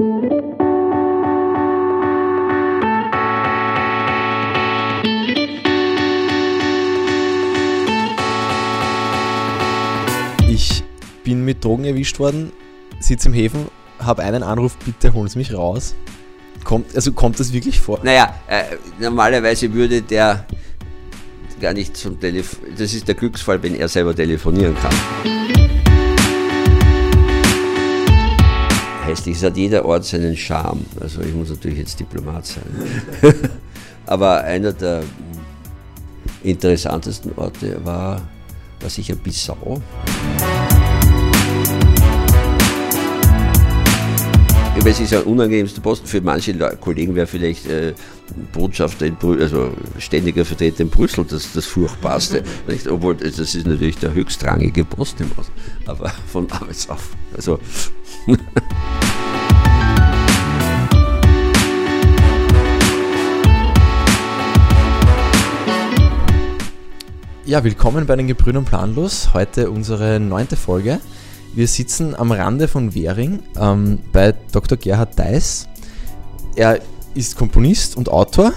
Ich 0.00 0.06
bin 11.22 11.44
mit 11.44 11.62
Drogen 11.62 11.84
erwischt 11.84 12.18
worden, 12.18 12.50
sitze 12.98 13.28
im 13.28 13.34
Häfen, 13.34 13.66
habe 13.98 14.22
einen 14.22 14.42
Anruf, 14.42 14.78
bitte 14.78 15.12
holen 15.12 15.28
Sie 15.28 15.36
mich 15.36 15.52
raus. 15.52 15.94
Kommt, 16.64 16.96
also 16.96 17.12
kommt 17.12 17.38
das 17.38 17.52
wirklich 17.52 17.78
vor? 17.78 18.00
Naja, 18.02 18.34
äh, 18.48 18.76
normalerweise 18.98 19.70
würde 19.74 20.00
der 20.00 20.46
gar 21.60 21.74
nicht 21.74 21.94
zum 21.94 22.18
Telefon. 22.18 22.70
Das 22.78 22.94
ist 22.94 23.06
der 23.06 23.16
Glücksfall, 23.16 23.62
wenn 23.62 23.74
er 23.74 23.88
selber 23.88 24.14
telefonieren 24.14 24.74
kann. 24.76 25.39
Hässlich, 29.10 29.38
es 29.38 29.42
hat 29.42 29.56
jeder 29.56 29.84
Ort 29.84 30.04
seinen 30.04 30.36
Charme. 30.36 30.86
Also 31.00 31.20
ich 31.22 31.34
muss 31.34 31.50
natürlich 31.50 31.78
jetzt 31.78 31.98
Diplomat 31.98 32.46
sein. 32.46 32.62
Aber 34.06 34.44
einer 34.44 34.72
der 34.72 35.02
interessantesten 36.44 37.32
Orte 37.34 37.84
war, 37.84 38.22
war 38.80 38.88
sicher 38.88 39.16
Bissau. 39.16 39.82
es 44.84 45.00
ist 45.00 45.12
ein 45.12 45.22
unangenehmster 45.24 45.80
Posten. 45.80 46.06
Für 46.06 46.20
manche 46.20 46.52
Le 46.52 46.76
Kollegen 46.80 47.16
wäre 47.16 47.26
vielleicht 47.26 47.66
äh, 47.66 47.94
Botschafter 48.52 49.06
in 49.06 49.16
Brüssel, 49.16 49.42
also 49.42 49.72
ständiger 49.98 50.44
Vertreter 50.44 50.80
in 50.80 50.90
Brüssel 50.90 51.24
das, 51.24 51.52
das 51.52 51.66
Furchtbarste. 51.66 52.42
nicht? 52.66 52.86
Obwohl, 52.88 53.16
das 53.16 53.38
ist 53.38 53.66
natürlich 53.66 53.98
der 53.98 54.14
höchstrangige 54.14 54.84
Posten 54.84 55.24
im 55.24 55.32
Osten, 55.36 55.52
aber 55.86 56.10
von 56.26 56.50
Arbeitsauf. 56.50 57.10
Also. 57.34 57.58
Ja, 67.46 67.64
willkommen 67.64 68.06
bei 68.06 68.14
den 68.14 68.28
Gebrüdern 68.28 68.64
Planlos. 68.64 69.34
Heute 69.34 69.72
unsere 69.72 70.20
neunte 70.20 70.54
Folge. 70.54 71.00
Wir 71.52 71.66
sitzen 71.66 72.14
am 72.14 72.30
Rande 72.30 72.68
von 72.68 72.94
Währing 72.94 73.42
ähm, 73.58 73.98
bei 74.12 74.34
Dr. 74.52 74.78
Gerhard 74.78 75.18
Deiss. 75.18 75.66
Er 76.54 76.80
ist 77.14 77.36
Komponist 77.36 77.96
und 77.96 78.08
Autor, 78.08 78.52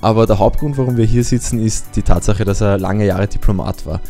aber 0.00 0.26
der 0.26 0.38
Hauptgrund, 0.38 0.78
warum 0.78 0.96
wir 0.96 1.04
hier 1.04 1.24
sitzen, 1.24 1.60
ist 1.60 1.94
die 1.94 2.02
Tatsache, 2.02 2.44
dass 2.44 2.60
er 2.60 2.78
lange 2.78 3.06
Jahre 3.06 3.28
Diplomat 3.28 3.86
war. 3.86 4.00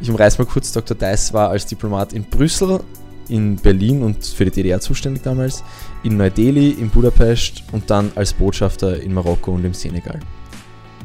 Ich 0.00 0.10
umreiß 0.10 0.38
mal 0.38 0.46
kurz, 0.46 0.72
Dr. 0.72 0.96
Deiss 0.96 1.32
war 1.32 1.50
als 1.50 1.66
Diplomat 1.66 2.12
in 2.12 2.24
Brüssel, 2.24 2.80
in 3.28 3.56
Berlin 3.56 4.02
und 4.02 4.24
für 4.24 4.44
die 4.44 4.50
DDR 4.50 4.80
zuständig 4.80 5.22
damals, 5.22 5.62
in 6.02 6.16
Neu-Delhi, 6.16 6.70
in 6.70 6.90
Budapest 6.90 7.62
und 7.72 7.90
dann 7.90 8.12
als 8.14 8.32
Botschafter 8.32 9.00
in 9.00 9.14
Marokko 9.14 9.52
und 9.52 9.64
im 9.64 9.74
Senegal. 9.74 10.20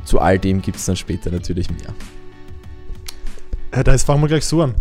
Zu 0.05 0.19
all 0.19 0.39
dem 0.39 0.61
gibt 0.61 0.77
es 0.77 0.85
dann 0.85 0.95
später 0.95 1.31
natürlich 1.31 1.69
mehr. 1.69 1.93
Herr 3.71 3.83
Deiss, 3.83 4.03
fangen 4.03 4.21
wir 4.21 4.27
gleich 4.27 4.45
so 4.45 4.61
an. 4.61 4.75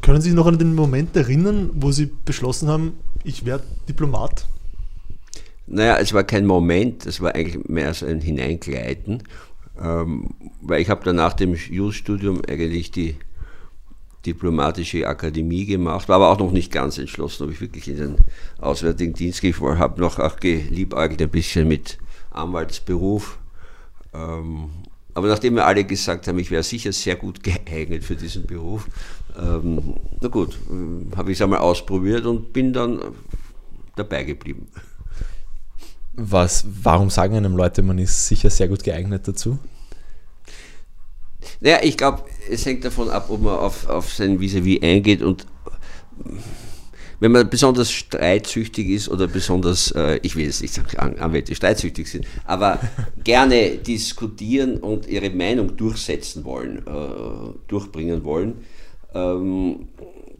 Können 0.00 0.20
Sie 0.20 0.30
sich 0.30 0.36
noch 0.36 0.46
an 0.46 0.58
den 0.58 0.74
Moment 0.74 1.16
erinnern, 1.16 1.70
wo 1.74 1.92
Sie 1.92 2.10
beschlossen 2.24 2.68
haben, 2.68 2.94
ich 3.22 3.44
werde 3.44 3.64
Diplomat? 3.88 4.46
Naja, 5.66 5.96
es 5.98 6.12
war 6.12 6.24
kein 6.24 6.46
Moment, 6.46 7.06
es 7.06 7.20
war 7.20 7.34
eigentlich 7.34 7.66
mehr 7.68 7.94
so 7.94 8.06
ein 8.06 8.20
Hineingleiten, 8.20 9.22
ähm, 9.82 10.30
weil 10.60 10.82
ich 10.82 10.90
habe 10.90 11.04
dann 11.04 11.16
nach 11.16 11.32
dem 11.32 11.54
Jus-Studium 11.54 12.42
eigentlich 12.46 12.90
die 12.90 13.16
diplomatische 14.26 15.06
Akademie 15.06 15.66
gemacht, 15.66 16.08
war 16.08 16.16
aber 16.16 16.30
auch 16.30 16.38
noch 16.38 16.52
nicht 16.52 16.72
ganz 16.72 16.98
entschlossen, 16.98 17.44
ob 17.44 17.50
ich 17.50 17.60
wirklich 17.60 17.88
in 17.88 17.96
den 17.96 18.16
Auswärtigen 18.58 19.12
Dienst 19.12 19.40
gehe. 19.40 19.50
Ich 19.50 19.60
habe 19.60 20.00
noch 20.00 20.18
auch 20.18 20.36
geliebäugelt 20.36 21.22
ein 21.22 21.30
bisschen 21.30 21.68
mit 21.68 21.98
Anwaltsberuf. 22.30 23.38
Ähm, 24.12 24.70
aber 25.14 25.28
nachdem 25.28 25.54
wir 25.54 25.66
alle 25.66 25.84
gesagt 25.84 26.26
haben, 26.26 26.38
ich 26.38 26.50
wäre 26.50 26.62
sicher 26.62 26.92
sehr 26.92 27.16
gut 27.16 27.42
geeignet 27.42 28.04
für 28.04 28.16
diesen 28.16 28.46
Beruf, 28.46 28.86
ähm, 29.38 29.94
na 30.20 30.28
gut, 30.28 30.58
äh, 30.70 31.16
habe 31.16 31.32
ich 31.32 31.38
es 31.38 31.42
einmal 31.42 31.60
ausprobiert 31.60 32.26
und 32.26 32.52
bin 32.52 32.72
dann 32.72 33.00
dabei 33.96 34.24
geblieben. 34.24 34.68
Was, 36.16 36.64
warum 36.82 37.10
sagen 37.10 37.36
einem 37.36 37.56
Leute, 37.56 37.82
man 37.82 37.98
ist 37.98 38.26
sicher 38.26 38.50
sehr 38.50 38.68
gut 38.68 38.84
geeignet 38.84 39.26
dazu? 39.26 39.58
Naja, 41.60 41.78
ich 41.82 41.96
glaube, 41.96 42.22
es 42.50 42.64
hängt 42.66 42.84
davon 42.84 43.10
ab, 43.10 43.26
ob 43.28 43.42
man 43.42 43.58
auf, 43.58 43.88
auf 43.88 44.12
sein 44.12 44.38
Vis-à-vis 44.38 44.78
-vis 44.78 44.82
eingeht 44.82 45.22
und 45.22 45.46
wenn 47.20 47.32
man 47.32 47.48
besonders 47.48 47.90
streitsüchtig 47.90 48.88
ist 48.88 49.08
oder 49.08 49.26
besonders, 49.26 49.90
äh, 49.92 50.18
ich 50.22 50.36
will 50.36 50.44
jetzt 50.44 50.62
nicht 50.62 50.74
sagen, 50.74 51.18
Anwälte 51.18 51.54
streitsüchtig 51.54 52.10
sind, 52.10 52.26
aber 52.44 52.80
gerne 53.24 53.78
diskutieren 53.78 54.78
und 54.78 55.08
ihre 55.08 55.30
Meinung 55.30 55.76
durchsetzen 55.76 56.44
wollen, 56.44 56.78
äh, 56.86 57.58
durchbringen 57.68 58.24
wollen. 58.24 58.64
Ähm, 59.14 59.88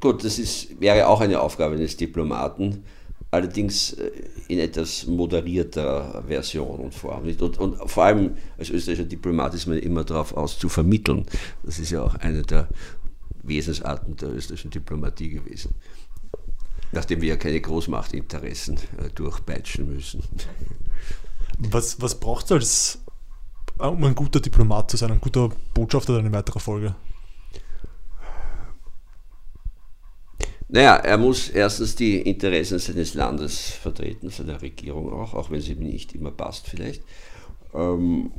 gut, 0.00 0.24
das 0.24 0.38
ist, 0.38 0.80
wäre 0.80 1.06
auch 1.06 1.20
eine 1.20 1.40
Aufgabe 1.40 1.76
eines 1.76 1.96
Diplomaten, 1.96 2.84
allerdings 3.34 3.92
äh, 3.94 4.10
in 4.48 4.58
etwas 4.58 5.06
moderierter 5.06 6.24
Version 6.26 6.80
und 6.80 6.94
Form. 6.94 7.24
Und, 7.24 7.58
und, 7.58 7.90
vor 7.90 8.04
allem 8.04 8.36
als 8.58 8.70
österreichischer 8.70 9.08
Diplomat 9.08 9.54
ist 9.54 9.66
man 9.66 9.78
immer 9.78 10.04
darauf 10.04 10.36
aus 10.36 10.58
zu 10.58 10.68
vermitteln. 10.68 11.26
Das 11.62 11.78
ist 11.78 11.90
ja 11.90 12.02
auch 12.02 12.14
eine 12.16 12.42
der 12.42 12.68
Wesensarten 13.42 14.16
der 14.16 14.32
österreichischen 14.32 14.70
Diplomatie 14.70 15.30
gewesen 15.30 15.74
nachdem 16.94 17.20
wir 17.20 17.30
ja 17.30 17.36
keine 17.36 17.60
Großmachtinteressen 17.60 18.76
äh, 18.76 19.10
durchpeitschen 19.14 19.92
müssen. 19.92 20.22
Was, 21.58 22.00
was 22.00 22.18
braucht 22.18 22.50
es 22.52 23.00
äh, 23.78 23.86
um 23.86 24.02
ein 24.04 24.14
guter 24.14 24.40
Diplomat 24.40 24.90
zu 24.90 24.96
sein, 24.96 25.10
ein 25.10 25.20
guter 25.20 25.50
Botschafter 25.74 26.18
in 26.18 26.32
weiterer 26.32 26.60
Folge? 26.60 26.94
Naja, 30.74 30.96
er 30.96 31.18
muss 31.18 31.50
erstens 31.50 31.94
die 31.94 32.20
Interessen 32.20 32.80
seines 32.80 33.14
Landes 33.14 33.70
vertreten, 33.70 34.28
seiner 34.30 34.60
Regierung 34.60 35.12
auch, 35.12 35.32
auch 35.32 35.48
wenn 35.52 35.60
sie 35.60 35.74
ihm 35.74 35.84
nicht 35.84 36.16
immer 36.16 36.32
passt 36.32 36.66
vielleicht. 36.66 37.00
Ähm, 37.72 38.32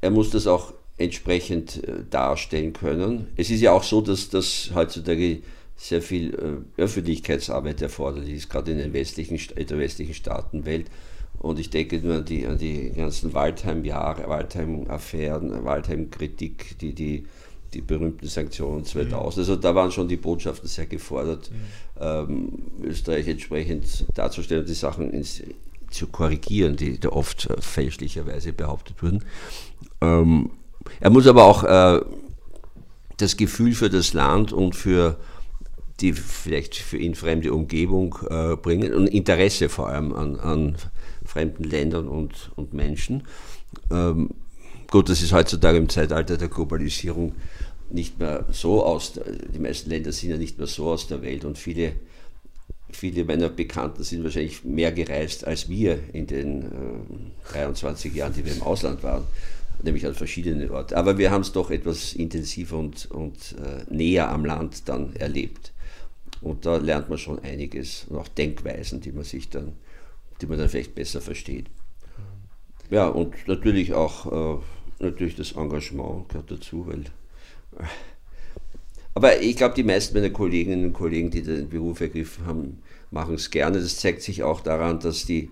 er 0.00 0.10
muss 0.10 0.30
das 0.30 0.46
auch 0.46 0.72
entsprechend 0.96 1.84
äh, 1.84 2.04
darstellen 2.08 2.72
können. 2.72 3.26
Es 3.36 3.50
ist 3.50 3.60
ja 3.60 3.72
auch 3.72 3.82
so, 3.82 4.00
dass 4.00 4.30
das 4.30 4.70
heutzutage 4.74 5.42
sehr 5.76 6.00
viel 6.00 6.64
äh, 6.78 6.80
Öffentlichkeitsarbeit 6.80 7.82
erforderlich 7.82 8.32
ist, 8.32 8.48
gerade 8.48 8.72
in, 8.72 8.78
den 8.78 8.94
westlichen, 8.94 9.38
in 9.56 9.66
der 9.66 9.78
westlichen 9.78 10.14
Staatenwelt. 10.14 10.86
Und 11.38 11.58
ich 11.58 11.68
denke 11.68 11.98
nur 11.98 12.14
an 12.14 12.24
die, 12.24 12.46
an 12.46 12.56
die 12.56 12.92
ganzen 12.92 13.34
Waldheim-Jahre, 13.34 14.26
Waldheim-Affären, 14.26 15.66
Waldheim-Kritik, 15.66 16.78
die, 16.78 16.94
die, 16.94 17.26
die 17.74 17.80
berühmten 17.80 18.26
Sanktionen 18.26 18.84
2000. 18.84 19.12
Mhm. 19.12 19.40
Also 19.40 19.56
da 19.56 19.74
waren 19.74 19.90
schon 19.90 20.08
die 20.08 20.16
Botschaften 20.16 20.68
sehr 20.68 20.86
gefordert, 20.86 21.50
mhm. 21.50 21.56
ähm, 22.00 22.52
Österreich 22.82 23.28
entsprechend 23.28 24.06
darzustellen 24.14 24.62
und 24.62 24.68
die 24.68 24.74
Sachen 24.74 25.10
ins, 25.12 25.42
zu 25.90 26.06
korrigieren, 26.06 26.76
die 26.76 26.98
da 26.98 27.10
oft 27.10 27.48
äh, 27.50 27.60
fälschlicherweise 27.60 28.52
behauptet 28.52 29.02
wurden. 29.02 29.24
Ähm, 30.00 30.50
er 31.00 31.10
muss 31.10 31.26
aber 31.26 31.44
auch 31.44 31.64
äh, 31.64 32.00
das 33.16 33.36
Gefühl 33.36 33.72
für 33.72 33.90
das 33.90 34.12
Land 34.12 34.52
und 34.52 34.74
für 34.74 35.16
die 36.00 36.12
vielleicht 36.12 36.76
für 36.76 36.96
ihn 36.96 37.14
fremde 37.14 37.52
Umgebung 37.52 38.16
äh, 38.30 38.56
bringen 38.56 38.94
und 38.94 39.08
Interesse 39.08 39.68
vor 39.68 39.88
allem 39.88 40.14
an, 40.14 40.38
an 40.38 40.76
fremden 41.24 41.64
Ländern 41.64 42.08
und, 42.08 42.52
und 42.54 42.72
Menschen. 42.72 43.24
Ähm, 43.90 44.30
gut, 44.90 45.08
das 45.08 45.22
ist 45.22 45.32
heutzutage 45.32 45.78
im 45.78 45.88
Zeitalter 45.88 46.36
der 46.36 46.48
Globalisierung 46.48 47.34
nicht 47.90 48.18
mehr 48.18 48.46
so 48.50 48.84
aus, 48.84 49.14
die 49.54 49.58
meisten 49.58 49.90
Länder 49.90 50.12
sind 50.12 50.30
ja 50.30 50.36
nicht 50.36 50.58
mehr 50.58 50.66
so 50.66 50.90
aus 50.90 51.06
der 51.06 51.22
Welt 51.22 51.44
und 51.44 51.56
viele, 51.56 51.92
viele 52.90 53.24
meiner 53.24 53.48
Bekannten 53.48 54.02
sind 54.02 54.24
wahrscheinlich 54.24 54.64
mehr 54.64 54.92
gereist 54.92 55.46
als 55.46 55.68
wir 55.68 55.98
in 56.12 56.26
den 56.26 56.62
äh, 56.62 57.52
23 57.52 58.14
Jahren, 58.14 58.34
die 58.34 58.44
wir 58.44 58.52
im 58.52 58.62
Ausland 58.62 59.02
waren 59.02 59.24
nämlich 59.82 60.06
an 60.06 60.14
verschiedenen 60.14 60.70
Orten. 60.70 60.94
Aber 60.94 61.18
wir 61.18 61.30
haben 61.30 61.42
es 61.42 61.52
doch 61.52 61.70
etwas 61.70 62.12
intensiver 62.12 62.78
und, 62.78 63.06
und 63.10 63.54
äh, 63.58 63.92
näher 63.92 64.30
am 64.30 64.44
Land 64.44 64.88
dann 64.88 65.14
erlebt. 65.16 65.72
Und 66.40 66.66
da 66.66 66.76
lernt 66.76 67.08
man 67.08 67.18
schon 67.18 67.38
einiges 67.40 68.06
und 68.08 68.18
auch 68.18 68.28
Denkweisen, 68.28 69.00
die 69.00 69.12
man 69.12 69.24
sich 69.24 69.48
dann, 69.50 69.72
die 70.40 70.46
man 70.46 70.58
dann 70.58 70.68
vielleicht 70.68 70.94
besser 70.94 71.20
versteht. 71.20 71.66
Ja, 72.90 73.08
und 73.08 73.34
natürlich 73.46 73.92
auch 73.92 74.58
äh, 74.58 74.62
natürlich 75.00 75.36
das 75.36 75.52
Engagement 75.52 76.28
gehört 76.28 76.50
dazu, 76.50 76.86
weil 76.86 77.00
äh, 77.00 77.86
aber 79.18 79.42
ich 79.42 79.56
glaube, 79.56 79.74
die 79.74 79.82
meisten 79.82 80.14
meiner 80.14 80.30
Kolleginnen 80.30 80.84
und 80.84 80.92
Kollegen, 80.92 81.28
die 81.28 81.42
den 81.42 81.68
Beruf 81.68 82.00
ergriffen 82.00 82.46
haben, 82.46 82.82
machen 83.10 83.34
es 83.34 83.50
gerne. 83.50 83.80
Das 83.80 83.96
zeigt 83.96 84.22
sich 84.22 84.44
auch 84.44 84.60
daran, 84.60 85.00
dass 85.00 85.26
die, 85.26 85.50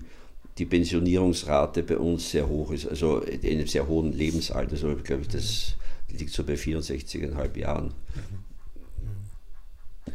die 0.58 0.66
Pensionierungsrate 0.66 1.82
bei 1.82 1.98
uns 1.98 2.30
sehr 2.30 2.48
hoch 2.48 2.70
ist, 2.70 2.86
also 2.86 3.18
in 3.18 3.44
einem 3.44 3.66
sehr 3.66 3.88
hohen 3.88 4.12
Lebensalter. 4.12 4.76
So, 4.76 4.94
glaube 4.94 5.22
ich, 5.22 5.28
das 5.28 5.74
liegt 6.16 6.32
so 6.32 6.44
bei 6.44 6.54
64,5 6.54 7.58
Jahren. 7.58 7.92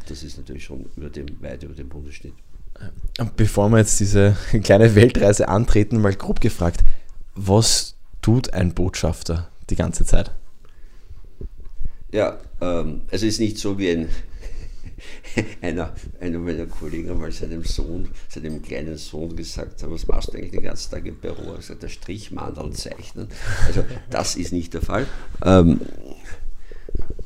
Das 0.08 0.22
ist 0.22 0.38
natürlich 0.38 0.64
schon 0.64 0.86
über 0.96 1.10
dem, 1.10 1.26
weit 1.42 1.62
über 1.62 1.74
dem 1.74 1.90
Bundesschnitt. 1.90 2.32
Bevor 3.36 3.68
wir 3.68 3.80
jetzt 3.80 4.00
diese 4.00 4.34
kleine 4.64 4.94
Weltreise 4.94 5.48
antreten, 5.48 6.00
mal 6.00 6.14
grob 6.14 6.40
gefragt, 6.40 6.82
was 7.34 7.96
tut 8.22 8.54
ein 8.54 8.72
Botschafter 8.72 9.50
die 9.68 9.76
ganze 9.76 10.04
Zeit? 10.06 10.30
Ja, 12.12 12.38
ähm, 12.60 13.02
es 13.10 13.22
ist 13.22 13.40
nicht 13.40 13.58
so 13.58 13.78
wie 13.78 13.90
ein 13.90 14.08
einer, 15.62 15.94
einer 16.20 16.38
meiner 16.38 16.66
Kollegen 16.66 17.10
einmal 17.10 17.32
seinem 17.32 17.64
Sohn, 17.64 18.08
seinem 18.28 18.62
kleinen 18.62 18.96
Sohn 18.96 19.34
gesagt 19.34 19.82
hat, 19.82 19.90
was 19.90 20.06
machst 20.06 20.28
du 20.32 20.38
eigentlich 20.38 20.52
den 20.52 20.62
ganzen 20.62 20.90
Tag 20.90 21.06
im 21.06 21.16
Büro? 21.16 21.42
Er 21.42 21.50
hat 21.52 21.56
gesagt, 21.56 21.82
der 21.82 21.88
Strichmandeln 21.88 22.72
zeichnen. 22.72 23.28
Also 23.66 23.84
das 24.10 24.36
ist 24.36 24.52
nicht 24.52 24.74
der 24.74 24.82
Fall. 24.82 25.06
Ähm, 25.44 25.80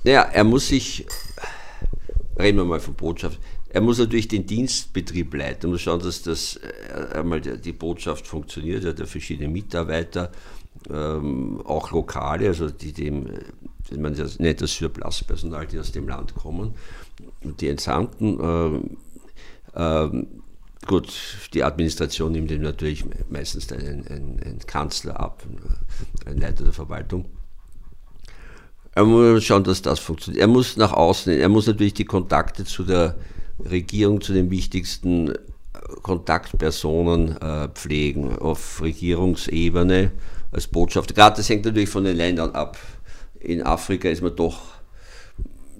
naja, 0.04 0.22
er 0.22 0.44
muss 0.44 0.69
sich, 0.69 1.06
reden 2.38 2.58
wir 2.58 2.64
mal 2.64 2.81
von 2.81 2.94
Botschaft, 2.94 3.40
er 3.69 3.81
muss 3.81 3.98
natürlich 3.98 4.28
den 4.28 4.46
Dienstbetrieb 4.46 5.34
leiten, 5.34 5.69
er 5.69 5.72
muss 5.72 5.82
schauen, 5.82 6.00
dass 6.00 6.22
das 6.22 6.56
äh, 6.56 7.19
einmal 7.19 7.40
die 7.40 7.72
Botschaft 7.72 8.26
funktioniert, 8.26 8.84
er 8.84 8.90
hat 8.90 9.00
ja 9.00 9.06
verschiedene 9.06 9.48
Mitarbeiter, 9.48 10.31
ähm, 10.90 11.60
auch 11.64 11.90
Lokale, 11.90 12.48
also 12.48 12.70
die 12.70 12.92
dem, 12.92 13.28
man 13.96 14.14
nennt 14.38 14.60
das 14.60 14.72
Surpluspersonal, 14.72 15.66
die 15.66 15.78
aus 15.78 15.92
dem 15.92 16.08
Land 16.08 16.34
kommen 16.34 16.74
die 17.42 17.68
Entsandten, 17.68 18.86
äh, 19.74 19.80
äh, 19.80 20.26
gut, 20.86 21.12
die 21.54 21.64
Administration 21.64 22.32
nimmt 22.32 22.50
ihm 22.50 22.62
natürlich 22.62 23.04
meistens 23.30 23.72
einen, 23.72 24.06
einen, 24.06 24.40
einen 24.42 24.58
Kanzler 24.66 25.18
ab, 25.18 25.42
ein 26.26 26.38
Leiter 26.38 26.64
der 26.64 26.72
Verwaltung. 26.72 27.26
Er 28.94 29.04
muss 29.04 29.44
schauen, 29.44 29.64
dass 29.64 29.82
das 29.82 29.98
funktioniert. 29.98 30.40
Er 30.40 30.48
muss 30.48 30.76
nach 30.76 30.92
außen, 30.92 31.32
er 31.32 31.48
muss 31.48 31.66
natürlich 31.66 31.94
die 31.94 32.06
Kontakte 32.06 32.64
zu 32.64 32.82
der 32.82 33.16
Regierung, 33.58 34.20
zu 34.20 34.32
den 34.32 34.50
wichtigsten 34.50 35.32
Kontaktpersonen 36.02 37.36
äh, 37.36 37.68
pflegen 37.68 38.38
auf 38.38 38.80
Regierungsebene 38.80 40.12
als 40.56 40.67
Botschafter. 40.67 41.14
Gerade 41.14 41.37
das 41.37 41.49
hängt 41.49 41.64
natürlich 41.64 41.88
von 41.88 42.03
den 42.03 42.17
Ländern 42.17 42.50
ab. 42.50 42.76
In 43.38 43.62
Afrika 43.62 44.08
ist 44.08 44.23
man 44.23 44.35
doch 44.35 44.75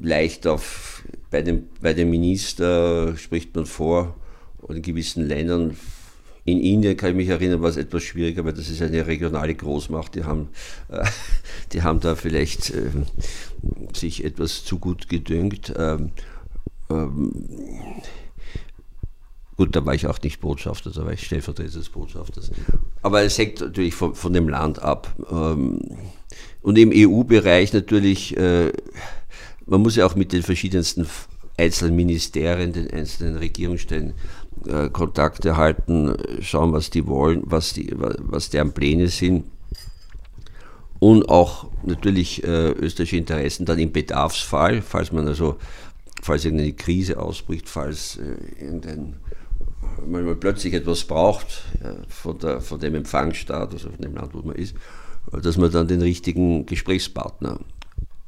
leicht 0.01 0.47
auf 0.47 1.03
bei 1.31 1.43
dem, 1.43 1.69
bei 1.81 1.93
dem 1.93 2.11
Minister 2.11 3.17
spricht 3.17 3.55
man 3.55 3.67
vor, 3.67 4.15
und 4.59 4.77
in 4.77 4.83
gewissen 4.83 5.27
Ländern, 5.27 5.77
in 6.45 6.61
Indien 6.61 6.97
kann 6.97 7.11
ich 7.11 7.17
mich 7.17 7.29
erinnern, 7.29 7.61
war 7.61 7.71
es 7.71 7.77
etwas 7.77 8.03
schwieriger, 8.05 8.45
weil 8.45 8.53
das 8.53 8.69
ist 8.69 8.83
eine 8.83 9.07
regionale 9.07 9.55
Großmacht, 9.55 10.15
die 10.15 10.25
haben, 10.25 10.49
äh, 10.89 11.05
die 11.73 11.83
haben 11.83 12.01
da 12.01 12.15
vielleicht 12.15 12.71
äh, 12.71 12.91
sich 13.93 14.25
etwas 14.25 14.65
zu 14.65 14.79
gut 14.79 15.09
gedüngt. 15.09 15.73
Ähm, 15.77 16.13
ähm, 16.89 17.33
Gut, 19.57 19.75
da 19.75 19.87
war 19.87 19.95
ich 19.95 20.07
auch 20.07 20.21
nicht 20.21 20.41
Botschafter, 20.41 20.91
da 20.91 21.05
war 21.05 21.13
ich 21.13 21.25
Stellvertreter 21.25 21.79
des 21.79 21.89
Botschafters. 21.89 22.51
Aber 23.03 23.23
es 23.23 23.39
hängt 23.39 23.61
natürlich 23.61 23.95
von, 23.95 24.15
von 24.15 24.33
dem 24.33 24.49
Land 24.49 24.83
ab. 24.83 25.15
Ähm, 25.31 25.81
und 26.61 26.77
im 26.77 26.91
EU-Bereich 26.93 27.73
natürlich 27.73 28.37
äh, 28.37 28.73
man 29.67 29.83
muss 29.83 29.97
ja 29.97 30.07
auch 30.07 30.15
mit 30.15 30.33
den 30.33 30.43
verschiedensten 30.43 31.07
einzelnen 31.59 31.97
Ministerien, 31.97 32.73
den 32.73 32.91
einzelnen 32.91 33.37
Regierungsstellen 33.37 34.15
äh, 34.67 34.89
Kontakte 34.91 35.57
halten, 35.57 36.15
schauen, 36.41 36.73
was 36.73 36.91
die 36.91 37.07
wollen, 37.07 37.43
was, 37.45 37.73
die, 37.73 37.93
was 37.95 38.51
deren 38.51 38.73
Pläne 38.73 39.09
sind. 39.09 39.45
Und 40.99 41.29
auch 41.29 41.69
natürlich 41.83 42.43
äh, 42.45 42.71
österreichische 42.71 43.19
Interessen 43.19 43.67
dann 43.67 43.79
im 43.79 43.93
Bedarfsfall, 43.93 44.81
falls 44.81 45.13
man 45.13 45.27
also, 45.29 45.57
falls 46.23 46.45
irgendeine 46.45 46.73
Krise 46.73 47.21
ausbricht, 47.21 47.69
falls 47.69 48.19
äh, 48.19 48.37
irgendein 49.99 50.25
man 50.25 50.41
plötzlich 50.41 50.75
etwas 50.75 51.05
braucht 51.05 51.65
ja, 51.83 51.95
von, 52.09 52.39
der, 52.39 52.61
von 52.61 52.81
dem 52.81 52.95
Empfangsstaat, 52.95 53.73
also 53.73 53.91
von 53.91 54.01
dem 54.01 54.15
Land, 54.15 54.35
wo 54.35 54.43
man 54.43 54.57
ist, 54.57 54.75
dass 55.33 55.57
man 55.57 55.71
dann 55.71 55.89
den 55.89 56.03
richtigen 56.03 56.67
Gesprächspartner 56.67 57.61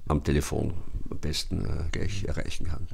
am 0.08 0.24
Telefon 0.24 0.74
am 1.10 1.18
besten 1.18 1.64
äh, 1.64 1.84
gleich 1.92 2.24
erreichen 2.24 2.66
kann. 2.66 2.86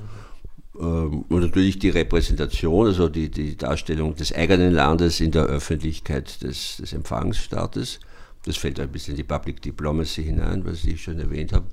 Ähm, 0.78 1.22
und 1.28 1.40
natürlich 1.40 1.78
die 1.78 1.90
Repräsentation, 1.90 2.86
also 2.86 3.08
die, 3.08 3.30
die 3.30 3.56
Darstellung 3.56 4.14
des 4.16 4.32
eigenen 4.32 4.72
Landes 4.72 5.20
in 5.20 5.30
der 5.30 5.44
Öffentlichkeit 5.44 6.42
des, 6.42 6.78
des 6.78 6.92
Empfangsstaates. 6.92 8.00
Das 8.44 8.56
fällt 8.56 8.78
ein 8.78 8.90
bisschen 8.90 9.12
in 9.12 9.18
die 9.18 9.24
Public 9.24 9.62
Diplomacy 9.62 10.24
hinein, 10.24 10.64
was 10.64 10.84
ich 10.84 11.02
schon 11.02 11.18
erwähnt 11.18 11.52
habe. 11.52 11.66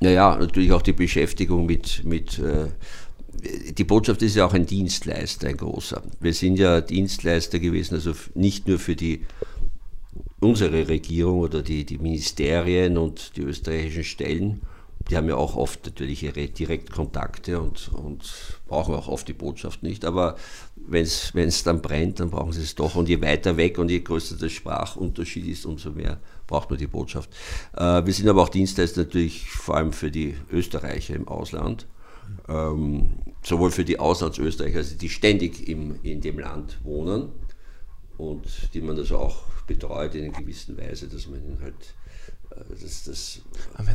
Naja, 0.00 0.36
natürlich 0.36 0.72
auch 0.72 0.82
die 0.82 0.92
Beschäftigung 0.92 1.66
mit, 1.66 2.04
mit 2.04 2.38
äh, 2.38 2.68
die 3.30 3.84
Botschaft 3.84 4.22
ist 4.22 4.36
ja 4.36 4.46
auch 4.46 4.54
ein 4.54 4.66
Dienstleister, 4.66 5.48
ein 5.48 5.56
großer. 5.56 6.02
Wir 6.20 6.34
sind 6.34 6.58
ja 6.58 6.80
Dienstleister 6.80 7.58
gewesen, 7.58 7.94
also 7.94 8.12
nicht 8.34 8.66
nur 8.66 8.78
für 8.78 8.96
die 8.96 9.24
unsere 10.40 10.88
Regierung 10.88 11.40
oder 11.40 11.62
die, 11.62 11.84
die 11.84 11.98
Ministerien 11.98 12.96
und 12.96 13.36
die 13.36 13.42
österreichischen 13.42 14.04
Stellen, 14.04 14.60
die 15.10 15.16
haben 15.16 15.28
ja 15.28 15.36
auch 15.36 15.56
oft 15.56 15.86
natürlich 15.86 16.22
ihre 16.22 16.46
Direktkontakte 16.48 17.60
und, 17.60 17.90
und 17.94 18.22
brauchen 18.66 18.94
auch 18.94 19.08
oft 19.08 19.26
die 19.26 19.32
Botschaft 19.32 19.82
nicht. 19.82 20.04
Aber 20.04 20.36
wenn 20.76 21.04
es 21.04 21.62
dann 21.62 21.80
brennt, 21.80 22.20
dann 22.20 22.30
brauchen 22.30 22.52
sie 22.52 22.62
es 22.62 22.74
doch. 22.74 22.94
Und 22.94 23.08
je 23.08 23.20
weiter 23.22 23.56
weg 23.56 23.78
und 23.78 23.90
je 23.90 24.00
größer 24.00 24.36
der 24.36 24.50
Sprachunterschied 24.50 25.46
ist, 25.46 25.64
umso 25.64 25.92
mehr 25.92 26.18
braucht 26.46 26.68
man 26.70 26.78
die 26.78 26.86
Botschaft. 26.86 27.30
Äh, 27.74 28.04
wir 28.04 28.12
sind 28.12 28.28
aber 28.28 28.42
auch 28.42 28.48
Dienstleister 28.50 29.04
natürlich 29.04 29.48
vor 29.50 29.76
allem 29.76 29.92
für 29.92 30.10
die 30.10 30.34
Österreicher 30.52 31.14
im 31.14 31.26
Ausland. 31.26 31.86
Ähm, 32.48 33.18
sowohl 33.42 33.70
für 33.70 33.84
die 33.84 33.98
Auslandsösterreicher, 33.98 34.78
also 34.78 34.96
die 34.96 35.08
ständig 35.08 35.68
im, 35.68 35.96
in 36.02 36.20
dem 36.20 36.38
Land 36.38 36.78
wohnen 36.82 37.30
und 38.16 38.46
die 38.74 38.80
man 38.80 38.96
also 38.96 39.18
auch 39.18 39.42
betreut 39.66 40.14
in 40.14 40.24
einer 40.24 40.38
gewissen 40.38 40.76
Weise, 40.78 41.08
dass 41.08 41.26
man 41.28 41.40
ihn 41.44 41.58
halt 41.62 41.94
äh, 42.50 42.80
dass 42.80 43.04
das, 43.04 43.40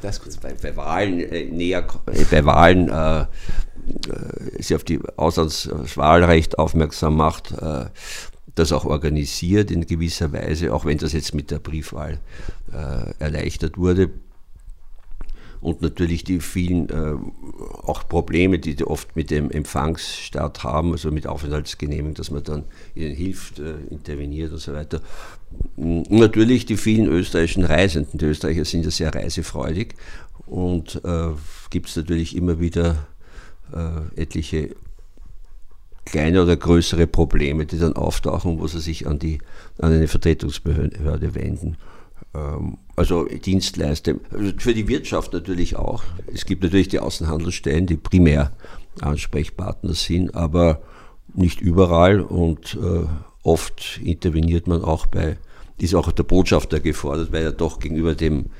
das 0.02 0.38
bei, 0.38 0.54
bei, 0.54 0.76
Wahlen 0.76 1.20
äh, 1.20 1.46
näher 1.46 1.86
äh, 2.08 2.26
bei 2.30 2.46
Wahlen 2.46 2.90
äh, 2.90 3.22
äh 3.22 3.26
sie 4.60 4.76
auf 4.76 4.84
die 4.84 5.00
Auslandswahlrecht 5.18 6.58
aufmerksam 6.58 7.18
macht, 7.18 7.52
äh, 7.52 7.86
das 8.56 8.72
auch 8.72 8.86
organisiert 8.86 9.72
in 9.72 9.86
gewisser 9.88 10.32
Weise, 10.32 10.74
auch 10.74 10.86
wenn 10.86 11.00
das 11.00 11.14
jetzt 11.14 11.34
mit 11.34 11.50
der 11.50 11.58
Briefwahl 11.58 12.20
erleichtert 13.18 13.80
wurde 13.80 14.12
und 15.64 15.82
natürlich 15.82 16.26
die 16.26 16.42
vielen 16.42 16.90
äh, 16.90 17.16
auch 17.84 18.08
Probleme, 18.08 18.60
die, 18.60 18.76
die 18.76 18.84
oft 18.84 19.16
mit 19.16 19.32
dem 19.32 19.50
Empfangsstaat 19.50 20.64
haben, 20.64 20.92
also 20.92 21.10
mit 21.10 21.26
Aufenthaltsgenehmigung, 21.26 22.16
dass 22.16 22.32
man 22.32 22.44
dann 22.44 22.64
ihnen 22.96 23.16
hilft, 23.16 23.60
äh, 23.60 23.76
interveniert 23.90 24.52
und 24.52 24.60
so 24.60 24.74
weiter. 24.74 25.02
Und 25.78 26.12
natürlich 26.12 26.66
die 26.66 26.76
vielen 26.76 27.08
österreichischen 27.08 27.64
Reisenden. 27.64 28.20
Die 28.20 28.26
Österreicher 28.26 28.66
sind 28.66 28.84
ja 28.84 28.92
sehr 28.92 29.16
reisefreudig 29.16 29.96
und 30.46 31.02
äh, 31.06 31.30
gibt 31.70 31.88
es 31.88 31.96
natürlich 31.96 32.36
immer 32.36 32.60
wieder 32.60 33.08
äh, 33.74 34.22
etliche 34.22 34.76
kleine 36.06 36.44
oder 36.44 36.58
größere 36.58 37.08
Probleme, 37.08 37.66
die 37.66 37.80
dann 37.80 37.94
auftauchen, 37.94 38.60
wo 38.60 38.68
sie 38.68 38.82
sich 38.82 39.08
an, 39.08 39.18
die, 39.18 39.40
an 39.80 39.94
eine 39.94 40.10
Vertretungsbehörde 40.10 41.36
wenden. 41.36 41.78
Ähm, 42.34 42.78
also 42.96 43.26
Dienstleister, 43.26 44.16
also 44.32 44.52
für 44.58 44.74
die 44.74 44.88
Wirtschaft 44.88 45.34
natürlich 45.34 45.76
auch. 45.76 46.04
Es 46.32 46.46
gibt 46.46 46.64
natürlich 46.64 46.90
die 46.90 47.00
Außenhandelsstellen, 47.00 47.88
die 47.88 47.98
primär 47.98 48.52
Ansprechpartner 49.02 49.94
sind, 49.94 50.36
aber 50.36 50.82
nicht 51.34 51.60
überall 51.60 52.22
und 52.22 52.76
äh, 52.76 53.08
oft 53.42 54.00
interveniert 54.04 54.68
man 54.68 54.84
auch 54.84 55.08
bei, 55.08 55.38
ist 55.80 55.96
auch 55.96 56.12
der 56.12 56.24
Botschafter 56.24 56.80
gefordert, 56.80 57.32
weil 57.32 57.44
er 57.44 57.52
doch 57.52 57.80
gegenüber 57.80 58.14
dem 58.14 58.52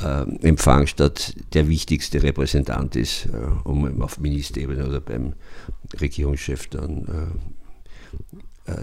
äh, 0.00 0.22
Empfangsstaat 0.46 1.34
der 1.54 1.68
wichtigste 1.68 2.22
Repräsentant 2.22 2.94
ist, 2.94 3.26
äh, 3.26 3.68
um 3.68 4.00
auf 4.02 4.20
Ministerebene 4.20 4.86
oder 4.86 5.00
beim 5.00 5.34
Regierungschef 6.00 6.68
dann 6.68 7.40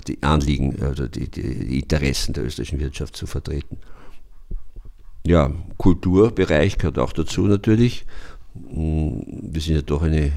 die 0.07 0.21
Anliegen 0.21 0.75
oder 0.75 1.07
die, 1.07 1.29
die 1.29 1.79
Interessen 1.79 2.33
der 2.33 2.43
österreichischen 2.43 2.79
Wirtschaft 2.79 3.15
zu 3.15 3.25
vertreten 3.25 3.77
ja, 5.27 5.51
Kulturbereich 5.77 6.77
gehört 6.77 6.99
auch 6.99 7.13
dazu 7.13 7.47
natürlich. 7.47 8.05
Mm, 8.55 9.19
wir 9.41 9.61
sind 9.61 9.75
ja 9.75 9.81
doch 9.81 10.01
eine 10.01 10.31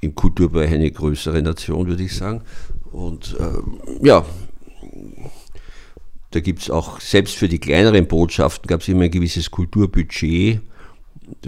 im 0.00 0.14
Kulturbereich 0.14 0.72
eine 0.72 0.90
größere 0.90 1.42
Nation, 1.42 1.88
würde 1.88 2.04
ich 2.04 2.14
sagen. 2.14 2.42
Und 2.92 3.36
äh, 3.38 4.06
ja, 4.06 4.24
da 6.30 6.40
gibt 6.40 6.62
es 6.62 6.70
auch, 6.70 7.00
selbst 7.00 7.36
für 7.36 7.48
die 7.48 7.58
kleineren 7.58 8.06
Botschaften 8.06 8.66
gab 8.66 8.82
es 8.82 8.88
immer 8.88 9.04
ein 9.04 9.10
gewisses 9.10 9.50
Kulturbudget 9.50 10.60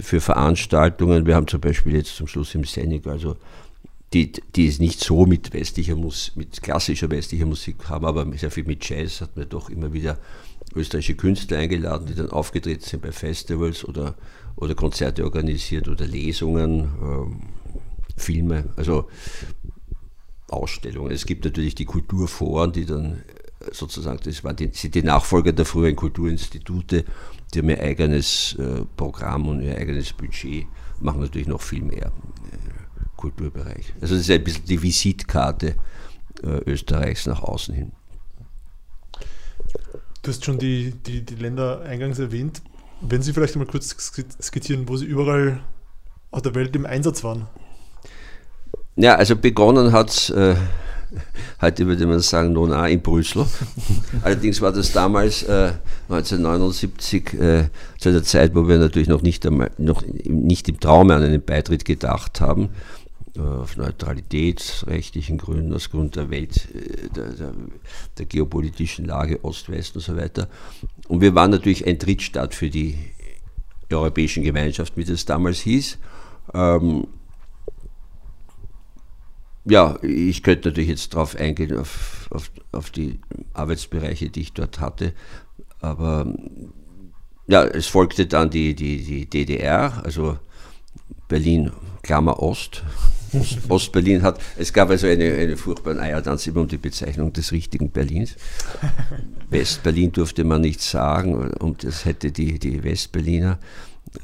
für 0.01 0.21
Veranstaltungen. 0.21 1.27
Wir 1.27 1.37
haben 1.37 1.47
zum 1.47 1.61
Beispiel 1.61 1.95
jetzt 1.95 2.17
zum 2.17 2.27
Schluss 2.27 2.55
im 2.55 2.65
Senegal, 2.65 3.15
also 3.15 3.37
die, 4.13 4.33
die 4.57 4.67
es 4.67 4.81
nicht 4.81 5.01
so 5.01 5.27
mit 5.27 5.53
westlicher 5.53 5.95
Musik, 5.95 6.37
mit 6.37 6.63
klassischer 6.63 7.11
westlicher 7.11 7.47
Musik 7.47 7.89
haben, 7.89 8.05
aber 8.05 8.27
sehr 8.37 8.51
viel 8.51 8.65
mit 8.65 8.89
Jazz 8.89 9.21
hat 9.21 9.37
man 9.37 9.49
doch 9.49 9.71
immer 9.71 9.93
wieder 9.93 10.19
österreichische 10.75 11.17
Künstler 11.17 11.59
eingeladen, 11.59 12.07
die 12.07 12.15
dann 12.15 12.31
aufgetreten 12.31 12.85
sind 12.85 13.03
bei 13.03 13.13
Festivals 13.13 13.85
oder, 13.85 14.15
oder 14.57 14.75
Konzerte 14.75 15.25
organisiert 15.25 15.89
oder 15.89 16.07
Lesungen, 16.07 16.93
ähm, 17.03 17.41
Filme. 18.17 18.67
Also 18.77 19.09
Ausstellungen. 20.49 21.13
Es 21.13 21.27
gibt 21.27 21.45
natürlich 21.45 21.75
die 21.75 21.85
Kulturforen, 21.85 22.73
die 22.73 22.85
dann 22.85 23.23
sozusagen, 23.71 24.21
das 24.25 24.43
waren 24.43 24.57
die, 24.57 24.71
sind 24.73 24.95
die 24.95 25.03
Nachfolger 25.03 25.53
der 25.53 25.65
früheren 25.65 25.97
Kulturinstitute, 25.97 27.05
die 27.53 27.59
haben 27.59 27.69
ihr 27.69 27.81
eigenes 27.81 28.57
äh, 28.59 28.85
Programm 28.97 29.49
und 29.49 29.63
ihr 29.63 29.77
eigenes 29.77 30.13
Budget, 30.13 30.67
machen 31.01 31.21
natürlich 31.21 31.49
noch 31.49 31.61
viel 31.61 31.83
mehr 31.83 32.07
äh, 32.07 33.17
Kulturbereich. 33.17 33.95
Also 34.01 34.15
das 34.15 34.23
ist 34.23 34.31
ein 34.31 34.43
bisschen 34.43 34.65
die 34.65 34.83
Visitkarte 34.83 35.75
äh, 36.43 36.71
Österreichs 36.71 37.27
nach 37.27 37.43
außen 37.43 37.75
hin. 37.75 37.93
Du 40.23 40.31
hast 40.31 40.45
schon 40.45 40.59
die, 40.59 40.93
die, 40.93 41.23
die 41.23 41.35
Länder 41.37 41.83
eingangs 41.83 42.19
erwähnt. 42.19 42.63
Wenn 43.01 43.23
Sie 43.23 43.33
vielleicht 43.33 43.57
mal 43.57 43.67
kurz 43.67 43.97
skizzieren, 44.43 44.89
wo 44.89 44.97
Sie 44.97 45.07
überall 45.07 45.61
auf 46.31 46.43
der 46.43 46.55
Welt 46.55 46.77
im 46.77 46.85
Einsatz 46.85 47.25
waren. 47.25 47.47
Ja, 48.97 49.15
also 49.15 49.37
begonnen 49.37 49.93
hat 49.93 50.11
es 50.11 50.31
äh, 50.31 50.55
Heute 51.61 51.87
würde 51.87 52.07
man 52.07 52.21
sagen, 52.21 52.53
nun 52.53 52.73
auch 52.73 52.87
in 52.87 53.03
Brüssel. 53.03 53.45
Allerdings 54.23 54.61
war 54.61 54.73
das 54.73 54.93
damals 54.93 55.43
äh, 55.43 55.73
1979 56.09 57.35
äh, 57.35 57.65
zu 57.99 58.13
der 58.13 58.23
Zeit, 58.23 58.55
wo 58.55 58.69
wir 58.69 58.79
natürlich 58.79 59.09
noch 59.09 59.23
nicht, 59.23 59.45
einmal, 59.45 59.71
noch 59.79 60.05
nicht 60.25 60.69
im 60.69 60.79
Traum 60.79 61.11
an 61.11 61.23
einen 61.23 61.43
Beitritt 61.43 61.85
gedacht 61.85 62.41
haben, 62.41 62.71
auf 63.39 63.77
neutralitätsrechtlichen 63.77 65.39
Gründen, 65.39 65.73
aus 65.73 65.91
Grund 65.91 66.17
der 66.17 66.31
Welt, 66.31 66.69
äh, 66.75 67.09
der, 67.11 67.33
der, 67.33 67.55
der, 68.19 68.27
geopolitischen 68.27 69.05
Lage 69.05 69.45
Ost-West 69.45 69.95
und 69.97 70.03
so 70.03 70.17
weiter. 70.17 70.49
Und 71.09 71.21
wir 71.21 71.35
waren 71.35 71.51
natürlich 71.51 71.87
ein 71.87 71.99
Drittstaat 71.99 72.55
für 72.55 72.71
die 72.71 72.99
Europäischen 73.91 74.43
Gemeinschaft, 74.43 74.97
wie 74.97 75.05
das 75.05 75.25
damals 75.25 75.61
hieß. 75.61 75.99
Ähm, 76.55 77.07
ja, 79.65 79.99
ich 80.03 80.43
könnte 80.43 80.69
natürlich 80.69 80.91
jetzt 80.91 81.15
darauf 81.15 81.37
eingehen, 81.37 81.77
auf, 81.77 82.29
auf, 82.31 82.51
auf 82.73 82.91
die 82.91 83.21
Arbeitsbereiche, 83.53 84.31
die 84.31 84.41
ich 84.41 84.53
dort 84.53 84.81
hatte. 84.81 85.13
Aber 85.81 86.35
ja, 87.47 87.65
es 87.65 87.87
folgte 87.87 88.27
dann 88.27 88.51
die, 88.51 88.75
die, 88.75 89.03
die 89.03 89.27
DDR, 89.29 90.03
also 90.05 90.39
Berlin, 91.29 91.73
Klammer 92.03 92.43
Ost. 92.43 92.83
Ost-Berlin 93.69 94.23
hat, 94.23 94.41
es 94.59 94.73
gab 94.73 94.91
also 94.91 95.07
eine, 95.07 95.33
eine 95.35 95.57
furchtbare 95.57 96.01
Eiertanz 96.01 96.47
immer 96.47 96.61
um 96.61 96.69
die 96.69 96.79
Bezeichnung 96.79 97.33
des 97.33 97.53
richtigen 97.53 97.91
Berlins. 97.91 98.37
West-Berlin 99.51 100.13
durfte 100.13 100.45
man 100.45 100.61
nicht 100.61 100.81
sagen 100.81 101.35
und 101.35 101.85
das 101.85 102.05
hätte 102.05 102.33
die, 102.33 102.59
die 102.59 102.83
West-Berliner 102.83 103.59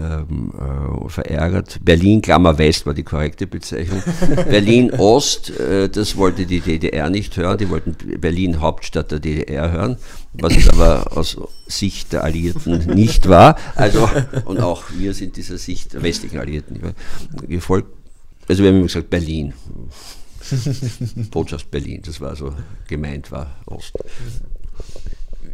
ähm, 0.01 0.53
äh, 0.59 1.09
verärgert. 1.09 1.79
Berlin, 1.85 2.21
Klammer 2.21 2.59
West 2.59 2.87
war 2.87 2.95
die 2.95 3.05
korrekte 3.05 3.47
Bezeichnung. 3.47 4.03
Berlin 4.51 4.93
Ost, 4.93 5.51
äh, 5.61 5.89
das 5.89 6.17
wollte 6.17 6.45
die 6.45 6.61
DDR 6.61 7.09
nicht 7.09 7.37
hören, 7.37 7.57
die 7.57 7.71
wollten 7.71 7.95
Berlin 8.21 8.61
Hauptstadt 8.61 9.13
der 9.13 9.21
DDR 9.21 9.71
hören, 9.71 9.97
was 10.33 10.69
aber 10.69 11.17
aus 11.17 11.37
Sicht 11.69 12.13
der 12.13 12.25
Alliierten 12.25 12.95
nicht 12.95 13.29
war. 13.29 13.57
Also, 13.77 14.09
und 14.45 14.59
auch 14.59 14.85
wir 14.97 15.15
sind 15.15 15.37
dieser 15.37 15.59
Sicht 15.59 15.95
der 15.95 16.03
westlichen 16.03 16.39
Alliierten 16.39 16.81
gefolgt. 17.49 17.89
Also 18.49 18.63
wir 18.63 18.71
haben 18.71 18.77
immer 18.77 18.87
gesagt 18.87 19.11
Berlin. 19.11 19.53
Botschaft 21.31 21.71
Berlin, 21.71 22.03
das 22.05 22.21
war 22.21 22.37
so 22.37 22.55
gemeint 22.87 23.33
war 23.33 23.57
Ost. 23.67 23.93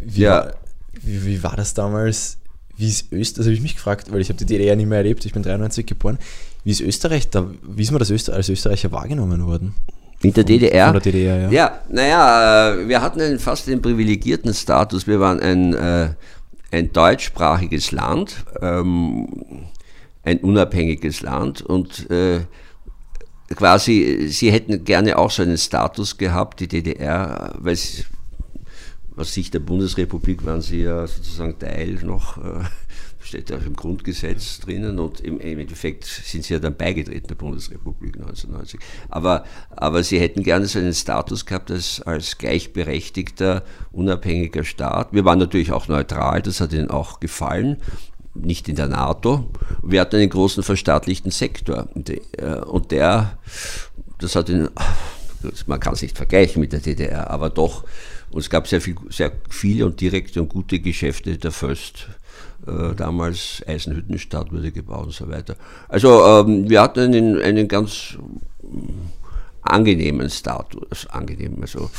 Wie, 0.00 0.22
ja. 0.22 0.30
war, 0.30 0.54
wie, 1.00 1.24
wie 1.24 1.42
war 1.42 1.56
das 1.56 1.72
damals? 1.72 2.38
wie 2.76 2.88
ist 2.88 3.12
Österreich, 3.12 3.34
das 3.34 3.46
habe 3.46 3.54
ich 3.54 3.60
mich 3.60 3.74
gefragt, 3.76 4.12
weil 4.12 4.20
ich 4.20 4.28
habe 4.28 4.38
die 4.38 4.46
DDR 4.46 4.76
nicht 4.76 4.88
mehr 4.88 4.98
erlebt, 4.98 5.24
ich 5.24 5.32
bin 5.32 5.42
93 5.42 5.86
geboren, 5.86 6.18
wie 6.64 6.70
ist 6.70 6.80
Österreich 6.80 7.30
da, 7.30 7.48
wie 7.62 7.82
ist 7.82 7.90
man 7.90 7.98
das 7.98 8.10
Öster 8.10 8.34
als 8.34 8.48
Österreicher 8.48 8.92
wahrgenommen 8.92 9.46
worden? 9.46 9.74
In 10.22 10.32
der 10.32 10.44
DDR? 10.44 10.86
Von 10.86 10.94
der 10.94 11.12
DDR, 11.12 11.40
ja. 11.42 11.50
Ja, 11.50 11.80
naja, 11.88 12.74
äh, 12.74 12.88
wir 12.88 13.02
hatten 13.02 13.20
einen, 13.20 13.38
fast 13.40 13.68
einen 13.68 13.82
privilegierten 13.82 14.54
Status. 14.54 15.08
Wir 15.08 15.18
waren 15.18 15.40
ein, 15.40 15.74
äh, 15.74 16.10
ein 16.70 16.92
deutschsprachiges 16.92 17.90
Land, 17.90 18.44
ähm, 18.60 19.26
ein 20.22 20.38
unabhängiges 20.38 21.22
Land 21.22 21.62
und 21.62 22.08
äh, 22.10 22.42
quasi, 23.54 24.28
sie 24.28 24.50
hätten 24.50 24.84
gerne 24.84 25.18
auch 25.18 25.30
so 25.30 25.42
einen 25.42 25.58
Status 25.58 26.16
gehabt, 26.16 26.60
die 26.60 26.68
DDR, 26.68 27.54
weil 27.58 27.76
sie, 27.76 28.04
aus 29.16 29.34
Sicht 29.34 29.54
der 29.54 29.60
Bundesrepublik 29.60 30.44
waren 30.46 30.62
sie 30.62 30.82
ja 30.82 31.06
sozusagen 31.06 31.58
Teil 31.58 31.98
noch, 32.02 32.38
äh, 32.38 32.64
steht 33.20 33.50
ja 33.50 33.58
auch 33.58 33.64
im 33.64 33.76
Grundgesetz 33.76 34.60
drinnen 34.60 34.98
und 34.98 35.20
im, 35.20 35.38
im, 35.38 35.58
Endeffekt 35.58 36.04
sind 36.04 36.44
sie 36.44 36.54
ja 36.54 36.60
dann 36.60 36.76
beigetreten 36.76 37.28
der 37.28 37.34
Bundesrepublik 37.34 38.16
1990. 38.16 38.80
Aber, 39.08 39.44
aber 39.70 40.02
sie 40.02 40.18
hätten 40.18 40.42
gerne 40.42 40.66
so 40.66 40.78
einen 40.78 40.94
Status 40.94 41.46
gehabt 41.46 41.70
als, 41.70 42.00
als 42.02 42.38
gleichberechtigter, 42.38 43.64
unabhängiger 43.92 44.64
Staat. 44.64 45.12
Wir 45.12 45.24
waren 45.24 45.38
natürlich 45.38 45.72
auch 45.72 45.88
neutral, 45.88 46.42
das 46.42 46.60
hat 46.60 46.72
ihnen 46.72 46.90
auch 46.90 47.20
gefallen 47.20 47.76
nicht 48.34 48.68
in 48.68 48.76
der 48.76 48.88
NATO. 48.88 49.50
Wir 49.82 50.00
hatten 50.00 50.16
einen 50.16 50.30
großen 50.30 50.62
verstaatlichten 50.62 51.30
Sektor 51.30 51.88
äh, 52.38 52.54
und 52.60 52.90
der, 52.90 53.38
das 54.18 54.36
hat 54.36 54.48
ihn, 54.48 54.68
man 55.66 55.80
kann 55.80 55.94
es 55.94 56.02
nicht 56.02 56.16
vergleichen 56.16 56.60
mit 56.60 56.72
der 56.72 56.80
DDR, 56.80 57.30
aber 57.30 57.50
doch 57.50 57.84
und 58.32 58.40
es 58.40 58.48
gab 58.48 58.66
sehr, 58.66 58.80
viel, 58.80 58.96
sehr 59.10 59.30
viele 59.50 59.84
und 59.84 60.00
direkte 60.00 60.40
und 60.40 60.48
gute 60.48 60.80
Geschäfte 60.80 61.36
der 61.36 61.52
Föst. 61.52 62.08
Äh, 62.66 62.94
damals 62.94 63.62
Eisenhüttenstadt 63.66 64.52
wurde 64.52 64.72
gebaut 64.72 65.06
und 65.06 65.12
so 65.12 65.28
weiter. 65.28 65.56
Also 65.88 66.24
ähm, 66.24 66.68
wir 66.68 66.80
hatten 66.80 67.00
einen, 67.00 67.40
einen 67.42 67.68
ganz 67.68 68.16
angenehmen 69.62 70.28
Status, 70.28 71.06
angenehm. 71.06 71.58
Also, 71.60 71.90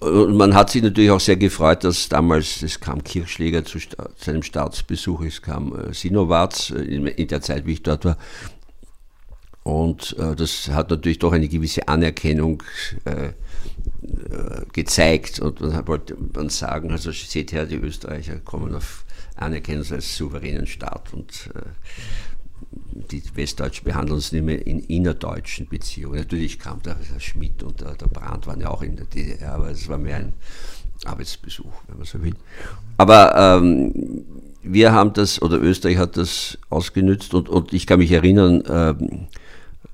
und 0.00 0.36
man 0.36 0.54
hat 0.54 0.70
sich 0.70 0.82
natürlich 0.82 1.10
auch 1.10 1.20
sehr 1.20 1.36
gefreut, 1.36 1.84
dass 1.84 2.08
damals, 2.08 2.62
es 2.62 2.80
kam 2.80 3.04
Kirchschläger 3.04 3.64
zu 3.64 3.78
seinem 4.16 4.42
Staatsbesuch, 4.42 5.22
es 5.22 5.42
kam 5.42 5.78
äh, 5.78 5.94
Sinowatz 5.94 6.70
äh, 6.70 6.82
in, 6.82 7.06
in, 7.06 7.28
der 7.28 7.42
Zeit, 7.42 7.66
wie 7.66 7.74
ich 7.74 7.82
dort 7.82 8.04
war. 8.04 8.16
Und 9.62 10.16
äh, 10.18 10.34
das 10.34 10.68
hat 10.68 10.90
natürlich 10.90 11.18
doch 11.18 11.32
eine 11.32 11.48
gewisse 11.48 11.86
Anerkennung 11.86 12.62
äh, 13.04 13.26
äh, 13.26 13.32
gezeigt 14.72 15.38
und 15.38 15.60
man 15.60 15.86
wollte 15.86 16.16
man 16.32 16.48
sagen, 16.48 16.90
also 16.90 17.12
seht 17.12 17.52
her, 17.52 17.66
die 17.66 17.76
Österreicher 17.76 18.36
kommen 18.36 18.74
auf 18.74 19.04
Anerkennung 19.36 19.84
als 19.90 20.16
souveränen 20.16 20.66
Staat 20.66 21.12
und 21.12 21.50
äh, 21.54 21.60
die 23.10 23.22
Westdeutschen 23.34 23.84
behandeln 23.84 24.16
uns 24.16 24.32
nicht 24.32 24.44
mehr 24.44 24.66
in 24.66 24.80
innerdeutschen 24.80 25.68
Beziehungen. 25.68 26.16
Natürlich 26.18 26.58
kam 26.58 26.82
der, 26.82 26.96
der 27.12 27.20
Schmidt 27.20 27.62
und 27.62 27.80
der, 27.80 27.94
der 27.94 28.06
Brandt 28.06 28.46
waren 28.46 28.60
ja 28.60 28.70
auch 28.70 28.82
in 28.82 28.96
der 28.96 29.06
DDR, 29.06 29.54
aber 29.54 29.70
es 29.70 29.88
war 29.88 29.98
mehr 29.98 30.16
ein 30.16 30.32
Arbeitsbesuch, 31.04 31.72
wenn 31.88 31.98
man 31.98 32.06
so 32.06 32.22
will. 32.22 32.34
Aber 32.98 33.34
ähm, 33.36 34.24
wir 34.62 34.92
haben 34.92 35.12
das, 35.12 35.40
oder 35.40 35.60
Österreich 35.60 35.96
hat 35.96 36.16
das 36.16 36.58
ausgenützt 36.68 37.34
und, 37.34 37.48
und 37.48 37.72
ich 37.72 37.86
kann 37.86 37.98
mich 37.98 38.12
erinnern, 38.12 38.62
ähm, 38.68 39.28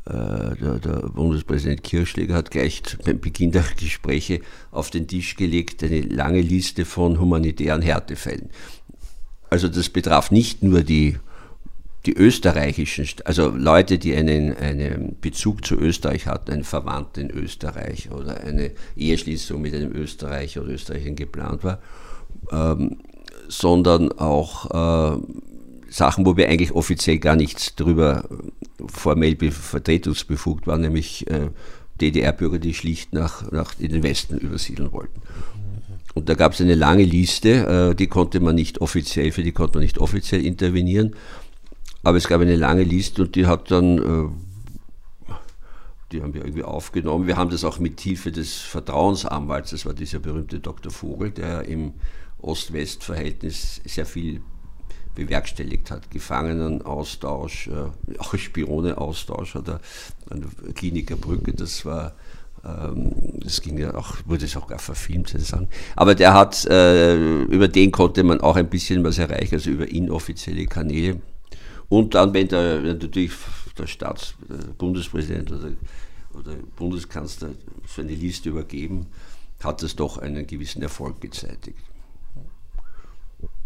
äh, 0.06 0.56
der, 0.56 0.78
der, 0.78 1.08
Bundespräsident 1.08 1.82
Kirchschläger 1.82 2.34
hat 2.34 2.50
gleich 2.50 2.82
beim 3.04 3.20
Beginn 3.20 3.52
der 3.52 3.64
Gespräche 3.76 4.40
auf 4.70 4.90
den 4.90 5.06
Tisch 5.06 5.36
gelegt 5.36 5.82
eine 5.82 6.00
lange 6.00 6.40
Liste 6.40 6.84
von 6.84 7.20
humanitären 7.20 7.82
Härtefällen. 7.82 8.50
Also 9.50 9.68
das 9.68 9.88
betraf 9.88 10.30
nicht 10.30 10.62
nur 10.62 10.82
die, 10.82 11.18
die 12.06 12.14
österreichischen, 12.14 13.06
also 13.24 13.50
Leute, 13.50 13.98
die 13.98 14.14
einen, 14.14 14.56
einen 14.56 15.16
Bezug 15.20 15.64
zu 15.66 15.74
Österreich 15.76 16.26
hatten, 16.26 16.52
einen 16.52 16.64
Verwandten 16.64 17.28
in 17.28 17.30
Österreich 17.30 18.10
oder 18.10 18.40
eine 18.40 18.70
Eheschließung 18.96 19.60
mit 19.60 19.74
einem 19.74 19.92
Österreicher 19.92 20.62
oder 20.62 20.72
Österreicherin 20.72 21.16
geplant 21.16 21.64
war, 21.64 21.80
ähm, 22.52 22.98
sondern 23.48 24.12
auch 24.12 25.16
äh, 25.16 25.20
Sachen, 25.88 26.26
wo 26.26 26.36
wir 26.36 26.48
eigentlich 26.48 26.72
offiziell 26.72 27.18
gar 27.18 27.36
nichts 27.36 27.74
darüber 27.74 28.28
formell 28.86 29.36
vertretungsbefugt 29.50 30.66
waren, 30.66 30.82
nämlich 30.82 31.28
äh, 31.28 31.50
DDR-Bürger, 32.00 32.58
die 32.58 32.74
schlicht 32.74 33.12
nach, 33.12 33.50
nach 33.50 33.74
in 33.78 33.90
den 33.90 34.02
Westen 34.02 34.38
übersiedeln 34.38 34.92
wollten. 34.92 35.22
Und 36.14 36.28
da 36.28 36.34
gab 36.34 36.52
es 36.52 36.60
eine 36.60 36.74
lange 36.74 37.04
Liste, 37.04 37.90
äh, 37.90 37.94
die 37.94 38.06
konnte 38.06 38.40
man 38.40 38.54
nicht 38.54 38.80
offiziell, 38.80 39.32
für 39.32 39.42
die 39.42 39.52
konnte 39.52 39.78
man 39.78 39.82
nicht 39.82 39.98
offiziell 39.98 40.44
intervenieren, 40.44 41.14
aber 42.02 42.18
es 42.18 42.28
gab 42.28 42.40
eine 42.40 42.56
lange 42.56 42.82
Liste 42.82 43.22
und 43.22 43.34
die 43.34 43.46
hat 43.46 43.70
dann, 43.70 43.98
äh, 43.98 45.32
die 46.12 46.22
haben 46.22 46.34
wir 46.34 46.42
irgendwie 46.42 46.62
aufgenommen. 46.62 47.26
Wir 47.26 47.36
haben 47.36 47.50
das 47.50 47.64
auch 47.64 47.78
mit 47.78 48.00
Hilfe 48.00 48.30
des 48.32 48.56
Vertrauensanwalts, 48.56 49.70
das 49.70 49.86
war 49.86 49.94
dieser 49.94 50.18
berühmte 50.18 50.60
Dr. 50.60 50.92
Vogel, 50.92 51.30
der 51.30 51.64
im 51.64 51.94
Ost-West-Verhältnis 52.38 53.80
sehr 53.84 54.06
viel 54.06 54.40
bewerkstelligt 55.14 55.90
hat. 55.90 56.10
Gefangenenaustausch, 56.10 57.68
äh, 57.68 58.18
auch 58.18 58.36
Spioneaustausch 58.36 59.54
hat 59.54 59.68
er 59.68 59.80
an 60.30 60.42
der 60.42 60.74
Kliniker 60.74 61.16
das 61.54 61.84
war 61.84 62.14
ähm, 62.66 63.12
das 63.42 63.60
ging 63.60 63.78
ja 63.78 63.94
auch, 63.94 64.16
wurde 64.26 64.44
es 64.44 64.56
auch 64.56 64.66
gar 64.66 64.78
verfilmt 64.78 65.28
sozusagen. 65.28 65.68
Aber 65.94 66.14
der 66.14 66.34
hat, 66.34 66.64
äh, 66.66 67.42
über 67.44 67.68
den 67.68 67.92
konnte 67.92 68.22
man 68.24 68.40
auch 68.40 68.56
ein 68.56 68.68
bisschen 68.68 69.04
was 69.04 69.18
erreichen, 69.18 69.54
also 69.54 69.70
über 69.70 69.88
inoffizielle 69.88 70.66
Kanäle. 70.66 71.20
Und 71.88 72.14
dann, 72.14 72.34
wenn 72.34 72.48
der, 72.48 72.82
wenn 72.82 72.98
natürlich 72.98 73.32
der 73.78 73.86
Staats-, 73.86 74.34
der 74.48 74.56
Bundespräsident 74.78 75.52
oder, 75.52 75.72
oder 76.34 76.56
Bundeskanzler 76.76 77.50
so 77.86 78.02
eine 78.02 78.14
Liste 78.14 78.48
übergeben, 78.50 79.06
hat 79.62 79.82
es 79.82 79.96
doch 79.96 80.18
einen 80.18 80.46
gewissen 80.46 80.82
Erfolg 80.82 81.20
gezeitigt. 81.20 81.78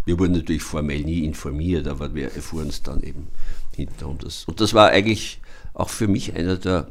Wir 0.05 0.19
wurden 0.19 0.33
natürlich 0.33 0.63
formell 0.63 1.03
nie 1.03 1.25
informiert, 1.25 1.87
aber 1.87 2.15
wir 2.15 2.33
erfuhren 2.33 2.69
es 2.69 2.83
dann 2.83 3.03
eben 3.03 3.29
hinter 3.75 4.09
uns. 4.09 4.45
Und 4.47 4.61
das 4.61 4.75
war 4.75 4.91
eigentlich 4.91 5.41
auch 5.75 5.89
für 5.89 6.09
mich 6.09 6.35
einer 6.35 6.57
der 6.57 6.91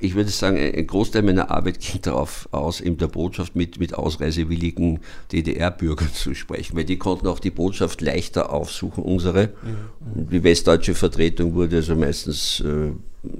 ich 0.00 0.14
würde 0.14 0.30
sagen, 0.30 0.56
ein 0.56 0.86
Großteil 0.86 1.22
meiner 1.22 1.50
Arbeit 1.50 1.78
ging 1.80 2.00
darauf 2.00 2.48
aus, 2.52 2.80
in 2.80 2.96
der 2.96 3.08
Botschaft 3.08 3.54
mit, 3.54 3.78
mit 3.78 3.94
ausreisewilligen 3.94 5.00
DDR-Bürgern 5.30 6.12
zu 6.12 6.34
sprechen, 6.34 6.76
weil 6.76 6.84
die 6.84 6.96
konnten 6.96 7.26
auch 7.26 7.38
die 7.38 7.50
Botschaft 7.50 8.00
leichter 8.00 8.50
aufsuchen, 8.50 9.04
unsere. 9.04 9.48
Mhm. 9.48 10.30
Die 10.30 10.42
westdeutsche 10.42 10.94
Vertretung 10.94 11.54
wurde 11.54 11.76
also 11.76 11.94
meistens 11.96 12.60
äh, 12.60 12.92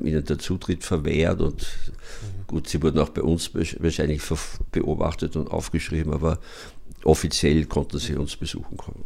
ihnen 0.07 0.25
der 0.25 0.39
Zutritt 0.39 0.85
verwehrt 0.85 1.41
und 1.41 1.63
mhm. 1.63 2.47
gut, 2.47 2.69
sie 2.69 2.83
wurden 2.83 2.99
auch 2.99 3.11
bei 3.11 3.23
uns 3.23 3.51
wahrscheinlich 3.55 4.21
beobachtet 4.71 5.37
und 5.37 5.51
aufgeschrieben, 5.51 6.13
aber 6.13 6.39
offiziell 7.05 7.65
konnten 7.65 7.99
sie 7.99 8.17
uns 8.17 8.37
besuchen 8.37 8.77
kommen. 8.77 9.03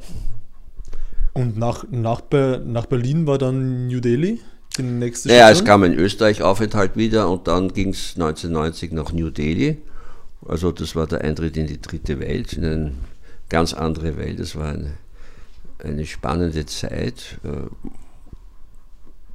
Und 1.34 1.56
nach, 1.56 1.84
nach, 1.90 2.22
nach 2.64 2.86
Berlin 2.86 3.28
war 3.28 3.38
dann 3.38 3.86
New 3.86 4.00
Delhi? 4.00 4.40
Die 4.82 4.90
nächste 4.90 5.28
Station? 5.28 5.38
Ja, 5.38 5.50
es 5.50 5.64
kam 5.64 5.82
ein 5.82 5.94
Österreich-Aufenthalt 5.94 6.96
wieder 6.96 7.28
und 7.28 7.48
dann 7.48 7.72
ging 7.72 7.90
es 7.90 8.14
1990 8.14 8.92
nach 8.92 9.12
New 9.12 9.30
Delhi. 9.30 9.78
Also 10.46 10.72
das 10.72 10.94
war 10.96 11.06
der 11.06 11.22
Eintritt 11.22 11.56
in 11.56 11.66
die 11.66 11.80
dritte 11.80 12.20
Welt, 12.20 12.52
in 12.52 12.64
eine 12.64 12.92
ganz 13.48 13.74
andere 13.74 14.16
Welt. 14.16 14.38
Das 14.40 14.56
war 14.56 14.68
eine, 14.68 14.94
eine 15.78 16.06
spannende 16.06 16.66
Zeit. 16.66 17.38
Äh, 17.44 17.68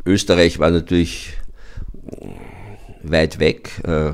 Österreich 0.05 0.59
war 0.59 0.71
natürlich 0.71 1.33
weit 3.03 3.39
weg. 3.39 3.81
Äh, 3.83 4.11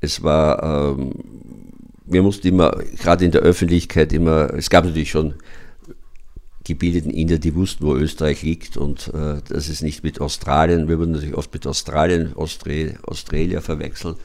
es 0.00 0.22
war, 0.22 0.96
ähm, 0.96 1.12
wir 2.06 2.22
mussten 2.22 2.46
immer, 2.46 2.70
gerade 2.96 3.24
in 3.24 3.30
der 3.30 3.42
Öffentlichkeit 3.42 4.12
immer, 4.12 4.54
es 4.54 4.70
gab 4.70 4.84
natürlich 4.84 5.10
schon 5.10 5.34
gebildeten 6.68 7.10
Inder, 7.10 7.38
die 7.38 7.54
wussten, 7.54 7.84
wo 7.84 7.96
Österreich 7.96 8.42
liegt 8.42 8.76
und 8.76 9.08
äh, 9.14 9.40
das 9.48 9.68
ist 9.68 9.82
nicht 9.82 10.04
mit 10.04 10.20
Australien, 10.20 10.88
wir 10.88 10.98
wurden 10.98 11.12
natürlich 11.12 11.34
oft 11.34 11.52
mit 11.52 11.66
Australien, 11.66 12.34
Austra 12.36 12.70
Australia 13.02 13.60
verwechselt 13.60 14.18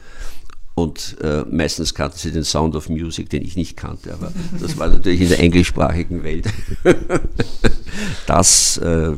und 0.74 1.16
äh, 1.22 1.44
meistens 1.50 1.94
kannten 1.94 2.18
sie 2.18 2.32
den 2.32 2.44
Sound 2.44 2.76
of 2.76 2.88
Music, 2.88 3.30
den 3.30 3.42
ich 3.42 3.56
nicht 3.56 3.76
kannte, 3.76 4.12
aber 4.12 4.32
das 4.60 4.76
war 4.76 4.88
natürlich 4.88 5.22
in 5.22 5.28
der 5.30 5.40
englischsprachigen 5.40 6.22
Welt 6.22 6.46
das 8.26 8.76
äh, 8.76 9.12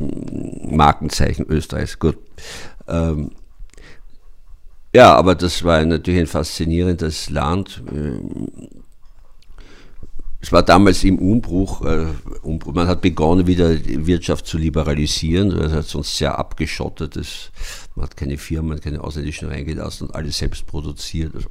Markenzeichen 0.70 1.46
Österreichs. 1.46 1.98
Gut. 1.98 2.18
Ähm, 2.86 3.32
ja, 4.94 5.14
aber 5.14 5.34
das 5.34 5.64
war 5.64 5.84
natürlich 5.84 6.20
ein 6.20 6.26
faszinierendes 6.26 7.28
Land. 7.28 7.82
Es 10.46 10.52
war 10.52 10.62
damals 10.62 11.02
im 11.02 11.18
Umbruch, 11.18 11.84
äh, 11.84 12.06
Umbruch, 12.42 12.72
man 12.72 12.86
hat 12.86 13.00
begonnen, 13.00 13.48
wieder 13.48 13.74
die 13.74 14.06
Wirtschaft 14.06 14.46
zu 14.46 14.58
liberalisieren, 14.58 15.50
das 15.50 15.72
hat 15.72 15.86
sonst 15.86 16.16
sehr 16.16 16.38
abgeschottet, 16.38 17.16
das, 17.16 17.50
man 17.96 18.04
hat 18.04 18.16
keine 18.16 18.38
Firmen, 18.38 18.80
keine 18.80 19.02
Ausländischen 19.02 19.48
reingelassen 19.48 20.06
und 20.06 20.14
alles 20.14 20.38
selbst 20.38 20.64
produziert, 20.64 21.34
also 21.34 21.48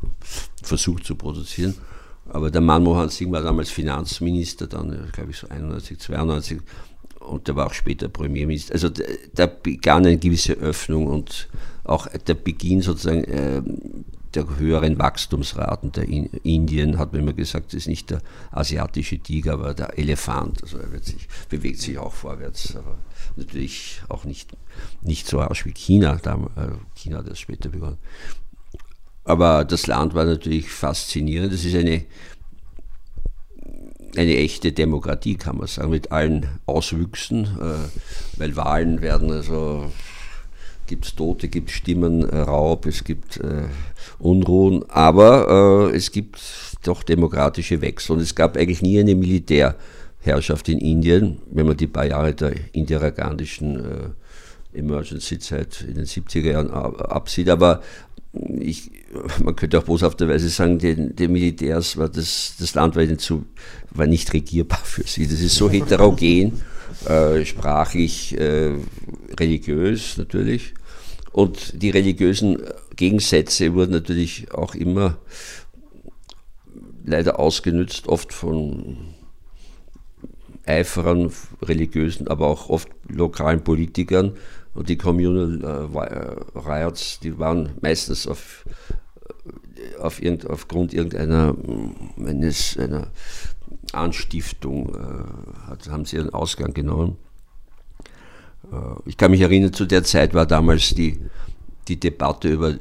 versucht 0.63 1.03
zu 1.03 1.15
produzieren. 1.15 1.75
Aber 2.29 2.49
der 2.49 2.61
Manmohan 2.61 3.09
Singh 3.09 3.33
war 3.33 3.41
damals 3.41 3.69
Finanzminister, 3.69 4.65
dann 4.65 5.09
glaube 5.11 5.31
ich 5.31 5.37
so 5.39 5.49
91, 5.49 5.99
92 5.99 6.61
und 7.19 7.49
der 7.49 7.57
war 7.57 7.65
auch 7.65 7.73
später 7.73 8.07
Premierminister. 8.07 8.75
Also 8.75 8.89
da 9.33 9.45
begann 9.45 10.05
eine 10.05 10.17
gewisse 10.17 10.53
Öffnung 10.53 11.07
und 11.07 11.49
auch 11.83 12.07
der 12.07 12.35
Beginn 12.35 12.81
sozusagen 12.81 13.25
äh, 13.25 13.61
der 14.35 14.57
höheren 14.57 14.99
Wachstumsraten 14.99 15.91
der 15.91 16.07
in 16.07 16.25
Indien, 16.43 16.97
hat 16.97 17.13
man 17.13 17.21
immer 17.21 17.33
gesagt, 17.33 17.73
ist 17.73 17.87
nicht 17.87 18.09
der 18.09 18.21
asiatische 18.51 19.19
Tiger, 19.19 19.53
aber 19.53 19.73
der 19.73 19.97
Elefant. 19.97 20.61
Also 20.63 20.77
er 20.77 20.99
sich, 21.01 21.27
bewegt 21.49 21.79
sich 21.79 21.97
auch 21.97 22.13
vorwärts, 22.13 22.75
aber 22.75 22.97
natürlich 23.35 24.01
auch 24.09 24.25
nicht, 24.25 24.55
nicht 25.01 25.27
so 25.27 25.39
rasch 25.39 25.65
wie 25.65 25.73
China. 25.73 26.15
Äh, 26.15 26.67
China 26.95 27.17
hat 27.19 27.29
das 27.29 27.39
später 27.39 27.69
begonnen. 27.69 27.97
Aber 29.23 29.65
das 29.65 29.87
Land 29.87 30.13
war 30.13 30.25
natürlich 30.25 30.69
faszinierend. 30.69 31.51
Das 31.51 31.65
ist 31.65 31.75
eine, 31.75 32.05
eine 34.15 34.37
echte 34.37 34.71
Demokratie, 34.71 35.35
kann 35.35 35.57
man 35.57 35.67
sagen, 35.67 35.89
mit 35.89 36.11
allen 36.11 36.47
Auswüchsen, 36.67 37.45
äh, 37.45 38.39
weil 38.39 38.55
Wahlen 38.55 39.01
werden 39.01 39.31
also 39.31 39.91
gibt 40.87 41.05
es 41.05 41.15
Tote, 41.15 41.47
gibt 41.47 41.71
Stimmenraub, 41.71 42.85
es 42.85 43.03
gibt 43.03 43.37
äh, 43.37 43.63
Unruhen, 44.19 44.83
aber 44.89 45.89
äh, 45.91 45.95
es 45.95 46.11
gibt 46.11 46.39
doch 46.83 47.03
demokratische 47.03 47.81
Wechsel. 47.81 48.13
Und 48.13 48.21
es 48.21 48.35
gab 48.35 48.57
eigentlich 48.57 48.81
nie 48.81 48.99
eine 48.99 49.15
Militärherrschaft 49.15 50.69
in 50.69 50.79
Indien, 50.79 51.41
wenn 51.51 51.67
man 51.67 51.77
die 51.77 51.87
paar 51.87 52.05
Jahre 52.05 52.33
der 52.33 52.53
Indira 52.73 53.09
Gandhischen 53.09 53.79
äh, 53.79 54.77
Emergency-Zeit 54.77 55.85
in 55.87 55.95
den 55.95 56.05
70er 56.05 56.51
Jahren 56.51 56.69
absieht, 56.69 57.49
aber 57.49 57.81
ich, 58.59 58.91
man 59.41 59.55
könnte 59.55 59.79
auch 59.79 59.83
boshafterweise 59.83 60.49
sagen, 60.49 60.77
den, 60.79 61.15
den 61.15 61.31
Militärs 61.31 61.95
war 61.95 62.09
das, 62.09 62.55
das 62.59 62.75
Land 62.75 62.95
war, 62.97 63.17
zu, 63.17 63.45
war 63.91 64.07
nicht 64.07 64.33
regierbar 64.33 64.81
für 64.83 65.03
sie. 65.03 65.25
Das 65.25 65.39
ist 65.39 65.55
so 65.55 65.69
heterogen 65.71 66.61
äh, 67.07 67.45
sprachlich, 67.45 68.37
äh, 68.39 68.73
religiös 69.39 70.17
natürlich. 70.17 70.73
Und 71.31 71.81
die 71.81 71.89
religiösen 71.89 72.59
Gegensätze 72.95 73.73
wurden 73.73 73.91
natürlich 73.91 74.53
auch 74.53 74.73
immer 74.75 75.17
leider 77.05 77.39
ausgenützt, 77.39 78.07
oft 78.07 78.33
von 78.33 78.97
Eiferern, 80.65 81.31
religiösen, 81.61 82.27
aber 82.27 82.47
auch 82.47 82.69
oft 82.69 82.89
lokalen 83.07 83.63
Politikern. 83.63 84.33
Und 84.73 84.89
die 84.89 84.97
Communal 84.97 85.61
äh, 85.63 86.57
Riots, 86.59 87.19
die 87.19 87.37
waren 87.37 87.71
meistens 87.81 88.27
auf, 88.27 88.65
auf 89.99 90.21
irgend, 90.21 90.49
aufgrund 90.49 90.93
irgendeiner 90.93 91.55
eines, 92.17 92.77
einer 92.77 93.07
Anstiftung 93.93 94.95
äh, 94.95 95.67
hat, 95.69 95.89
haben 95.89 96.05
sie 96.05 96.17
ihren 96.17 96.33
Ausgang 96.33 96.73
genommen. 96.73 97.17
Äh, 98.71 98.75
ich 99.05 99.17
kann 99.17 99.31
mich 99.31 99.41
erinnern, 99.41 99.73
zu 99.73 99.85
der 99.85 100.03
Zeit 100.03 100.33
war 100.33 100.45
damals 100.45 100.93
die, 100.93 101.19
die 101.87 101.99
Debatte 101.99 102.49
über, 102.49 102.75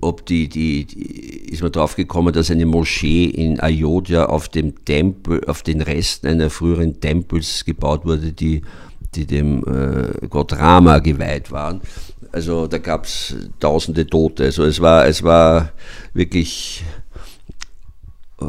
ob 0.00 0.26
die, 0.26 0.48
die, 0.48 0.84
die, 0.84 1.50
ist 1.50 1.62
man 1.62 1.72
drauf 1.72 1.96
gekommen, 1.96 2.32
dass 2.32 2.50
eine 2.50 2.66
Moschee 2.66 3.24
in 3.24 3.60
Ayodhya 3.60 4.26
auf 4.26 4.48
dem 4.48 4.84
Tempel, 4.84 5.44
auf 5.46 5.62
den 5.62 5.80
Resten 5.80 6.28
einer 6.28 6.50
früheren 6.50 7.00
Tempels 7.00 7.64
gebaut 7.64 8.04
wurde, 8.04 8.32
die, 8.32 8.62
die 9.14 9.26
dem 9.26 9.64
äh, 9.64 10.26
Gott 10.28 10.52
Rama 10.52 10.98
geweiht 11.00 11.50
waren. 11.50 11.80
Also 12.30 12.66
da 12.66 12.78
gab 12.78 13.04
es 13.04 13.34
tausende 13.58 14.06
Tote. 14.06 14.44
Also 14.44 14.64
es 14.64 14.80
war, 14.80 15.06
es 15.06 15.22
war 15.22 15.72
wirklich 16.12 16.84
äh, 18.40 18.44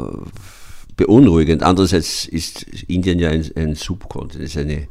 beunruhigend. 0.99 1.63
Andererseits 1.63 2.25
ist 2.25 2.63
Indien 2.87 3.19
ja 3.19 3.29
ein, 3.29 3.49
ein 3.55 3.75
Subkontinent, 3.75 4.45
ist 4.45 4.57
ein 4.57 4.87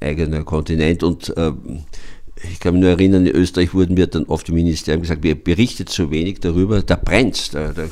eigener 0.00 0.44
Kontinent 0.44 1.02
und 1.02 1.34
äh, 1.36 1.52
ich 2.50 2.60
kann 2.60 2.74
mich 2.74 2.82
nur 2.82 2.90
erinnern, 2.90 3.24
in 3.24 3.34
Österreich 3.34 3.72
wurden 3.72 3.96
wir 3.96 4.08
dann 4.08 4.24
oft 4.24 4.48
im 4.48 4.56
Ministerium 4.56 5.02
gesagt, 5.02 5.22
wir 5.22 5.36
berichtet 5.36 5.88
zu 5.88 6.10
wenig 6.10 6.40
darüber, 6.40 6.82
da 6.82 6.96
brennt 6.96 7.54
da, 7.54 7.72
da 7.72 7.84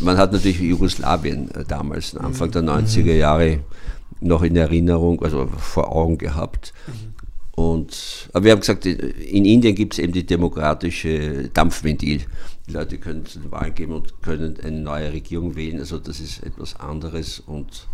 Man 0.00 0.16
hat 0.16 0.32
natürlich 0.32 0.60
Jugoslawien 0.60 1.50
äh, 1.50 1.64
damals, 1.66 2.16
Anfang 2.16 2.50
der 2.50 2.62
90er 2.62 3.02
mhm. 3.02 3.18
Jahre, 3.18 3.60
noch 4.20 4.42
in 4.42 4.56
Erinnerung, 4.56 5.22
also 5.22 5.46
vor 5.58 5.94
Augen 5.94 6.18
gehabt. 6.18 6.72
Und, 7.58 8.30
aber 8.32 8.44
wir 8.44 8.52
haben 8.52 8.60
gesagt, 8.60 8.86
in 8.86 9.44
Indien 9.44 9.74
gibt 9.74 9.94
es 9.94 9.98
eben 9.98 10.12
die 10.12 10.24
demokratische 10.24 11.48
Dampfventil. 11.48 12.22
Die 12.68 12.72
Leute 12.72 12.98
können 12.98 13.26
zu 13.26 13.40
den 13.40 13.50
Wahlen 13.50 13.74
geben 13.74 13.94
und 13.94 14.22
können 14.22 14.56
eine 14.62 14.78
neue 14.78 15.12
Regierung 15.12 15.56
wählen. 15.56 15.80
Also 15.80 15.98
das 15.98 16.20
ist 16.20 16.44
etwas 16.44 16.76
anderes. 16.76 17.40
Und 17.40 17.88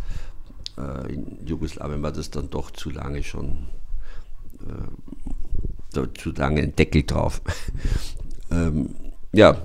äh, 0.77 1.15
in 1.15 1.47
Jugoslawien 1.47 2.03
war 2.03 2.13
das 2.13 2.31
dann 2.31 2.51
doch 2.51 2.73
zu 2.73 2.91
lange 2.91 3.23
schon, 3.23 3.69
äh, 5.95 6.03
zu 6.19 6.33
lange 6.33 6.61
ein 6.61 6.77
Deckel 6.77 7.05
drauf. 7.05 7.41
ähm, 8.51 8.91
ja, 9.33 9.57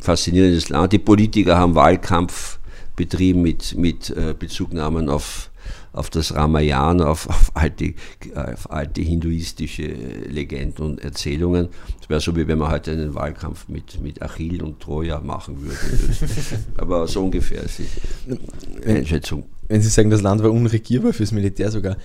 faszinierendes 0.00 0.70
Land. 0.70 0.94
Die 0.94 0.98
Politiker 0.98 1.58
haben 1.58 1.74
Wahlkampf 1.74 2.58
betrieben 2.96 3.42
mit, 3.42 3.76
mit 3.76 4.08
äh, 4.08 4.34
Bezugnahmen 4.38 5.10
auf 5.10 5.47
auf 5.92 6.10
das 6.10 6.34
Ramayana, 6.34 7.06
auf, 7.06 7.28
auf, 7.28 7.50
alte, 7.54 7.94
auf 8.34 8.70
alte 8.70 9.02
hinduistische 9.02 9.82
Legenden 9.82 10.84
und 10.84 11.00
Erzählungen. 11.00 11.68
Es 12.00 12.08
wäre 12.08 12.20
so, 12.20 12.36
wie 12.36 12.46
wenn 12.46 12.58
man 12.58 12.70
heute 12.70 12.92
einen 12.92 13.14
Wahlkampf 13.14 13.68
mit, 13.68 14.00
mit 14.00 14.22
Achill 14.22 14.62
und 14.62 14.80
Troja 14.80 15.20
machen 15.20 15.60
würde. 15.62 15.76
Aber 16.76 17.06
so 17.06 17.24
ungefähr 17.24 17.62
ist 17.62 17.78
die 17.78 18.88
Einschätzung. 18.88 19.44
Wenn 19.68 19.82
Sie 19.82 19.88
sagen, 19.88 20.10
das 20.10 20.22
Land 20.22 20.42
war 20.42 20.50
unregierbar 20.50 21.12
fürs 21.12 21.32
Militär 21.32 21.70
sogar, 21.70 21.96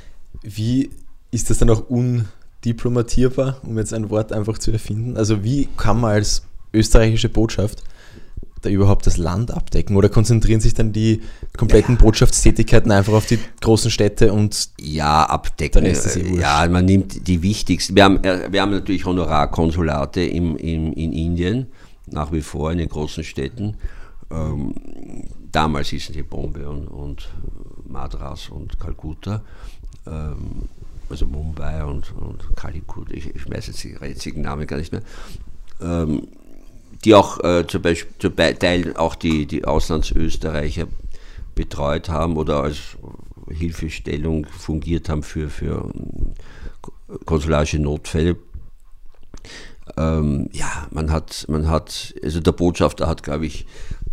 wie 0.41 0.89
ist 1.31 1.49
das 1.49 1.57
dann 1.59 1.69
auch 1.69 1.89
un 1.89 2.25
diplomatierbar, 2.65 3.59
um 3.63 3.77
jetzt 3.77 3.93
ein 3.93 4.09
Wort 4.09 4.31
einfach 4.31 4.57
zu 4.57 4.71
erfinden? 4.71 5.17
Also 5.17 5.43
wie 5.43 5.67
kann 5.77 5.99
man 5.99 6.11
als 6.11 6.43
österreichische 6.73 7.29
Botschaft 7.29 7.83
da 8.65 8.69
überhaupt 8.69 9.05
das 9.05 9.17
Land 9.17 9.51
abdecken? 9.51 9.95
Oder 9.95 10.09
konzentrieren 10.09 10.61
sich 10.61 10.73
dann 10.73 10.91
die 10.91 11.21
kompletten 11.57 11.95
ja. 11.95 12.01
Botschaftstätigkeiten 12.01 12.91
einfach 12.91 13.13
auf 13.13 13.25
die 13.25 13.39
großen 13.61 13.91
Städte 13.91 14.33
und 14.33 14.69
ja, 14.79 15.23
abdecken? 15.23 15.85
Eh 15.85 16.39
ja, 16.39 16.67
man 16.69 16.85
nimmt 16.85 17.27
die 17.27 17.41
wichtigsten. 17.41 17.95
Wir 17.95 18.05
haben, 18.05 18.23
äh, 18.23 18.51
wir 18.51 18.61
haben 18.61 18.71
natürlich 18.71 19.05
Honorarkonsulate 19.05 20.21
im, 20.21 20.55
im, 20.57 20.93
in 20.93 21.13
Indien, 21.13 21.67
nach 22.07 22.31
wie 22.31 22.41
vor 22.41 22.71
in 22.71 22.79
den 22.79 22.89
großen 22.89 23.23
Städten. 23.23 23.75
Ähm, 24.31 24.73
damals 25.51 25.89
hießen 25.89 26.13
die 26.13 26.23
Bombay 26.23 26.65
und, 26.65 26.87
und 26.87 27.29
Madras 27.87 28.49
und 28.49 28.79
Kalkutta. 28.79 29.43
Ähm, 30.07 30.69
also 31.09 31.27
Mumbai 31.27 31.83
und, 31.83 32.11
und 32.15 32.55
Calicut, 32.55 33.11
ich, 33.11 33.35
ich 33.35 33.49
weiß 33.49 33.67
jetzt 33.67 33.83
die 33.83 33.95
jetzigen 34.01 34.41
Namen 34.41 34.65
gar 34.65 34.77
nicht 34.77 34.91
mehr. 34.91 35.03
Ähm, 35.81 36.27
die 37.03 37.15
auch 37.15 37.43
äh, 37.43 37.65
zum 37.67 37.81
Beispiel 37.81 38.13
zum 38.19 38.35
Teil 38.35 38.95
auch 38.95 39.15
die, 39.15 39.45
die 39.45 39.65
Auslandsösterreicher 39.65 40.87
betreut 41.55 42.09
haben 42.09 42.37
oder 42.37 42.63
als 42.63 42.97
Hilfestellung 43.49 44.45
fungiert 44.45 45.09
haben 45.09 45.23
für, 45.23 45.49
für 45.49 45.91
konsularische 47.25 47.79
Notfälle. 47.79 48.37
Ähm, 49.97 50.49
ja, 50.53 50.87
man 50.91 51.11
hat, 51.11 51.45
man 51.49 51.69
hat, 51.69 52.15
also 52.23 52.39
der 52.39 52.53
Botschafter 52.53 53.07
hat, 53.07 53.23
glaube 53.23 53.45
ich, 53.45 53.65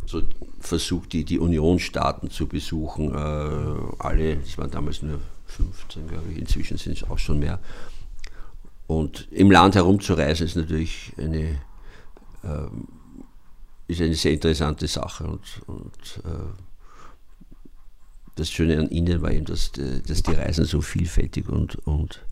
so 0.07 0.22
versucht, 0.59 1.12
die, 1.12 1.24
die 1.24 1.38
Unionsstaaten 1.38 2.31
zu 2.31 2.48
besuchen. 2.48 3.14
Äh, 3.14 3.98
alle, 3.98 4.38
es 4.44 4.59
waren 4.59 4.70
damals 4.70 5.03
nur 5.03 5.20
15, 5.46 6.09
glaube 6.09 6.24
ich, 6.33 6.38
inzwischen 6.38 6.76
sind 6.76 6.96
es 6.96 7.09
auch 7.09 7.18
schon 7.18 7.38
mehr. 7.38 7.61
Und 8.87 9.29
im 9.31 9.50
Land 9.50 9.76
herumzureisen 9.76 10.46
ist 10.46 10.57
natürlich 10.57 11.12
eine 11.16 11.38
ähm, 11.40 11.59
ist 13.90 14.00
eine 14.00 14.14
sehr 14.14 14.33
interessante 14.33 14.87
Sache. 14.87 15.24
Und, 15.24 15.62
und 15.66 16.22
äh, 16.24 16.53
das 18.37 18.50
Schöne 18.50 18.79
an 18.79 18.90
Ihnen 18.90 19.20
war 19.22 19.33
eben, 19.33 19.44
dass, 19.44 19.72
dass 19.72 20.22
die 20.22 20.33
Reisen 20.33 20.64
so 20.64 20.81
vielfältig 20.81 21.48
und, 21.48 21.76
und 21.87 22.24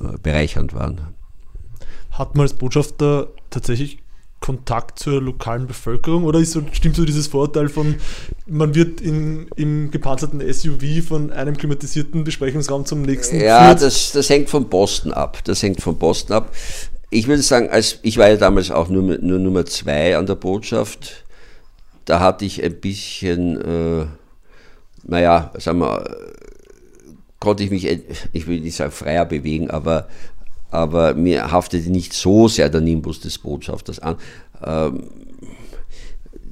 äh, 0.00 0.18
bereichernd 0.22 0.74
waren. 0.74 1.00
Hat 2.10 2.34
man 2.34 2.42
als 2.42 2.54
Botschafter 2.54 3.28
tatsächlich 3.50 3.98
Kontakt 4.40 4.98
zur 4.98 5.22
lokalen 5.22 5.66
Bevölkerung 5.66 6.24
oder 6.24 6.44
so, 6.44 6.62
stimmt 6.72 6.96
so 6.96 7.06
dieses 7.06 7.28
Vorurteil 7.28 7.70
von, 7.70 7.94
man 8.46 8.74
wird 8.74 9.00
in, 9.00 9.48
im 9.56 9.90
gepanzerten 9.90 10.42
SUV 10.52 11.02
von 11.02 11.32
einem 11.32 11.56
klimatisierten 11.56 12.24
Besprechungsraum 12.24 12.84
zum 12.84 13.02
nächsten 13.02 13.40
Ja, 13.40 13.74
das, 13.74 14.12
das 14.12 14.28
hängt 14.28 14.50
von 14.50 14.68
Boston 14.68 15.14
ab. 15.14 15.38
Das 15.44 15.62
hängt 15.62 15.80
von 15.80 15.96
Boston 15.96 16.36
ab 16.36 16.52
ich 17.14 17.28
würde 17.28 17.42
sagen, 17.42 17.68
als 17.68 18.00
ich 18.02 18.18
war 18.18 18.28
ja 18.28 18.36
damals 18.36 18.72
auch 18.72 18.88
nur, 18.88 19.02
nur 19.02 19.38
Nummer 19.38 19.64
zwei 19.66 20.16
an 20.16 20.26
der 20.26 20.34
Botschaft. 20.34 21.24
Da 22.06 22.18
hatte 22.18 22.44
ich 22.44 22.62
ein 22.62 22.80
bisschen, 22.80 23.60
äh, 23.60 24.06
naja, 25.04 25.52
sagen 25.58 25.78
wir, 25.78 26.04
konnte 27.38 27.62
ich 27.62 27.70
mich, 27.70 27.86
ich 28.32 28.46
will 28.48 28.60
nicht 28.60 28.74
sagen 28.74 28.90
freier 28.90 29.24
bewegen, 29.26 29.70
aber, 29.70 30.08
aber 30.72 31.14
mir 31.14 31.52
haftete 31.52 31.88
nicht 31.88 32.12
so 32.14 32.48
sehr 32.48 32.68
der 32.68 32.80
Nimbus 32.80 33.20
des 33.20 33.38
Botschafters 33.38 34.00
an. 34.00 34.16
Ähm, 34.64 35.04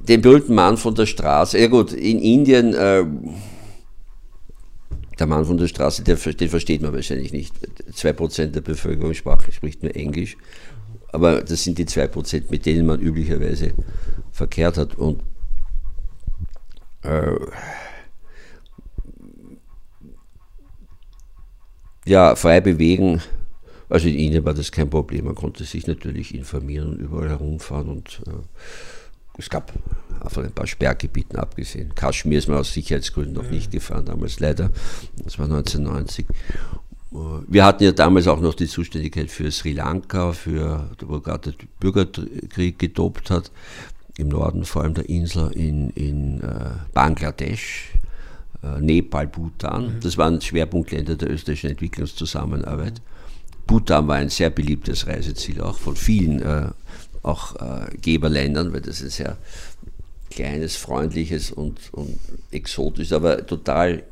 den 0.07 0.21
berühmten 0.21 0.55
Mann 0.55 0.77
von 0.77 0.95
der 0.95 1.05
Straße, 1.05 1.59
ja 1.59 1.67
gut, 1.67 1.91
in 1.91 2.19
Indien, 2.19 2.73
äh, 2.73 3.03
der 5.19 5.27
Mann 5.27 5.45
von 5.45 5.57
der 5.57 5.67
Straße, 5.67 6.03
der, 6.03 6.15
den 6.15 6.49
versteht 6.49 6.81
man 6.81 6.93
wahrscheinlich 6.93 7.33
nicht. 7.33 7.53
2% 7.91 8.47
der 8.47 8.61
Bevölkerung 8.61 9.13
spricht 9.13 9.83
nur 9.83 9.95
Englisch. 9.95 10.37
Aber 11.11 11.41
das 11.41 11.63
sind 11.63 11.77
die 11.77 11.85
2%, 11.85 12.45
mit 12.49 12.65
denen 12.65 12.87
man 12.87 12.99
üblicherweise 12.99 13.73
verkehrt 14.31 14.77
hat. 14.77 14.95
Und 14.95 15.21
äh, 17.03 17.35
ja, 22.05 22.35
frei 22.35 22.61
bewegen, 22.61 23.21
also 23.89 24.07
in 24.07 24.15
Indien 24.15 24.45
war 24.45 24.55
das 24.55 24.71
kein 24.71 24.89
Problem. 24.89 25.25
Man 25.25 25.35
konnte 25.35 25.63
sich 25.65 25.85
natürlich 25.85 26.33
informieren 26.33 26.89
und 26.89 26.99
überall 26.99 27.29
herumfahren 27.29 27.89
und 27.89 28.21
äh, 28.25 28.31
es 29.37 29.49
gab 29.49 29.73
von 30.27 30.45
ein 30.45 30.51
paar 30.51 30.67
Sperrgebieten 30.67 31.37
abgesehen. 31.37 31.93
Kaschmir 31.95 32.37
ist 32.37 32.47
man 32.47 32.57
aus 32.57 32.73
Sicherheitsgründen 32.73 33.33
noch 33.33 33.49
nicht 33.49 33.71
gefahren, 33.71 34.05
damals 34.05 34.39
leider. 34.39 34.71
Das 35.23 35.37
war 35.37 35.45
1990. 35.45 36.25
Wir 37.47 37.65
hatten 37.65 37.83
ja 37.83 37.91
damals 37.91 38.27
auch 38.27 38.41
noch 38.41 38.55
die 38.55 38.67
Zuständigkeit 38.67 39.29
für 39.29 39.51
Sri 39.51 39.73
Lanka, 39.73 40.33
für, 40.33 40.89
wo 41.01 41.19
gerade 41.19 41.51
der 41.51 41.67
Bürgerkrieg 41.79 42.79
getobt 42.79 43.29
hat, 43.29 43.51
im 44.17 44.29
Norden 44.29 44.63
vor 44.63 44.83
allem 44.83 44.93
der 44.95 45.09
Insel, 45.09 45.51
in, 45.51 45.89
in 45.91 46.41
äh, 46.41 46.71
Bangladesch, 46.93 47.91
äh, 48.63 48.79
Nepal, 48.79 49.27
Bhutan. 49.27 49.95
Mhm. 49.95 49.99
Das 50.01 50.17
waren 50.17 50.41
Schwerpunktländer 50.41 51.15
der 51.15 51.29
österreichischen 51.29 51.71
Entwicklungszusammenarbeit. 51.71 53.01
Bhutan 53.67 54.07
war 54.07 54.15
ein 54.15 54.29
sehr 54.29 54.49
beliebtes 54.49 55.07
Reiseziel, 55.07 55.61
auch 55.61 55.77
von 55.77 55.95
vielen 55.95 56.41
äh, 56.41 56.69
auch 57.23 57.55
äh, 57.55 57.95
Geberländern, 57.97 58.73
weil 58.73 58.81
das 58.81 59.01
ein 59.01 59.09
sehr 59.09 59.37
kleines, 60.29 60.75
freundliches 60.75 61.51
und, 61.51 61.93
und 61.93 62.19
exotisches, 62.51 63.13
aber 63.13 63.45
total 63.45 64.03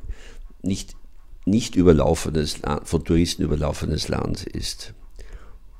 nicht, 0.61 0.95
nicht 1.45 1.75
überlaufenes, 1.75 2.59
von 2.83 3.03
Touristen 3.03 3.43
überlaufenes 3.43 4.07
Land 4.07 4.43
ist. 4.43 4.93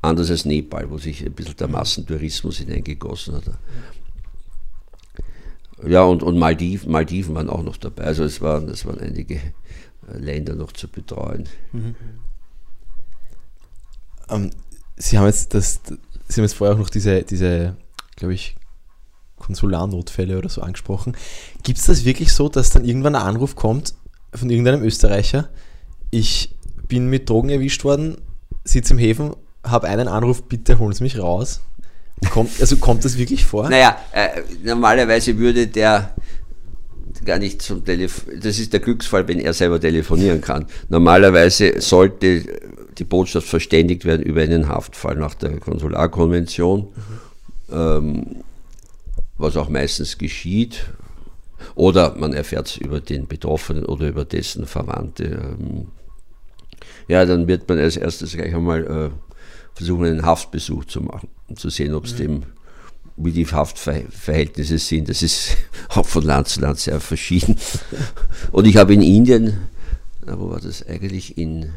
Anders 0.01 0.31
als 0.31 0.45
Nepal, 0.45 0.89
wo 0.89 0.97
sich 0.97 1.23
ein 1.23 1.33
bisschen 1.33 1.55
der. 1.57 1.67
Massentourismus 1.67 2.57
hineingegossen 2.57 3.35
hat. 3.35 3.43
Ja, 5.87 6.03
und, 6.03 6.23
und 6.23 6.37
Maldiven, 6.37 6.91
Maldiven 6.91 7.35
waren 7.35 7.49
auch 7.49 7.63
noch 7.63 7.77
dabei. 7.77 8.03
Also 8.03 8.23
es 8.23 8.41
waren, 8.41 8.67
es 8.69 8.85
waren 8.85 8.99
einige 8.99 9.35
äh, 9.35 10.17
Länder 10.17 10.55
noch 10.55 10.71
zu 10.71 10.87
betreuen. 10.87 11.47
Mhm. 11.71 11.95
Um, 14.27 14.43
ähm, 14.43 14.51
Sie 14.97 15.17
haben 15.17 15.25
jetzt 15.25 15.55
das, 15.55 15.81
Sie 16.31 16.39
haben 16.39 16.45
jetzt 16.45 16.53
vorher 16.53 16.75
auch 16.75 16.79
noch 16.79 16.89
diese, 16.89 17.23
diese 17.23 17.75
glaube 18.15 18.33
ich, 18.33 18.55
Konsularnotfälle 19.37 20.37
oder 20.37 20.49
so 20.49 20.61
angesprochen. 20.61 21.17
Gibt 21.63 21.79
es 21.79 21.85
das 21.85 22.05
wirklich 22.05 22.31
so, 22.31 22.47
dass 22.47 22.69
dann 22.69 22.85
irgendwann 22.85 23.15
ein 23.15 23.23
Anruf 23.23 23.55
kommt 23.55 23.95
von 24.33 24.49
irgendeinem 24.49 24.83
Österreicher, 24.83 25.49
ich 26.09 26.55
bin 26.87 27.07
mit 27.07 27.29
Drogen 27.29 27.49
erwischt 27.49 27.83
worden, 27.83 28.17
sitze 28.63 28.93
im 28.93 28.99
Häfen, 28.99 29.35
habe 29.63 29.87
einen 29.87 30.07
Anruf, 30.07 30.43
bitte 30.43 30.79
holen 30.79 30.93
Sie 30.93 31.03
mich 31.03 31.19
raus. 31.19 31.61
Kommt, 32.29 32.61
also 32.61 32.77
kommt 32.77 33.03
das 33.03 33.17
wirklich 33.17 33.45
vor? 33.45 33.69
Naja, 33.69 33.97
äh, 34.11 34.41
normalerweise 34.63 35.37
würde 35.37 35.67
der 35.67 36.13
gar 37.25 37.39
nicht 37.39 37.61
zum 37.61 37.83
Telefon, 37.83 38.39
das 38.41 38.59
ist 38.59 38.73
der 38.73 38.79
Glücksfall, 38.79 39.27
wenn 39.27 39.39
er 39.39 39.53
selber 39.53 39.79
telefonieren 39.79 40.41
kann. 40.41 40.65
Normalerweise 40.89 41.81
sollte 41.81 42.43
die 42.97 43.03
Botschaft 43.03 43.47
verständigt 43.47 44.05
werden 44.05 44.23
über 44.23 44.41
einen 44.41 44.67
Haftfall 44.67 45.15
nach 45.15 45.35
der 45.35 45.59
Konsularkonvention, 45.59 46.81
mhm. 46.81 47.73
ähm, 47.73 48.25
was 49.37 49.57
auch 49.57 49.69
meistens 49.69 50.17
geschieht. 50.17 50.91
Oder 51.75 52.15
man 52.17 52.33
erfährt 52.33 52.67
es 52.67 52.77
über 52.77 52.99
den 52.99 53.27
Betroffenen 53.27 53.85
oder 53.85 54.07
über 54.07 54.25
dessen 54.25 54.65
Verwandte. 54.65 55.23
Ähm, 55.25 55.87
ja, 57.07 57.25
dann 57.25 57.47
wird 57.47 57.67
man 57.69 57.77
als 57.77 57.97
erstes 57.97 58.33
gleich 58.33 58.53
einmal 58.53 58.85
äh, 58.85 59.09
versuchen, 59.73 60.05
einen 60.05 60.25
Haftbesuch 60.25 60.85
zu 60.85 61.01
machen, 61.01 61.29
um 61.47 61.57
zu 61.57 61.69
sehen, 61.69 61.93
ob 61.93 62.05
es 62.05 62.13
mhm. 62.13 62.17
dem 62.17 62.43
wie 63.17 63.31
die 63.31 63.45
Haftverhältnisse 63.45 64.77
sind. 64.77 65.09
Das 65.09 65.21
ist 65.21 65.57
auch 65.89 66.05
von 66.05 66.23
Land 66.23 66.47
zu 66.47 66.61
Land 66.61 66.79
sehr 66.79 66.99
verschieden. 66.99 67.57
Und 68.51 68.65
ich 68.65 68.77
habe 68.77 68.93
in 68.93 69.01
Indien, 69.01 69.67
wo 70.25 70.49
war 70.49 70.59
das 70.59 70.85
eigentlich? 70.85 71.37
In 71.37 71.71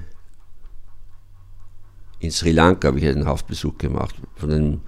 in 2.21 2.31
Sri 2.31 2.53
Lanka 2.53 2.89
habe 2.89 2.99
ich 2.99 3.07
einen 3.07 3.27
Haftbesuch 3.27 3.79
gemacht 3.79 4.15
von 4.37 4.51
einem 4.51 4.81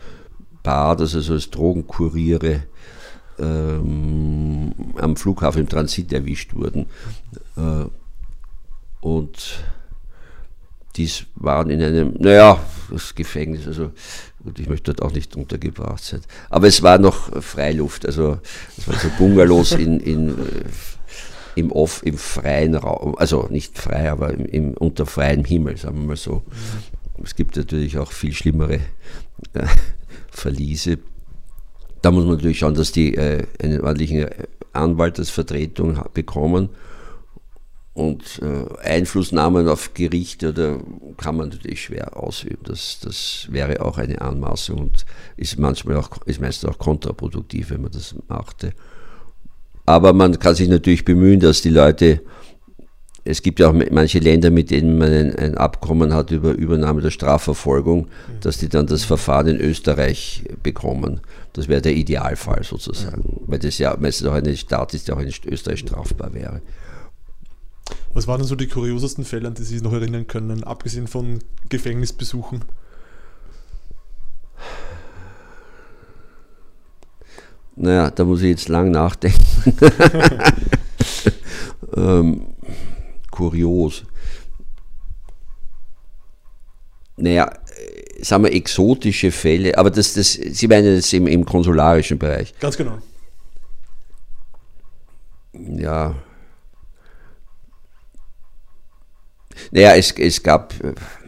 Paar, 0.62 0.96
das 0.96 1.14
also 1.14 1.34
als 1.34 1.50
Drogenkuriere 1.50 2.64
ähm, 3.38 4.72
am 4.96 5.16
Flughafen 5.16 5.62
im 5.62 5.68
Transit 5.68 6.12
erwischt 6.12 6.54
wurden. 6.54 6.86
Äh, 7.56 7.86
und 9.00 9.64
dies 10.96 11.26
waren 11.34 11.70
in 11.70 11.82
einem, 11.82 12.14
naja, 12.18 12.58
das 12.90 13.14
Gefängnis, 13.14 13.66
also 13.66 13.92
gut, 14.42 14.58
ich 14.58 14.68
möchte 14.68 14.92
dort 14.92 15.02
auch 15.02 15.14
nicht 15.14 15.36
untergebracht 15.36 16.02
sein. 16.02 16.20
Aber 16.48 16.66
es 16.66 16.82
war 16.82 16.98
noch 16.98 17.42
Freiluft, 17.42 18.06
also 18.06 18.38
es 18.76 18.88
waren 18.88 18.98
so 18.98 19.08
Bungalows 19.18 19.72
in, 19.72 20.00
in, 20.00 20.30
äh, 20.30 20.64
im, 21.54 21.70
Off, 21.72 22.02
im 22.04 22.16
freien 22.16 22.74
Raum, 22.74 23.16
also 23.16 23.46
nicht 23.50 23.78
frei, 23.78 24.10
aber 24.10 24.32
im, 24.32 24.46
im, 24.46 24.74
unter 24.74 25.06
freiem 25.06 25.44
Himmel, 25.44 25.76
sagen 25.76 26.00
wir 26.00 26.06
mal 26.08 26.16
so. 26.16 26.42
Es 27.22 27.34
gibt 27.34 27.56
natürlich 27.56 27.98
auch 27.98 28.12
viel 28.12 28.32
schlimmere 28.32 28.80
äh, 29.54 29.66
Verliese. 30.30 30.98
Da 32.02 32.10
muss 32.10 32.24
man 32.24 32.34
natürlich 32.34 32.58
schauen, 32.58 32.74
dass 32.74 32.92
die 32.92 33.14
äh, 33.14 33.44
einen 33.62 33.80
ordentlichen 33.80 34.26
Anwalt 34.72 35.18
als 35.18 35.30
Vertretung 35.30 35.98
bekommen. 36.12 36.68
und 37.96 38.42
äh, 38.42 38.78
Einflussnahmen 38.86 39.68
auf 39.68 39.94
Gerichte 39.94 40.50
oder 40.50 40.78
kann 41.16 41.38
man 41.38 41.48
natürlich 41.48 41.82
schwer 41.82 42.14
ausüben. 42.14 42.62
Das, 42.64 43.00
das 43.00 43.48
wäre 43.50 43.80
auch 43.80 43.96
eine 43.96 44.20
Anmaßung 44.20 44.78
und 44.78 45.06
ist 45.38 45.58
manchmal 45.58 45.96
auch, 45.96 46.10
ist 46.26 46.40
meistens 46.40 46.68
auch 46.68 46.78
kontraproduktiv, 46.78 47.70
wenn 47.70 47.80
man 47.80 47.92
das 47.92 48.14
machte. 48.28 48.72
Aber 49.86 50.12
man 50.12 50.38
kann 50.38 50.54
sich 50.54 50.68
natürlich 50.68 51.06
bemühen, 51.06 51.40
dass 51.40 51.62
die 51.62 51.70
Leute, 51.70 52.20
es 53.26 53.42
gibt 53.42 53.58
ja 53.58 53.68
auch 53.68 53.74
manche 53.90 54.20
Länder, 54.20 54.50
mit 54.50 54.70
denen 54.70 54.98
man 54.98 55.12
ein, 55.12 55.36
ein 55.36 55.56
Abkommen 55.56 56.14
hat 56.14 56.30
über 56.30 56.52
Übernahme 56.52 57.00
der 57.00 57.10
Strafverfolgung, 57.10 58.02
mhm. 58.02 58.40
dass 58.40 58.58
die 58.58 58.68
dann 58.68 58.86
das 58.86 59.04
Verfahren 59.04 59.48
in 59.48 59.60
Österreich 59.60 60.44
bekommen. 60.62 61.20
Das 61.52 61.66
wäre 61.66 61.82
der 61.82 61.94
Idealfall 61.94 62.62
sozusagen, 62.62 63.22
mhm. 63.22 63.40
weil 63.46 63.58
das 63.58 63.78
ja 63.78 63.96
meistens 63.98 64.28
auch 64.28 64.34
eine 64.34 64.56
Staat 64.56 64.94
ist, 64.94 65.08
der 65.08 65.16
auch 65.16 65.20
in 65.20 65.32
Österreich 65.46 65.80
strafbar 65.80 66.32
wäre. 66.34 66.62
Was 68.14 68.26
waren 68.26 68.38
denn 68.38 68.48
so 68.48 68.54
die 68.54 68.68
kuriosesten 68.68 69.24
Fälle, 69.24 69.48
an 69.48 69.54
die 69.54 69.62
Sie 69.62 69.74
sich 69.74 69.82
noch 69.82 69.92
erinnern 69.92 70.26
können, 70.26 70.64
abgesehen 70.64 71.08
von 71.08 71.40
Gefängnisbesuchen? 71.68 72.64
Naja, 77.74 78.10
da 78.10 78.24
muss 78.24 78.40
ich 78.40 78.50
jetzt 78.50 78.68
lang 78.68 78.90
nachdenken. 78.90 79.44
ähm, 81.96 82.46
kurios. 83.36 84.04
Naja, 87.16 87.50
sagen 88.20 88.44
wir 88.44 88.52
exotische 88.52 89.30
Fälle, 89.30 89.76
aber 89.78 89.90
das, 89.90 90.14
das, 90.14 90.32
Sie 90.32 90.68
meinen 90.68 90.96
das 90.96 91.12
im, 91.12 91.26
im 91.26 91.44
konsularischen 91.44 92.18
Bereich. 92.18 92.54
Ganz 92.60 92.76
genau. 92.76 92.98
Ja, 95.52 96.14
Naja, 99.70 99.94
es, 99.96 100.12
es 100.12 100.42
gab, 100.42 100.74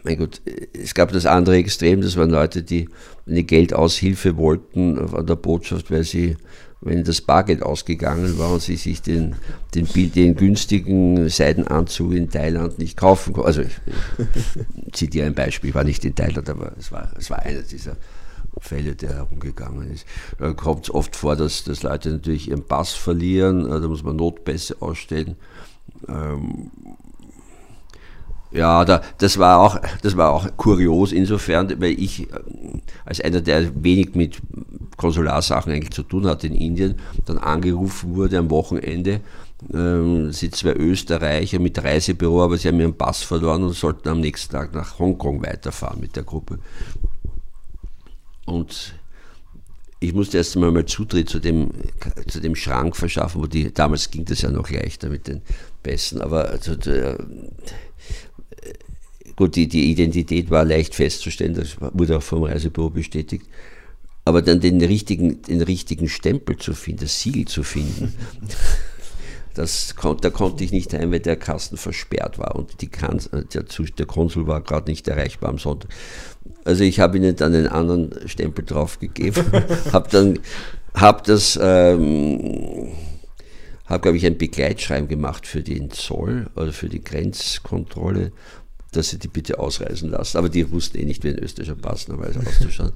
mein 0.03 0.17
Gott, 0.17 0.41
es 0.73 0.93
gab 0.93 1.11
das 1.11 1.25
andere 1.25 1.57
Extrem, 1.57 2.01
das 2.01 2.15
waren 2.15 2.29
Leute, 2.29 2.63
die 2.63 2.89
eine 3.27 3.43
Geldaushilfe 3.43 4.37
wollten 4.37 4.97
an 4.97 5.25
der 5.25 5.35
Botschaft, 5.35 5.91
weil 5.91 6.03
sie, 6.03 6.37
wenn 6.81 7.03
das 7.03 7.21
Bargeld 7.21 7.61
ausgegangen 7.61 8.37
war 8.39 8.53
und 8.53 8.61
sie 8.61 8.77
sich 8.77 9.01
den, 9.01 9.35
den, 9.75 9.87
den 10.11 10.35
günstigen 10.35 11.27
Seidenanzug 11.29 12.13
in 12.13 12.29
Thailand 12.29 12.79
nicht 12.79 12.95
kaufen 12.95 13.33
konnten. 13.33 13.47
Also, 13.47 13.61
ich 13.61 13.73
zitiere 14.93 15.27
ein 15.27 15.35
Beispiel, 15.35 15.73
war 15.73 15.83
nicht 15.83 16.05
in 16.05 16.15
Thailand, 16.15 16.49
aber 16.49 16.71
es 16.77 16.91
war, 16.91 17.11
es 17.17 17.29
war 17.29 17.39
einer 17.39 17.63
dieser 17.63 17.97
Fälle, 18.59 18.95
der 18.95 19.15
herumgegangen 19.15 19.91
ist. 19.91 20.05
Da 20.37 20.53
kommt 20.53 20.85
es 20.85 20.93
oft 20.93 21.15
vor, 21.15 21.35
dass, 21.35 21.63
dass 21.63 21.83
Leute 21.83 22.11
natürlich 22.11 22.49
ihren 22.49 22.63
Pass 22.63 22.93
verlieren, 22.93 23.69
da 23.69 23.79
muss 23.87 24.03
man 24.03 24.15
Notpässe 24.15 24.81
ausstellen. 24.81 25.35
Ähm, 26.07 26.71
ja, 28.51 28.83
da, 28.83 29.01
das, 29.17 29.37
war 29.37 29.59
auch, 29.59 29.79
das 30.01 30.17
war 30.17 30.31
auch 30.31 30.47
kurios 30.57 31.11
insofern, 31.11 31.79
weil 31.79 31.91
ich 31.91 32.31
äh, 32.31 32.39
als 33.05 33.21
einer, 33.21 33.41
der 33.41 33.83
wenig 33.83 34.15
mit 34.15 34.39
Konsularsachen 34.97 35.71
eigentlich 35.71 35.91
zu 35.91 36.03
tun 36.03 36.25
hat 36.25 36.43
in 36.43 36.55
Indien, 36.55 36.95
dann 37.25 37.37
angerufen 37.37 38.15
wurde 38.15 38.37
am 38.37 38.49
Wochenende, 38.49 39.21
ähm, 39.73 40.31
sind 40.31 40.55
zwei 40.55 40.73
Österreicher 40.73 41.59
mit 41.59 41.81
Reisebüro, 41.83 42.43
aber 42.43 42.57
sie 42.57 42.69
haben 42.69 42.79
ihren 42.79 42.97
Pass 42.97 43.21
verloren 43.21 43.63
und 43.63 43.73
sollten 43.73 44.09
am 44.09 44.19
nächsten 44.19 44.51
Tag 44.51 44.73
nach 44.73 44.97
Hongkong 44.97 45.43
weiterfahren 45.43 45.99
mit 45.99 46.15
der 46.15 46.23
Gruppe. 46.23 46.59
Und 48.45 48.95
ich 49.99 50.13
musste 50.13 50.37
erst 50.37 50.55
einmal 50.55 50.71
mal 50.71 50.85
Zutritt 50.85 51.29
zu 51.29 51.39
dem, 51.39 51.71
zu 52.27 52.39
dem 52.39 52.55
Schrank 52.55 52.95
verschaffen, 52.95 53.41
wo 53.41 53.47
die, 53.47 53.73
damals 53.73 54.09
ging 54.09 54.25
das 54.25 54.41
ja 54.41 54.49
noch 54.49 54.69
leichter 54.69 55.09
mit 55.09 55.27
den 55.27 55.41
Pässen, 55.83 56.21
aber 56.21 56.49
also, 56.49 56.75
Gut, 59.39 59.55
die, 59.55 59.69
die 59.69 59.89
Identität 59.89 60.51
war 60.51 60.65
leicht 60.65 60.93
festzustellen, 60.93 61.53
das 61.53 61.77
wurde 61.79 62.17
auch 62.17 62.21
vom 62.21 62.43
Reisebüro 62.43 62.89
bestätigt. 62.89 63.45
Aber 64.25 64.41
dann 64.41 64.59
den 64.59 64.83
richtigen, 64.83 65.41
den 65.43 65.61
richtigen 65.61 66.09
Stempel 66.09 66.57
zu 66.57 66.73
finden, 66.73 67.03
das 67.03 67.21
Siegel 67.21 67.45
zu 67.45 67.63
finden, 67.63 68.13
das, 69.53 69.95
da 70.19 70.29
konnte 70.29 70.65
ich 70.65 70.73
nicht 70.73 70.93
ein, 70.93 71.13
weil 71.13 71.21
der 71.21 71.37
Kasten 71.37 71.77
versperrt 71.77 72.37
war 72.37 72.53
und 72.53 72.81
der, 72.81 73.63
der 73.63 74.05
Konsul 74.05 74.45
war 74.45 74.59
gerade 74.59 74.91
nicht 74.91 75.07
erreichbar 75.07 75.51
am 75.51 75.57
Sonntag. 75.57 75.89
Also 76.65 76.83
ich 76.83 76.99
habe 76.99 77.15
ihnen 77.15 77.37
dann 77.37 77.55
einen 77.55 77.67
anderen 77.67 78.27
Stempel 78.27 78.65
draufgegeben, 78.65 79.45
habe 79.93 80.09
dann 80.11 80.39
habe 80.93 81.23
das 81.25 81.57
ähm, 81.61 82.89
habe 83.85 84.01
glaube 84.01 84.17
ich 84.17 84.25
ein 84.25 84.37
Begleitschreiben 84.37 85.07
gemacht 85.07 85.47
für 85.47 85.63
den 85.63 85.91
Zoll 85.91 86.47
oder 86.57 86.73
für 86.73 86.89
die 86.89 87.01
Grenzkontrolle 87.01 88.33
dass 88.91 89.09
sie 89.09 89.19
die 89.19 89.27
bitte 89.27 89.59
ausreisen 89.59 90.09
lassen. 90.09 90.37
Aber 90.37 90.49
die 90.49 90.69
wussten 90.71 90.97
eh 90.97 91.05
nicht, 91.05 91.23
wie 91.23 91.29
ein 91.29 91.39
österreichischer 91.39 91.75
Pass 91.75 92.07
normalerweise 92.07 92.39
auszuschauen. 92.47 92.91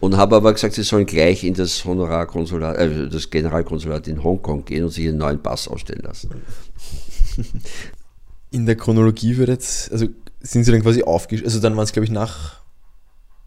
Und 0.00 0.16
habe 0.16 0.36
aber 0.36 0.52
gesagt, 0.52 0.74
sie 0.74 0.82
sollen 0.82 1.06
gleich 1.06 1.44
in 1.44 1.54
das 1.54 1.84
Honorarkonsulat, 1.84 2.76
äh, 2.76 3.08
das 3.08 3.30
Generalkonsulat 3.30 4.06
in 4.06 4.22
Hongkong 4.22 4.64
gehen 4.64 4.84
und 4.84 4.90
sich 4.90 5.08
einen 5.08 5.18
neuen 5.18 5.42
Pass 5.42 5.66
ausstellen 5.66 6.02
lassen. 6.02 6.30
In 8.50 8.66
der 8.66 8.76
Chronologie 8.76 9.36
wird 9.36 9.48
jetzt, 9.48 9.90
also 9.90 10.06
sind 10.40 10.64
sie 10.64 10.70
dann 10.70 10.82
quasi 10.82 11.02
aufgeschrieben, 11.02 11.46
also 11.46 11.58
dann 11.58 11.76
waren 11.76 11.84
es 11.84 11.92
glaube 11.92 12.04
ich 12.04 12.12
nach, 12.12 12.60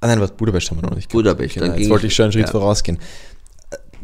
ah 0.02 0.08
nein, 0.08 0.19
was, 0.19 0.32
Budapest 0.32 0.69
haben 0.71 0.82
wir 0.82 0.89
noch 0.89 0.95
nicht. 0.95 1.10
Budapest, 1.10 1.54
genau, 1.54 1.73
jetzt 1.73 1.89
wollte 1.89 2.08
ich 2.08 2.15
schon 2.15 2.23
einen 2.23 2.34
Schritt 2.34 2.47
ja. 2.47 2.52
vorausgehen. 2.52 2.97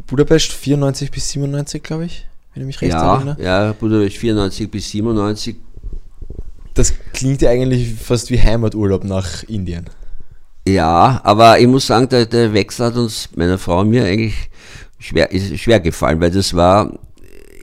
Budapest 0.08 0.54
94 0.54 1.12
bis 1.12 1.30
97, 1.32 1.84
glaube 1.84 2.06
ich, 2.06 2.28
wenn 2.54 2.62
ich 2.62 2.67
mich 2.67 2.82
recht 2.82 2.93
ja, 2.93 3.15
erinnere. 3.15 3.43
Ja, 3.43 3.74
Budapest 3.74 4.17
94 4.17 4.72
bis 4.72 4.89
97 4.91 5.58
das 6.73 6.93
klingt 7.13 7.41
ja 7.41 7.49
eigentlich 7.49 7.93
fast 7.95 8.29
wie 8.31 8.41
Heimaturlaub 8.41 9.03
nach 9.03 9.43
Indien. 9.43 9.86
Ja, 10.67 11.19
aber 11.23 11.59
ich 11.59 11.67
muss 11.67 11.88
sagen, 11.88 12.07
der, 12.09 12.25
der 12.25 12.53
Wechsel 12.53 12.88
hat 12.88 12.95
uns, 12.95 13.29
meiner 13.36 13.57
Frau 13.57 13.81
und 13.81 13.89
mir, 13.89 14.05
eigentlich 14.05 14.49
schwer, 14.97 15.31
ist 15.31 15.59
schwer 15.59 15.79
gefallen, 15.79 16.21
weil 16.21 16.31
das 16.31 16.53
war 16.53 16.97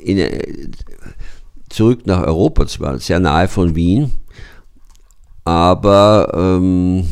in, 0.05 0.73
zurück 1.71 2.07
nach 2.07 2.23
Europa 2.23 2.67
zwar, 2.67 2.99
sehr 2.99 3.21
nahe 3.21 3.49
von 3.49 3.75
Wien, 3.75 4.13
aber 5.45 6.31
ähm, 6.35 7.09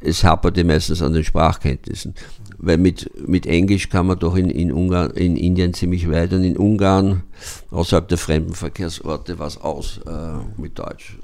es 0.00 0.22
haperte 0.24 0.62
meistens 0.64 1.02
an 1.02 1.12
den 1.12 1.24
Sprachkenntnissen 1.24 2.14
weil 2.62 2.76
mit, 2.76 3.10
mit 3.26 3.46
Englisch 3.46 3.88
kann 3.88 4.06
man 4.06 4.18
doch 4.18 4.36
in, 4.36 4.50
in, 4.50 4.70
Ungarn, 4.70 5.10
in 5.12 5.36
Indien 5.36 5.72
ziemlich 5.72 6.10
weit 6.10 6.32
und 6.32 6.44
in 6.44 6.56
Ungarn, 6.56 7.22
außerhalb 7.70 8.06
der 8.08 8.18
Fremdenverkehrsorte, 8.18 9.38
war 9.38 9.46
es 9.46 9.58
aus 9.58 9.98
äh, 10.06 10.60
mit 10.60 10.78
Deutsch. 10.78 11.16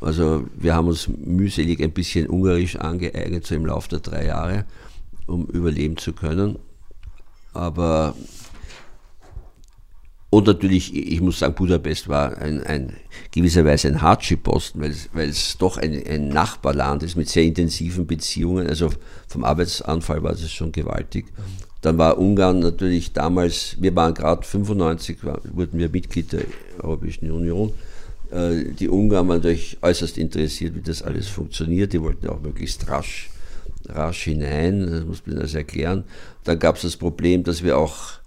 Also 0.00 0.44
wir 0.56 0.74
haben 0.74 0.88
uns 0.88 1.08
mühselig 1.08 1.80
ein 1.82 1.92
bisschen 1.92 2.26
Ungarisch 2.26 2.76
angeeignet, 2.76 3.46
so 3.46 3.54
im 3.54 3.66
Laufe 3.66 3.90
der 3.90 4.00
drei 4.00 4.26
Jahre, 4.26 4.64
um 5.26 5.46
überleben 5.46 5.98
zu 5.98 6.12
können. 6.14 6.58
Aber 7.52 8.14
und 10.32 10.46
natürlich, 10.46 10.96
ich 10.96 11.20
muss 11.20 11.40
sagen, 11.40 11.54
Budapest 11.54 12.08
war 12.08 12.38
ein, 12.38 12.62
ein 12.62 12.94
gewisserweise 13.32 13.88
ein 13.88 14.00
Hardship-Posten, 14.00 14.80
weil, 14.80 14.94
weil 15.12 15.28
es 15.28 15.58
doch 15.58 15.76
ein, 15.76 15.92
ein, 16.06 16.28
Nachbarland 16.28 17.02
ist 17.02 17.16
mit 17.16 17.28
sehr 17.28 17.42
intensiven 17.42 18.06
Beziehungen. 18.06 18.66
Also 18.66 18.88
vom 19.28 19.44
Arbeitsanfall 19.44 20.22
war 20.22 20.32
es 20.32 20.50
schon 20.50 20.72
gewaltig. 20.72 21.26
Dann 21.82 21.98
war 21.98 22.16
Ungarn 22.16 22.60
natürlich 22.60 23.12
damals, 23.12 23.76
wir 23.78 23.94
waren 23.94 24.14
gerade 24.14 24.42
95, 24.42 25.18
wurden 25.22 25.78
wir 25.78 25.90
Mitglied 25.90 26.32
der 26.32 26.44
Europäischen 26.78 27.30
Union. 27.30 27.74
Äh, 28.30 28.72
die 28.72 28.88
Ungarn 28.88 29.28
waren 29.28 29.36
natürlich 29.42 29.76
äußerst 29.82 30.16
interessiert, 30.16 30.74
wie 30.74 30.80
das 30.80 31.02
alles 31.02 31.28
funktioniert. 31.28 31.92
Die 31.92 32.00
wollten 32.00 32.26
auch 32.30 32.40
möglichst 32.40 32.88
rasch, 32.88 33.28
rasch 33.86 34.22
hinein, 34.22 34.86
das 34.90 35.04
muss 35.04 35.26
man 35.26 35.40
das 35.40 35.52
erklären. 35.52 36.04
Dann 36.44 36.58
gab 36.58 36.76
es 36.76 36.82
das 36.82 36.96
Problem, 36.96 37.44
dass 37.44 37.62
wir 37.62 37.76
auch 37.76 38.21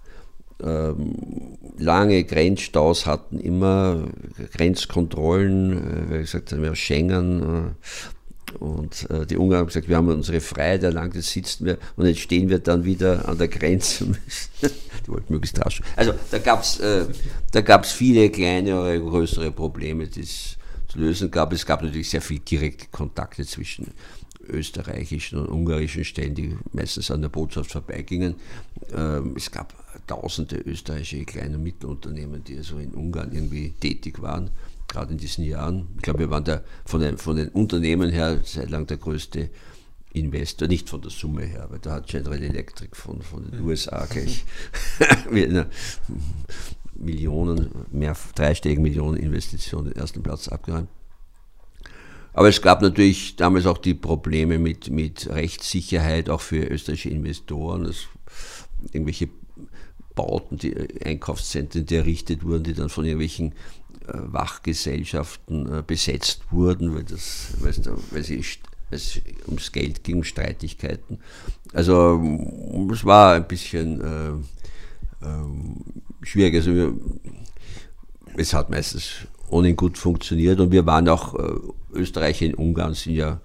lange 1.78 2.24
Grenzstaus 2.24 3.06
hatten, 3.06 3.38
immer 3.38 4.08
Grenzkontrollen, 4.52 5.72
äh, 5.72 6.14
wie 6.14 6.18
gesagt 6.18 6.52
haben, 6.52 6.62
wir 6.62 6.74
Schengen. 6.74 7.42
Äh, 7.42 8.58
und 8.58 9.10
äh, 9.10 9.26
die 9.26 9.36
Ungarn 9.36 9.60
haben 9.60 9.66
gesagt, 9.66 9.88
wir 9.88 9.96
haben 9.96 10.08
unsere 10.08 10.40
Freiheit 10.40 10.82
erlangt, 10.82 11.14
jetzt 11.14 11.30
sitzen 11.30 11.66
wir 11.66 11.78
und 11.96 12.06
jetzt 12.06 12.20
stehen 12.20 12.48
wir 12.48 12.58
dann 12.58 12.84
wieder 12.84 13.28
an 13.28 13.36
der 13.36 13.48
Grenze. 13.48 14.06
die 14.62 15.08
wollten 15.08 15.32
möglichst 15.32 15.58
rasch. 15.64 15.82
Also 15.94 16.14
da 16.30 16.38
gab 16.38 16.62
es 16.62 16.78
da 16.78 17.82
viele 17.82 18.30
kleinere, 18.30 18.98
größere 19.00 19.50
Probleme, 19.50 20.06
die 20.06 20.20
es 20.20 20.56
zu 20.88 20.98
lösen 20.98 21.30
gab. 21.30 21.52
Es 21.52 21.66
gab 21.66 21.82
natürlich 21.82 22.08
sehr 22.08 22.22
viele 22.22 22.40
direkte 22.40 22.86
Kontakte 22.90 23.44
zwischen 23.44 23.88
österreichischen 24.48 25.38
und 25.38 25.48
ungarischen 25.48 26.04
Stellen, 26.04 26.34
die 26.34 26.56
meistens 26.72 27.10
an 27.10 27.20
der 27.20 27.28
Botschaft 27.28 27.72
vorbeigingen. 27.72 28.36
Ähm, 28.94 29.34
es 29.36 29.50
gab 29.50 29.74
tausende 30.06 30.56
österreichische 30.56 31.24
kleine 31.24 31.56
und 31.56 31.62
Mittelunternehmen, 31.62 32.44
die 32.44 32.56
also 32.56 32.78
in 32.78 32.94
Ungarn 32.94 33.32
irgendwie 33.32 33.72
tätig 33.80 34.22
waren, 34.22 34.50
gerade 34.88 35.12
in 35.12 35.18
diesen 35.18 35.44
Jahren. 35.44 35.88
Ich 35.96 36.02
glaube, 36.02 36.20
wir 36.20 36.30
waren 36.30 36.44
da 36.44 36.62
von 36.84 37.00
den, 37.00 37.18
von 37.18 37.36
den 37.36 37.48
Unternehmen 37.48 38.10
her 38.10 38.40
seit 38.44 38.70
lang 38.70 38.86
der 38.86 38.98
größte 38.98 39.50
Investor, 40.12 40.68
nicht 40.68 40.88
von 40.88 41.02
der 41.02 41.10
Summe 41.10 41.42
her, 41.42 41.66
weil 41.70 41.78
da 41.78 41.94
hat 41.94 42.06
General 42.06 42.42
Electric 42.42 42.96
von, 42.96 43.20
von 43.20 43.50
den 43.50 43.60
USA 43.60 44.06
gleich 44.06 44.44
Millionen, 46.94 47.70
mehr 47.90 48.16
dreistelligen 48.34 48.82
Millionen 48.82 49.18
Investitionen 49.18 49.90
den 49.90 49.96
ersten 49.96 50.22
Platz 50.22 50.48
abgeräumt. 50.48 50.88
Aber 52.32 52.48
es 52.48 52.60
gab 52.60 52.82
natürlich 52.82 53.36
damals 53.36 53.66
auch 53.66 53.78
die 53.78 53.94
Probleme 53.94 54.58
mit, 54.58 54.90
mit 54.90 55.28
Rechtssicherheit, 55.28 56.28
auch 56.28 56.42
für 56.42 56.66
österreichische 56.66 57.08
Investoren. 57.08 57.86
Es, 57.86 58.08
irgendwelche 58.92 59.30
Bauten, 60.16 60.58
die 60.58 60.74
Einkaufszentren, 61.04 61.86
die 61.86 61.94
errichtet 61.94 62.42
wurden, 62.42 62.64
die 62.64 62.74
dann 62.74 62.88
von 62.88 63.04
irgendwelchen 63.04 63.52
äh, 63.52 64.14
Wachgesellschaften 64.14 65.72
äh, 65.72 65.82
besetzt 65.86 66.40
wurden, 66.50 66.92
weil, 66.94 67.04
das, 67.04 67.54
weil, 67.60 68.24
sie 68.24 68.42
es 68.90 69.20
ums 69.46 69.70
Geld 69.70 70.02
ging, 70.02 70.24
Streitigkeiten. 70.24 71.18
Also 71.72 72.20
es 72.92 73.04
war 73.04 73.34
ein 73.34 73.46
bisschen 73.46 74.00
äh, 74.00 74.30
äh, 75.24 76.24
schwierig. 76.26 76.54
Also 76.54 76.74
wir, 76.74 76.94
es 78.36 78.54
hat 78.54 78.70
meistens 78.70 79.26
ohnehin 79.48 79.76
gut 79.76 79.98
funktioniert 79.98 80.58
und 80.60 80.72
wir 80.72 80.86
waren 80.86 81.08
auch, 81.08 81.34
äh, 81.34 81.54
Österreicher 81.92 82.46
in 82.46 82.54
Ungarn 82.54 82.94
sind 82.94 83.14
ja 83.14 83.40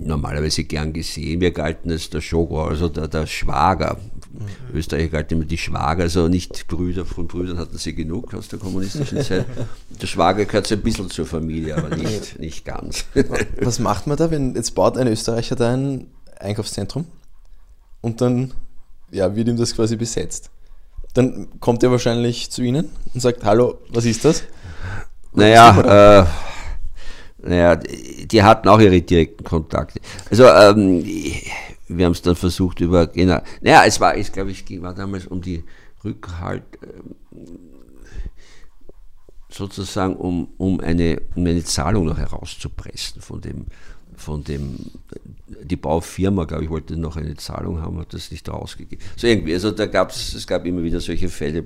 normalerweise 0.00 0.64
gern 0.64 0.92
gesehen. 0.92 1.40
Wir 1.40 1.50
galten 1.50 1.90
als 1.90 2.10
der 2.10 2.20
Schogor, 2.20 2.68
also 2.68 2.88
der, 2.88 3.08
der 3.08 3.26
Schwager. 3.26 3.98
Mhm. 4.38 4.76
Österreicher 4.76 5.08
galten 5.08 5.34
immer 5.34 5.44
die 5.44 5.58
Schwager, 5.58 6.04
also 6.04 6.28
nicht 6.28 6.68
Brüder, 6.68 7.04
von 7.04 7.26
Brüdern 7.26 7.58
hatten 7.58 7.76
sie 7.76 7.94
genug 7.94 8.34
aus 8.34 8.48
der 8.48 8.58
kommunistischen 8.58 9.22
Zeit. 9.22 9.46
Der 10.00 10.06
Schwager 10.06 10.44
gehört 10.44 10.66
so 10.66 10.74
ein 10.74 10.82
bisschen 10.82 11.10
zur 11.10 11.26
Familie, 11.26 11.76
aber 11.76 11.96
nicht, 11.96 12.38
nicht 12.38 12.64
ganz. 12.64 13.04
Was 13.60 13.78
macht 13.78 14.06
man 14.06 14.16
da, 14.16 14.30
wenn 14.30 14.54
jetzt 14.54 14.74
baut 14.74 14.96
ein 14.96 15.08
Österreicher 15.08 15.56
da 15.56 15.72
ein 15.72 16.08
Einkaufszentrum 16.38 17.06
und 18.00 18.20
dann 18.20 18.54
ja, 19.10 19.34
wird 19.34 19.48
ihm 19.48 19.56
das 19.56 19.74
quasi 19.74 19.96
besetzt? 19.96 20.50
Dann 21.14 21.48
kommt 21.58 21.82
er 21.82 21.90
wahrscheinlich 21.90 22.50
zu 22.50 22.62
Ihnen 22.62 22.90
und 23.12 23.20
sagt, 23.20 23.44
hallo, 23.44 23.78
was 23.88 24.04
ist 24.04 24.24
das? 24.24 24.44
Naja, 25.32 26.20
äh, 26.20 26.26
naja, 27.40 27.76
die 27.76 28.42
hatten 28.42 28.68
auch 28.68 28.78
ihre 28.78 29.00
direkten 29.00 29.42
Kontakte. 29.42 30.00
Also 30.30 30.46
ähm, 30.46 31.04
wir 31.88 32.04
haben 32.04 32.12
es 32.12 32.22
dann 32.22 32.36
versucht 32.36 32.80
über, 32.80 33.06
genau, 33.06 33.40
naja, 33.60 33.84
es 33.86 34.00
war, 34.00 34.16
ich 34.16 34.32
glaube, 34.32 34.50
ich 34.50 34.64
war 34.82 34.94
damals 34.94 35.26
um 35.26 35.40
die 35.40 35.64
Rückhalt, 36.04 36.64
ähm, 36.82 37.58
sozusagen 39.50 40.16
um, 40.16 40.48
um, 40.58 40.80
eine, 40.80 41.22
um 41.34 41.46
eine 41.46 41.64
Zahlung 41.64 42.06
noch 42.06 42.18
herauszupressen 42.18 43.22
von 43.22 43.40
dem, 43.40 43.66
von 44.14 44.44
dem, 44.44 44.76
die 45.62 45.76
Baufirma, 45.76 46.44
glaube 46.44 46.64
ich, 46.64 46.70
wollte 46.70 46.96
noch 46.96 47.16
eine 47.16 47.36
Zahlung 47.36 47.80
haben, 47.80 47.98
hat 47.98 48.12
das 48.12 48.30
nicht 48.30 48.48
rausgegeben. 48.48 49.04
So 49.16 49.26
irgendwie, 49.26 49.54
also 49.54 49.70
da 49.70 49.86
gab 49.86 50.10
es, 50.10 50.34
es 50.34 50.46
gab 50.46 50.66
immer 50.66 50.82
wieder 50.82 51.00
solche 51.00 51.28
Fälle, 51.28 51.64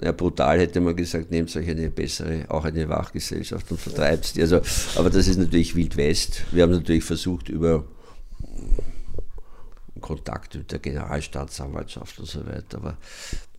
ja, 0.00 0.12
brutal 0.12 0.58
hätte 0.58 0.80
man 0.80 0.96
gesagt, 0.96 1.30
nehmt 1.30 1.54
euch 1.54 1.68
eine 1.68 1.90
bessere, 1.90 2.46
auch 2.48 2.64
eine 2.64 2.88
Wachgesellschaft 2.88 3.70
und 3.70 3.78
vertreibt 3.78 4.36
die. 4.36 4.40
Also, 4.40 4.60
aber 4.96 5.10
das 5.10 5.28
ist 5.28 5.38
natürlich 5.38 5.76
Wild 5.76 5.96
West. 5.96 6.44
Wir 6.50 6.62
haben 6.62 6.72
natürlich 6.72 7.04
versucht, 7.04 7.50
über 7.50 7.84
Kontakt 10.00 10.54
mit 10.54 10.72
der 10.72 10.80
Generalstaatsanwaltschaft 10.80 12.18
und 12.18 12.26
so 12.26 12.46
weiter, 12.46 12.78
aber 12.78 12.96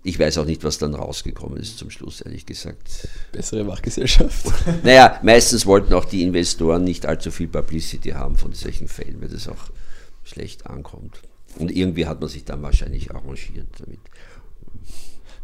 ich 0.04 0.20
weiß 0.20 0.38
auch 0.40 0.46
nicht, 0.46 0.64
was 0.64 0.78
dann 0.78 0.94
rausgekommen 0.94 1.58
ist 1.58 1.78
zum 1.78 1.90
Schluss, 1.90 2.20
ehrlich 2.22 2.46
gesagt. 2.46 3.08
Bessere 3.32 3.66
Wachgesellschaft. 3.68 4.46
Naja, 4.84 5.20
meistens 5.24 5.66
wollten 5.66 5.94
auch 5.94 6.06
die 6.06 6.24
Investoren 6.24 6.84
nicht 6.84 7.06
allzu 7.06 7.32
viel 7.32 7.48
Publicity 7.48 8.10
haben 8.10 8.36
von 8.36 8.54
solchen 8.54 8.90
Fällen, 8.90 9.22
weil 9.22 9.30
das 9.30 9.48
auch 9.48 9.70
schlecht 10.24 10.68
ankommt. 10.68 11.22
Und 11.58 11.72
irgendwie 11.72 12.06
hat 12.06 12.20
man 12.20 12.30
sich 12.30 12.44
dann 12.44 12.62
wahrscheinlich 12.62 13.12
arrangiert 13.12 13.68
damit. 13.80 14.00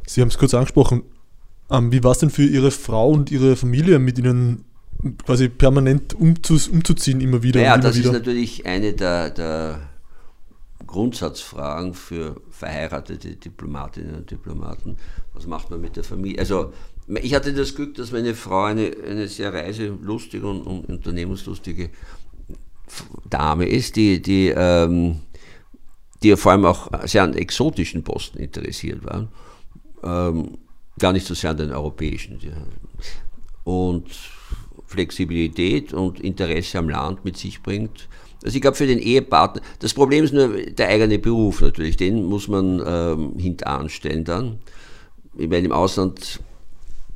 Sie 0.06 0.22
haben 0.22 0.30
es 0.30 0.38
kurz 0.38 0.54
angesprochen. 0.54 1.04
Ähm, 1.70 1.92
wie 1.92 2.04
war 2.04 2.12
es 2.12 2.18
denn 2.18 2.30
für 2.30 2.44
Ihre 2.44 2.72
Frau 2.72 3.10
und 3.10 3.32
Ihre 3.32 3.56
Familie, 3.56 4.00
mit 4.00 4.18
Ihnen 4.18 4.66
quasi 5.26 5.50
permanent 5.50 6.14
umzuziehen, 6.14 7.22
immer 7.22 7.44
wieder? 7.44 7.62
Ja, 7.62 7.70
naja, 7.72 7.82
das 7.82 7.98
wieder? 7.98 8.10
ist 8.10 8.14
natürlich 8.14 8.66
eine 8.66 8.94
der, 8.94 9.30
der, 9.30 9.80
Grundsatzfragen 10.88 11.94
für 11.94 12.42
verheiratete 12.50 13.36
Diplomatinnen 13.36 14.16
und 14.16 14.32
Diplomaten. 14.32 14.98
Was 15.34 15.46
macht 15.46 15.70
man 15.70 15.82
mit 15.82 15.96
der 15.98 16.04
Familie? 16.04 16.40
Also, 16.40 16.74
ich 17.22 17.36
hatte 17.36 17.54
das 17.54 17.76
Glück, 17.76 17.94
dass 17.96 18.12
meine 18.12 18.34
Frau 18.34 18.64
eine, 18.64 18.92
eine 19.08 19.28
sehr 19.28 19.54
reiselustige 19.54 20.48
und, 20.48 20.62
und 20.64 20.86
unternehmenslustige 20.86 21.92
Dame 23.30 23.68
ist, 23.68 23.98
die, 23.98 24.20
die, 24.20 24.48
ähm, 24.56 25.20
die 26.24 26.36
vor 26.38 26.54
allem 26.54 26.66
auch 26.66 26.90
sehr 27.06 27.22
an 27.22 27.36
exotischen 27.36 28.04
Posten 28.04 28.40
interessiert 28.40 29.06
war 29.06 29.28
ähm, 30.04 30.58
gar 30.98 31.14
nicht 31.14 31.26
so 31.26 31.34
sehr 31.34 31.52
an 31.52 31.58
den 31.58 31.72
europäischen. 31.72 32.40
Und 33.64 34.06
Flexibilität 34.90 35.94
und 35.94 36.20
Interesse 36.20 36.80
am 36.80 36.90
Land 36.90 37.24
mit 37.24 37.38
sich 37.38 37.62
bringt. 37.62 38.10
Also 38.44 38.56
ich 38.56 38.62
glaube 38.62 38.76
für 38.76 38.88
den 38.88 39.00
Ehepartner, 39.00 39.62
das 39.80 39.94
Problem 39.94 40.24
ist 40.24 40.34
nur 40.34 40.48
der 40.48 40.88
eigene 40.88 41.20
Beruf 41.20 41.62
natürlich, 41.62 41.96
den 41.96 42.26
muss 42.26 42.48
man 42.48 42.82
ähm, 42.86 43.38
hintanstellen 43.38 44.24
dann. 44.24 44.60
Ich 45.38 45.48
meine, 45.48 45.66
im 45.66 45.72
Ausland, 45.72 46.40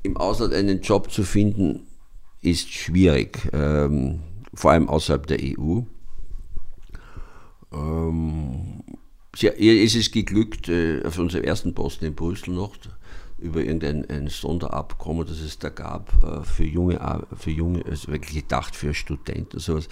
im 0.03 0.17
Ausland 0.17 0.53
einen 0.53 0.81
Job 0.81 1.12
zu 1.12 1.23
finden, 1.23 1.88
ist 2.41 2.71
schwierig, 2.71 3.39
ähm, 3.53 4.19
vor 4.53 4.71
allem 4.71 4.88
außerhalb 4.88 5.25
der 5.25 5.39
EU. 5.41 5.79
Ähm, 7.73 8.83
ihr 9.39 9.81
ist 9.81 9.95
es 9.95 10.12
geglückt, 10.12 10.69
äh, 10.69 11.01
auf 11.03 11.17
unserem 11.17 11.43
ersten 11.43 11.73
Posten 11.73 12.05
in 12.05 12.15
Brüssel 12.15 12.53
noch, 12.53 12.75
über 13.43 13.62
irgendein 13.62 14.10
ein 14.10 14.27
Sonderabkommen, 14.27 15.27
das 15.27 15.39
es 15.39 15.60
da 15.60 15.69
gab, 15.69 16.12
äh, 16.23 16.43
für 16.43 16.63
junge, 16.63 16.99
für 17.38 17.51
junge, 17.51 17.86
also 17.86 18.12
wirklich 18.12 18.43
gedacht 18.43 18.75
für 18.75 18.93
Studenten, 18.93 19.60
sowas, 19.60 19.88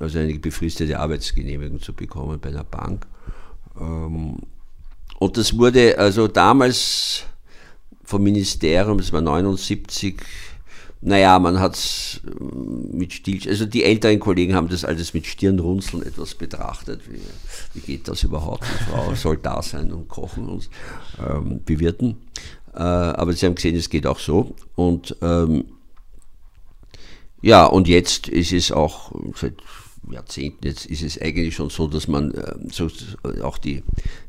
also 0.00 0.18
eine 0.18 0.38
befristete 0.38 0.98
Arbeitsgenehmigung 0.98 1.80
zu 1.80 1.92
bekommen 1.92 2.38
bei 2.40 2.50
einer 2.50 2.64
Bank. 2.64 3.06
Ähm, 3.80 4.38
und 5.18 5.36
das 5.36 5.56
wurde 5.56 5.98
also 5.98 6.28
damals 6.28 7.24
vom 8.04 8.22
Ministerium, 8.22 8.98
das 8.98 9.12
war 9.12 9.20
79, 9.20 10.16
naja, 11.00 11.38
man 11.38 11.60
hat 11.60 11.74
es 11.74 12.20
ähm, 12.26 12.88
mit 12.92 13.12
Stil, 13.12 13.48
also 13.48 13.66
die 13.66 13.84
älteren 13.84 14.18
Kollegen 14.18 14.54
haben 14.54 14.68
das 14.68 14.84
alles 14.84 15.14
mit 15.14 15.26
Stirnrunzeln 15.26 16.02
etwas 16.02 16.34
betrachtet. 16.34 17.02
Wie, 17.08 17.20
wie 17.74 17.80
geht 17.80 18.08
das 18.08 18.24
überhaupt? 18.24 18.64
Die 18.64 18.84
Frau 18.84 19.14
soll 19.14 19.36
da 19.36 19.62
sein 19.62 19.92
und 19.92 20.08
kochen 20.08 20.48
und 20.48 20.68
ähm, 21.24 21.60
bewirten. 21.64 22.16
Äh, 22.78 22.82
aber 22.82 23.32
sie 23.32 23.44
haben 23.44 23.56
gesehen, 23.56 23.74
es 23.74 23.90
geht 23.90 24.06
auch 24.06 24.20
so. 24.20 24.54
Und 24.76 25.16
ähm, 25.20 25.64
ja, 27.42 27.66
und 27.66 27.88
jetzt 27.88 28.28
ist 28.28 28.52
es 28.52 28.70
auch 28.70 29.12
seit 29.34 29.54
Jahrzehnten, 30.08 30.64
jetzt 30.64 30.86
ist 30.86 31.02
es 31.02 31.20
eigentlich 31.20 31.56
schon 31.56 31.70
so, 31.70 31.88
dass 31.88 32.06
man 32.06 32.30
äh, 32.30 32.54
so, 32.70 32.88
auch 33.42 33.58
die 33.58 33.82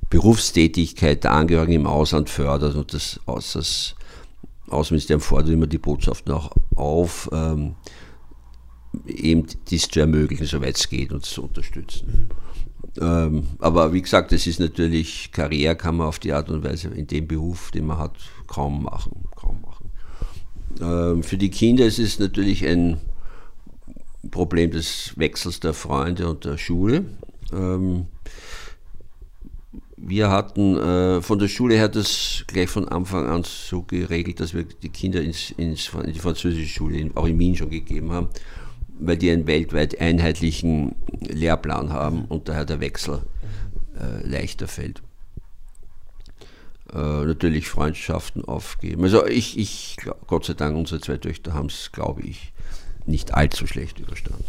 Berufstätigkeit 0.09 1.23
der 1.23 1.33
Angehörigen 1.33 1.73
im 1.73 1.87
Ausland 1.87 2.29
fördert 2.29 2.75
und 2.75 2.91
das, 2.93 3.19
das 3.27 3.95
Außenministerium 4.67 5.21
fordert 5.21 5.51
immer 5.51 5.67
die 5.67 5.77
Botschaften 5.77 6.33
auch 6.33 6.51
auf, 6.75 7.29
ähm, 7.31 7.75
eben 9.05 9.45
dies 9.69 9.87
zu 9.87 9.99
ermöglichen, 9.99 10.47
soweit 10.47 10.75
es 10.75 10.89
geht 10.89 11.13
und 11.13 11.23
zu 11.23 11.43
unterstützen. 11.43 12.29
Mhm. 12.31 12.48
Ähm, 12.99 13.47
aber 13.59 13.93
wie 13.93 14.01
gesagt, 14.01 14.31
es 14.33 14.45
ist 14.45 14.59
natürlich, 14.59 15.31
Karriere 15.31 15.75
kann 15.75 15.97
man 15.97 16.07
auf 16.07 16.19
die 16.19 16.33
Art 16.33 16.49
und 16.49 16.63
Weise 16.63 16.89
in 16.89 17.07
dem 17.07 17.27
Beruf, 17.27 17.71
den 17.71 17.85
man 17.85 17.97
hat, 17.97 18.15
kaum 18.47 18.83
machen. 18.83 19.25
Kaum 19.35 19.61
machen. 19.61 19.89
Ähm, 20.81 21.23
für 21.23 21.37
die 21.37 21.49
Kinder 21.49 21.85
ist 21.85 21.99
es 21.99 22.19
natürlich 22.19 22.65
ein 22.67 22.97
Problem 24.31 24.71
des 24.71 25.13
Wechsels 25.15 25.59
der 25.59 25.73
Freunde 25.73 26.29
und 26.29 26.43
der 26.43 26.57
Schule. 26.57 27.05
Ähm, 27.53 28.07
wir 29.95 30.29
hatten 30.29 30.77
äh, 30.77 31.21
von 31.21 31.39
der 31.39 31.47
Schule 31.47 31.75
her 31.75 31.89
das 31.89 32.43
gleich 32.47 32.69
von 32.69 32.87
Anfang 32.87 33.27
an 33.27 33.43
so 33.43 33.81
geregelt, 33.81 34.39
dass 34.39 34.53
wir 34.53 34.63
die 34.63 34.89
Kinder 34.89 35.21
ins, 35.21 35.51
ins, 35.51 35.91
in 35.93 36.13
die 36.13 36.19
französische 36.19 36.67
Schule, 36.67 37.11
auch 37.15 37.27
in 37.27 37.39
Wien 37.39 37.55
schon 37.55 37.69
gegeben 37.69 38.11
haben, 38.11 38.27
weil 38.99 39.17
die 39.17 39.31
einen 39.31 39.47
weltweit 39.47 39.99
einheitlichen 39.99 40.95
Lehrplan 41.21 41.91
haben 41.91 42.25
und 42.25 42.49
daher 42.49 42.65
der 42.65 42.79
Wechsel 42.79 43.21
äh, 43.99 44.27
leichter 44.27 44.67
fällt. 44.67 45.01
Äh, 46.93 46.97
natürlich 46.97 47.69
Freundschaften 47.69 48.45
aufgeben. 48.45 49.03
Also 49.03 49.25
ich, 49.25 49.57
ich, 49.57 49.97
Gott 50.27 50.45
sei 50.45 50.53
Dank, 50.53 50.75
unsere 50.77 51.01
zwei 51.01 51.17
Töchter 51.17 51.53
haben 51.53 51.67
es, 51.67 51.91
glaube 51.91 52.21
ich, 52.21 52.51
nicht 53.05 53.33
allzu 53.33 53.67
schlecht 53.67 53.99
überstanden. 53.99 54.45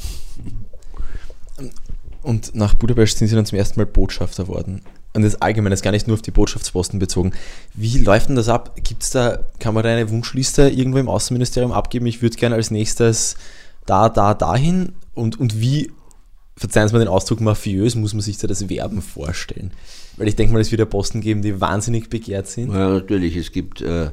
Und 2.23 2.55
nach 2.55 2.75
Budapest 2.75 3.19
sind 3.19 3.29
Sie 3.29 3.35
dann 3.35 3.47
zum 3.47 3.59
ersten 3.59 3.81
Mal 3.81 3.87
Botschafter 3.87 4.49
worden 4.49 4.83
und 5.13 5.23
das 5.23 5.43
allgemein 5.43 5.73
ist 5.73 5.83
gar 5.83 5.91
nicht 5.91 6.07
nur 6.07 6.15
auf 6.15 6.23
die 6.23 6.31
Botschaftsposten 6.31 6.99
bezogen. 6.99 7.33
Wie 7.75 7.99
läuft 7.99 8.29
denn 8.29 8.37
das 8.37 8.49
ab? 8.49 8.77
Gibt's 8.83 9.11
da, 9.11 9.41
kann 9.59 9.75
man 9.75 9.83
da 9.83 9.91
eine 9.91 10.09
Wunschliste 10.09 10.69
irgendwo 10.69 10.99
im 10.99 11.09
Außenministerium 11.09 11.73
abgeben? 11.73 12.07
Ich 12.07 12.23
würde 12.23 12.37
gerne 12.37 12.55
als 12.55 12.71
nächstes 12.71 13.37
da, 13.91 14.09
da, 14.09 14.35
dahin. 14.35 14.93
Und, 15.15 15.41
und 15.41 15.61
wie 15.61 15.91
verzeihen 16.57 16.87
Sie 16.87 16.95
mir 16.95 17.01
den 17.01 17.09
Ausdruck 17.09 17.41
mafiös, 17.41 17.97
muss 17.97 18.15
man 18.15 18.21
sich 18.21 18.39
da 18.39 18.47
das 18.47 18.69
Werben 18.69 19.03
vorstellen. 19.03 19.73
Weil 20.17 20.29
ich 20.29 20.37
denke 20.37 20.53
mal, 20.53 20.61
es 20.61 20.71
wird 20.71 20.79
ja 20.79 20.85
Posten 20.85 21.21
geben, 21.21 21.43
die 21.43 21.61
wahnsinnig 21.61 22.09
begehrt 22.09 22.47
sind. 22.47 22.73
Ja, 22.73 22.91
natürlich. 22.91 23.35
Es 23.37 23.51
gibt, 23.51 23.81
äh, 23.81 24.11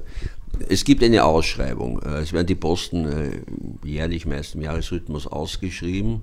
es 0.67 0.83
gibt 0.83 1.03
eine 1.03 1.23
Ausschreibung. 1.23 2.01
Äh, 2.01 2.21
es 2.21 2.33
werden 2.33 2.47
die 2.47 2.55
Posten 2.55 3.05
äh, 3.05 3.41
jährlich, 3.85 4.25
meist 4.25 4.55
im 4.55 4.61
Jahresrhythmus 4.61 5.27
ausgeschrieben. 5.27 6.21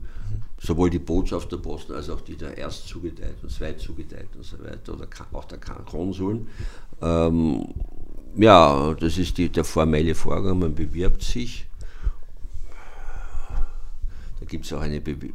Sowohl 0.61 0.91
die 0.91 0.99
Botschafterposten 0.99 1.95
als 1.95 2.11
auch 2.11 2.23
die 2.23 2.37
der 2.37 2.57
erst 2.57 2.89
zugeteilten, 2.89 3.49
zweit 3.51 3.79
zugeteilten 3.79 4.39
und 4.39 4.45
so 4.45 4.59
weiter, 4.65 4.95
oder 4.95 5.07
auch 5.33 5.45
der 5.45 5.59
Konsuln. 5.59 6.49
Ähm, 7.03 7.67
ja, 8.37 8.95
das 8.99 9.19
ist 9.19 9.39
die, 9.39 9.49
der 9.49 9.65
formelle 9.65 10.15
Vorgang, 10.15 10.59
man 10.59 10.75
bewirbt 10.75 11.23
sich. 11.23 11.67
Da 14.45 14.51
gibt 14.51 14.67
es 14.67 14.75
auch 14.75 14.83
eine 14.83 15.01
Be 15.01 15.17
Be 15.17 15.33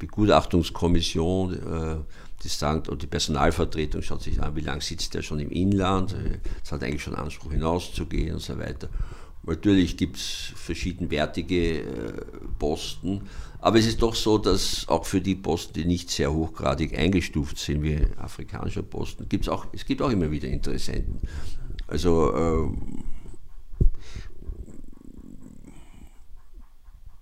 Begutachtungskommission, 0.00 1.52
äh, 1.54 1.96
die 2.42 2.48
sagt, 2.48 2.88
und 2.88 3.00
die 3.02 3.06
Personalvertretung 3.06 4.02
schaut 4.02 4.20
sich 4.20 4.42
an, 4.42 4.56
wie 4.56 4.62
lange 4.62 4.80
sitzt 4.80 5.14
der 5.14 5.22
schon 5.22 5.38
im 5.38 5.50
Inland, 5.50 6.12
es 6.64 6.72
hat 6.72 6.82
eigentlich 6.82 7.04
schon 7.04 7.14
Anspruch 7.14 7.52
hinauszugehen 7.52 8.34
und 8.34 8.40
so 8.40 8.58
weiter. 8.58 8.88
Natürlich 9.44 9.96
gibt 9.96 10.16
es 10.16 10.50
verschiedenwertige 10.56 11.82
äh, 11.82 12.12
Posten, 12.58 13.28
aber 13.60 13.78
es 13.78 13.86
ist 13.86 14.02
doch 14.02 14.16
so, 14.16 14.38
dass 14.38 14.88
auch 14.88 15.06
für 15.06 15.20
die 15.20 15.36
Posten, 15.36 15.74
die 15.74 15.84
nicht 15.84 16.10
sehr 16.10 16.32
hochgradig 16.32 16.98
eingestuft 16.98 17.58
sind, 17.58 17.84
wie 17.84 18.00
afrikanische 18.16 18.82
Posten, 18.82 19.28
gibt's 19.28 19.48
auch, 19.48 19.66
es 19.72 19.86
gibt 19.86 20.02
auch 20.02 20.10
immer 20.10 20.32
wieder 20.32 20.48
Interessenten. 20.48 21.20
Also 21.86 22.34
äh, 22.34 23.04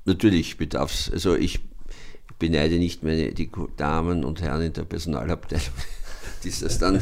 natürlich 0.05 0.57
bedarf 0.57 0.93
es, 0.93 1.11
also 1.11 1.35
ich 1.35 1.61
beneide 2.39 2.79
nicht 2.79 3.03
meine, 3.03 3.33
die 3.33 3.51
Damen 3.77 4.25
und 4.25 4.43
Herren 4.43 4.63
in 4.63 4.73
der 4.73 4.85
Personalabteilung, 4.85 5.75
die 6.45 6.51
das 6.51 6.79
dann 6.79 7.01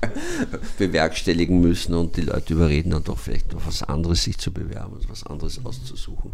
bewerkstelligen 0.78 1.60
müssen 1.60 1.94
und 1.94 2.16
die 2.16 2.22
Leute 2.22 2.54
überreden 2.54 2.90
dann 2.90 3.04
doch 3.04 3.18
vielleicht 3.18 3.52
noch 3.52 3.66
was 3.66 3.82
anderes 3.82 4.24
sich 4.24 4.38
zu 4.38 4.52
bewerben 4.52 4.94
und 4.94 5.08
was 5.08 5.24
anderes 5.24 5.64
auszusuchen. 5.64 6.32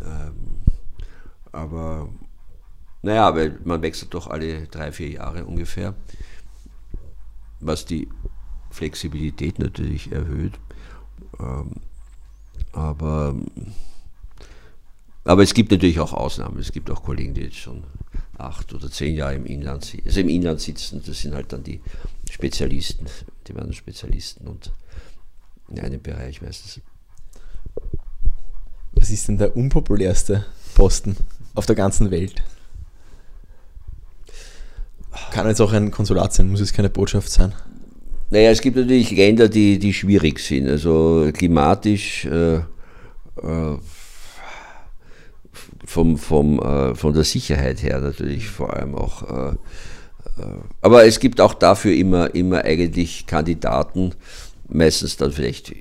Ähm, 0.00 0.62
aber 1.52 2.08
naja, 3.02 3.34
weil 3.34 3.58
man 3.64 3.82
wechselt 3.82 4.14
doch 4.14 4.26
alle 4.28 4.66
drei, 4.66 4.92
vier 4.92 5.10
Jahre 5.10 5.44
ungefähr, 5.44 5.94
was 7.60 7.84
die 7.84 8.08
Flexibilität 8.70 9.58
natürlich 9.58 10.12
erhöht. 10.12 10.54
Ähm, 11.40 11.72
aber 12.72 13.34
aber 15.26 15.42
es 15.42 15.54
gibt 15.54 15.72
natürlich 15.72 15.98
auch 16.00 16.12
Ausnahmen. 16.12 16.58
Es 16.58 16.72
gibt 16.72 16.90
auch 16.90 17.02
Kollegen, 17.02 17.34
die 17.34 17.42
jetzt 17.42 17.56
schon 17.56 17.84
acht 18.38 18.72
oder 18.72 18.90
zehn 18.90 19.16
Jahre 19.16 19.34
im 19.34 19.46
Inland, 19.46 19.96
also 20.04 20.20
im 20.20 20.28
Inland 20.28 20.60
sitzen. 20.60 21.02
Das 21.04 21.20
sind 21.20 21.34
halt 21.34 21.52
dann 21.52 21.64
die 21.64 21.80
Spezialisten, 22.30 23.06
die 23.46 23.54
werden 23.54 23.72
Spezialisten 23.72 24.46
und 24.46 24.70
in 25.68 25.80
einem 25.80 26.00
Bereich 26.00 26.42
meistens. 26.42 26.80
Was 28.92 29.10
ist 29.10 29.28
denn 29.28 29.38
der 29.38 29.56
unpopulärste 29.56 30.46
Posten 30.74 31.16
auf 31.54 31.66
der 31.66 31.74
ganzen 31.74 32.10
Welt? 32.10 32.42
Kann 35.32 35.48
jetzt 35.48 35.60
auch 35.60 35.72
ein 35.72 35.90
Konsulat 35.90 36.34
sein, 36.34 36.50
muss 36.50 36.60
es 36.60 36.72
keine 36.72 36.88
Botschaft 36.88 37.30
sein. 37.30 37.52
Naja, 38.30 38.50
es 38.50 38.60
gibt 38.60 38.76
natürlich 38.76 39.10
Länder, 39.10 39.48
die, 39.48 39.78
die 39.78 39.92
schwierig 39.92 40.38
sind. 40.40 40.68
Also 40.68 41.30
klimatisch 41.32 42.24
äh, 42.26 42.56
äh, 42.56 43.78
vom, 45.86 46.18
vom, 46.18 46.58
äh, 46.58 46.94
von 46.94 47.14
der 47.14 47.24
Sicherheit 47.24 47.82
her 47.82 48.00
natürlich 48.00 48.48
vor 48.48 48.74
allem 48.74 48.94
auch. 48.94 49.22
Äh, 49.22 49.50
äh, 49.52 50.58
aber 50.82 51.06
es 51.06 51.20
gibt 51.20 51.40
auch 51.40 51.54
dafür 51.54 51.94
immer, 51.94 52.34
immer 52.34 52.64
eigentlich 52.64 53.26
Kandidaten, 53.26 54.12
meistens 54.68 55.16
dann 55.16 55.32
vielleicht 55.32 55.72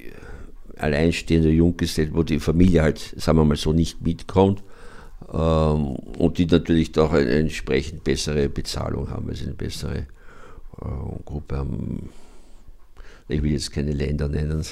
alleinstehende 0.78 1.50
Junggesellen, 1.50 2.14
wo 2.14 2.24
die 2.24 2.40
Familie 2.40 2.84
halt, 2.84 3.00
sagen 3.18 3.38
wir 3.38 3.46
mal 3.46 3.58
so, 3.58 3.74
nicht 3.74 4.02
mitkommt 4.02 4.64
ähm, 5.34 5.96
und 6.18 6.38
die 6.38 6.46
natürlich 6.46 6.92
doch 6.92 7.14
eine 7.14 7.32
entsprechend 7.32 8.04
bessere 8.04 8.48
Bezahlung 8.50 9.10
haben, 9.10 9.30
also 9.30 9.46
eine 9.46 9.54
bessere 9.54 9.98
äh, 9.98 10.06
Gruppe 11.26 11.58
haben. 11.58 12.10
Ich 13.28 13.42
will 13.42 13.54
jetzt 13.54 13.72
keine 13.72 13.92
Länder 13.92 14.28
nennen, 14.28 14.64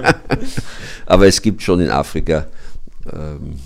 aber 1.06 1.28
es 1.28 1.40
gibt 1.40 1.62
schon 1.62 1.80
in 1.80 1.90
Afrika 1.90 2.48
ähm, 3.12 3.60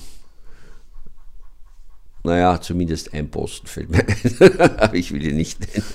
naja, 2.27 2.61
zumindest 2.61 3.15
ein 3.15 3.31
Posten 3.31 3.67
fällt 3.67 3.91
mir 3.91 4.01
ein, 4.01 4.61
aber 4.79 4.95
ich 4.95 5.13
will 5.13 5.25
ihn 5.25 5.37
nicht 5.37 5.61
nennen. 5.61 5.87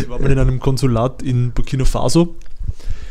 Ich 0.00 0.08
war 0.08 0.20
mal 0.20 0.30
in 0.30 0.38
einem 0.38 0.60
Konsulat 0.60 1.22
in 1.22 1.52
Burkina 1.52 1.84
Faso. 1.84 2.36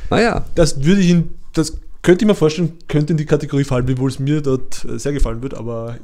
Naja. 0.10 0.46
Das 0.56 0.84
würde 0.84 1.02
ich 1.02 1.10
in, 1.10 1.32
das 1.54 1.80
könnte 2.02 2.24
ich 2.24 2.28
mir 2.28 2.36
vorstellen, 2.36 2.74
könnte 2.88 3.14
in 3.14 3.18
die 3.18 3.26
Kategorie 3.26 3.64
fallen, 3.64 3.88
wiewohl 3.88 4.10
es 4.10 4.20
mir 4.20 4.42
dort 4.42 4.86
äh, 4.86 5.00
sehr 5.00 5.14
gefallen 5.14 5.42
wird, 5.42 5.54
aber 5.54 5.98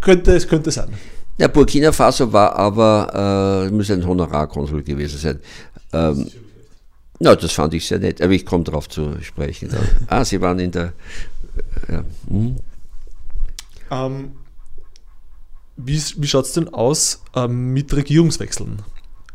könnte, 0.00 0.34
es 0.34 0.48
könnte 0.48 0.70
sein. 0.70 0.88
Ja, 1.38 1.46
Burkina 1.46 1.92
Faso 1.92 2.32
war 2.32 2.56
aber, 2.56 3.68
äh, 3.68 3.70
muss 3.70 3.90
ein 3.90 4.04
Honorarkonsul 4.04 4.82
gewesen 4.82 5.18
sein. 5.18 5.40
Ähm, 5.92 6.26
na, 7.20 7.34
das 7.34 7.52
fand 7.52 7.74
ich 7.74 7.86
sehr 7.86 7.98
nett, 7.98 8.20
aber 8.20 8.32
ich 8.32 8.44
komme 8.44 8.64
darauf 8.64 8.88
zu 8.88 9.20
sprechen. 9.22 9.70
ah, 10.08 10.24
Sie 10.24 10.40
waren 10.40 10.58
in 10.58 10.70
der. 10.70 10.92
Äh, 11.88 11.92
ja. 11.92 12.04
hm. 12.28 12.56
ähm, 13.90 14.32
wie, 15.78 16.02
wie 16.16 16.26
schaut 16.26 16.44
es 16.44 16.52
denn 16.52 16.68
aus 16.68 17.22
ähm, 17.34 17.72
mit 17.72 17.94
Regierungswechseln? 17.94 18.82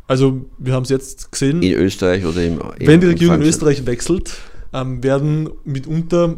Also, 0.08 0.46
wir 0.60 0.74
haben 0.74 0.84
es 0.84 0.90
jetzt 0.90 1.32
gesehen. 1.32 1.64
In 1.64 1.74
Österreich 1.74 2.26
oder 2.26 2.44
im. 2.44 2.62
wenn 2.80 3.00
die 3.00 3.08
Regierung 3.08 3.36
in 3.38 3.42
Österreich 3.44 3.86
wechselt, 3.86 4.36
ähm, 4.74 5.02
werden 5.02 5.50
mitunter 5.64 6.38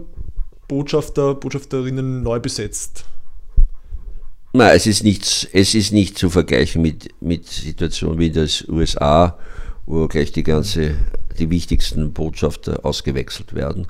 Botschafter, 0.68 1.34
Botschafterinnen 1.34 2.22
neu 2.22 2.40
besetzt. 2.40 3.06
Nein, 4.54 4.76
es 4.76 4.86
ist 4.86 5.04
nicht, 5.04 5.50
es 5.52 5.74
ist 5.74 5.92
nicht 5.92 6.18
zu 6.18 6.30
vergleichen 6.30 6.82
mit, 6.82 7.10
mit 7.22 7.48
Situationen 7.48 8.20
wie 8.20 8.28
in 8.28 8.34
den 8.34 8.50
USA, 8.70 9.38
wo 9.86 10.08
gleich 10.08 10.32
die 10.32 10.44
ganze, 10.44 10.96
die 11.38 11.50
wichtigsten 11.50 12.14
Botschafter 12.14 12.86
ausgewechselt 12.86 13.54
werden. 13.56 13.88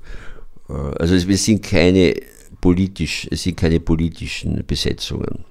Äh, 0.69 0.73
also 0.73 1.27
wir 1.27 1.37
sind 1.37 1.61
keine 1.61 2.15
politisch, 2.61 3.27
es 3.29 3.43
sind 3.43 3.57
keine 3.57 3.81
politischen 3.81 4.65
Besetzungen 4.65 5.43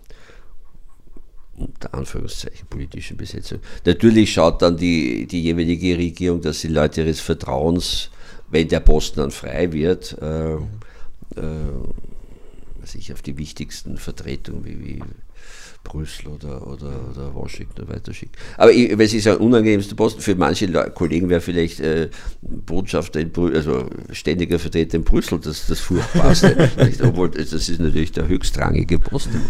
unter 1.56 1.94
Anführungszeichen 1.94 2.66
politischen 2.68 3.16
Besetzung. 3.16 3.60
Natürlich 3.84 4.32
schaut 4.32 4.62
dann 4.62 4.76
die, 4.76 5.26
die 5.26 5.42
jeweilige 5.42 5.96
Regierung, 5.96 6.40
dass 6.40 6.60
die 6.60 6.68
Leute 6.68 7.02
ihres 7.02 7.20
Vertrauens, 7.20 8.10
wenn 8.50 8.68
der 8.68 8.80
Posten 8.80 9.20
dann 9.20 9.30
frei 9.30 9.72
wird, 9.72 10.16
äh, 10.20 10.54
äh, 10.54 10.58
sich 12.84 13.12
auf 13.12 13.22
die 13.22 13.38
wichtigsten 13.38 13.96
Vertretungen 13.96 14.64
wie, 14.64 14.78
wie 14.78 15.00
Brüssel 15.84 16.28
oder, 16.28 16.66
oder, 16.66 17.10
oder 17.10 17.34
Washington 17.34 17.86
weiterschickt. 17.88 18.36
Aber 18.56 18.72
ich, 18.72 18.90
es 18.90 19.14
ist 19.14 19.28
ein 19.28 19.36
unangenehmster 19.36 19.94
Posten, 19.94 20.22
für 20.22 20.34
manche 20.34 20.66
Leute, 20.66 20.90
Kollegen 20.90 21.28
wäre 21.28 21.40
vielleicht 21.40 21.80
äh, 21.80 22.08
Botschafter 22.40 23.20
in 23.20 23.30
Brüssel, 23.30 23.56
also 23.56 23.90
ständiger 24.10 24.58
Vertreter 24.58 24.96
in 24.96 25.04
Brüssel, 25.04 25.38
das 25.38 25.66
das 25.66 25.80
furchtbarste. 25.80 26.70
Obwohl, 27.02 27.30
das 27.30 27.52
ist 27.52 27.78
natürlich 27.78 28.12
der 28.12 28.26
höchstrangige 28.26 28.98
Posten, 28.98 29.40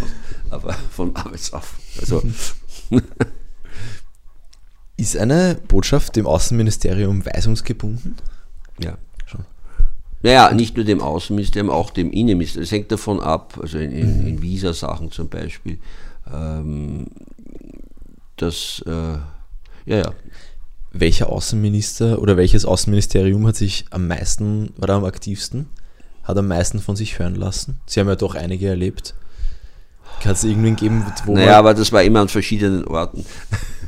aber 0.54 0.72
vom 0.90 1.14
Arbeitsauf. 1.14 1.74
Also. 2.00 2.22
ist 4.96 5.16
eine 5.16 5.58
Botschaft 5.68 6.16
dem 6.16 6.26
Außenministerium 6.26 7.26
weisungsgebunden? 7.26 8.16
Ja. 8.80 8.96
Schon. 9.26 9.44
Naja, 10.22 10.52
nicht 10.52 10.76
nur 10.76 10.84
dem 10.84 11.00
Außenministerium, 11.00 11.70
auch 11.70 11.90
dem 11.90 12.10
Innenministerium. 12.12 12.64
Es 12.64 12.72
hängt 12.72 12.92
davon 12.92 13.20
ab, 13.20 13.58
also 13.60 13.78
in, 13.78 13.92
in, 13.92 14.26
in 14.26 14.42
Visa-Sachen 14.42 15.10
zum 15.10 15.28
Beispiel 15.28 15.78
ähm, 16.32 17.06
das, 18.36 18.82
äh, 18.86 18.90
ja, 18.90 19.96
ja. 19.98 20.12
Welcher 20.96 21.28
Außenminister 21.28 22.20
oder 22.22 22.36
welches 22.36 22.64
Außenministerium 22.64 23.44
hat 23.48 23.56
sich 23.56 23.84
am 23.90 24.06
meisten 24.06 24.72
oder 24.80 24.94
am 24.94 25.04
aktivsten, 25.04 25.66
hat 26.22 26.38
am 26.38 26.46
meisten 26.46 26.78
von 26.78 26.94
sich 26.94 27.18
hören 27.18 27.34
lassen? 27.34 27.80
Sie 27.86 27.98
haben 27.98 28.06
ja 28.06 28.14
doch 28.14 28.36
einige 28.36 28.68
erlebt. 28.68 29.14
Kann 30.22 30.32
es 30.32 30.44
irgendwen 30.44 30.76
geben, 30.76 31.04
wo. 31.24 31.34
Naja, 31.34 31.58
aber 31.58 31.74
das 31.74 31.92
war 31.92 32.02
immer 32.02 32.20
an 32.20 32.28
verschiedenen 32.28 32.86
Orten. 32.86 33.24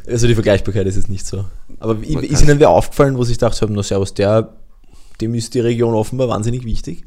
Also 0.08 0.28
die 0.28 0.34
Vergleichbarkeit 0.34 0.86
ist 0.86 0.94
jetzt 0.94 1.08
nicht 1.08 1.26
so. 1.26 1.46
Aber 1.80 1.94
man 1.94 2.22
ist 2.22 2.40
Ihnen 2.40 2.60
wer 2.60 2.70
aufgefallen, 2.70 3.18
wo 3.18 3.24
Sie 3.24 3.32
gedacht 3.32 3.60
haben, 3.60 3.74
na 3.74 3.82
servus, 3.82 4.14
der, 4.14 4.54
dem 5.20 5.34
ist 5.34 5.52
die 5.54 5.58
Region 5.58 5.94
offenbar 5.94 6.28
wahnsinnig 6.28 6.64
wichtig? 6.64 7.02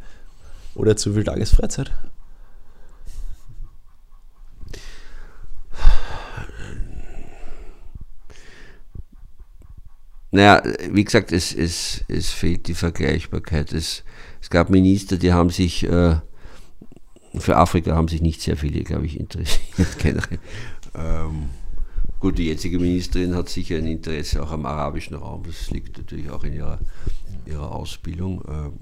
Oder 0.76 0.98
zu 0.98 1.14
viel 1.14 1.24
Tagesfreizeit? 1.24 1.94
Naja, 10.32 10.62
wie 10.92 11.04
gesagt, 11.04 11.32
es, 11.32 11.54
es, 11.56 12.04
es 12.08 12.30
fehlt 12.30 12.68
die 12.68 12.76
Vergleichbarkeit. 12.76 13.74
Es, 13.74 14.04
es 14.42 14.50
gab 14.50 14.70
Minister, 14.70 15.18
die 15.18 15.34
haben 15.34 15.50
sich, 15.50 15.84
äh, 15.86 16.18
für 17.36 17.58
Afrika 17.58 17.96
haben 17.96 18.08
sich 18.08 18.22
nicht 18.22 18.42
sehr 18.42 18.58
viele, 18.58 18.84
glaube 18.84 19.06
ich, 19.06 19.20
interessiert 19.20 19.98
generell. 20.00 20.40
Ähm, 20.96 21.50
gut, 22.20 22.38
die 22.38 22.48
jetzige 22.48 22.80
Ministerin 22.80 23.36
hat 23.36 23.50
sicher 23.50 23.78
ein 23.78 23.86
Interesse 23.86 24.42
auch 24.42 24.52
am 24.52 24.66
arabischen 24.66 25.16
Raum. 25.16 25.44
Das 25.44 25.70
liegt 25.70 25.98
natürlich 25.98 26.30
auch 26.30 26.44
in 26.44 26.54
ihrer, 26.54 26.80
ihrer 27.46 27.72
Ausbildung. 27.72 28.44
Ähm, 28.48 28.74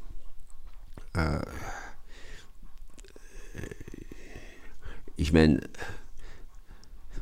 äh, 1.14 1.42
ich 5.18 5.34
meine, 5.34 5.62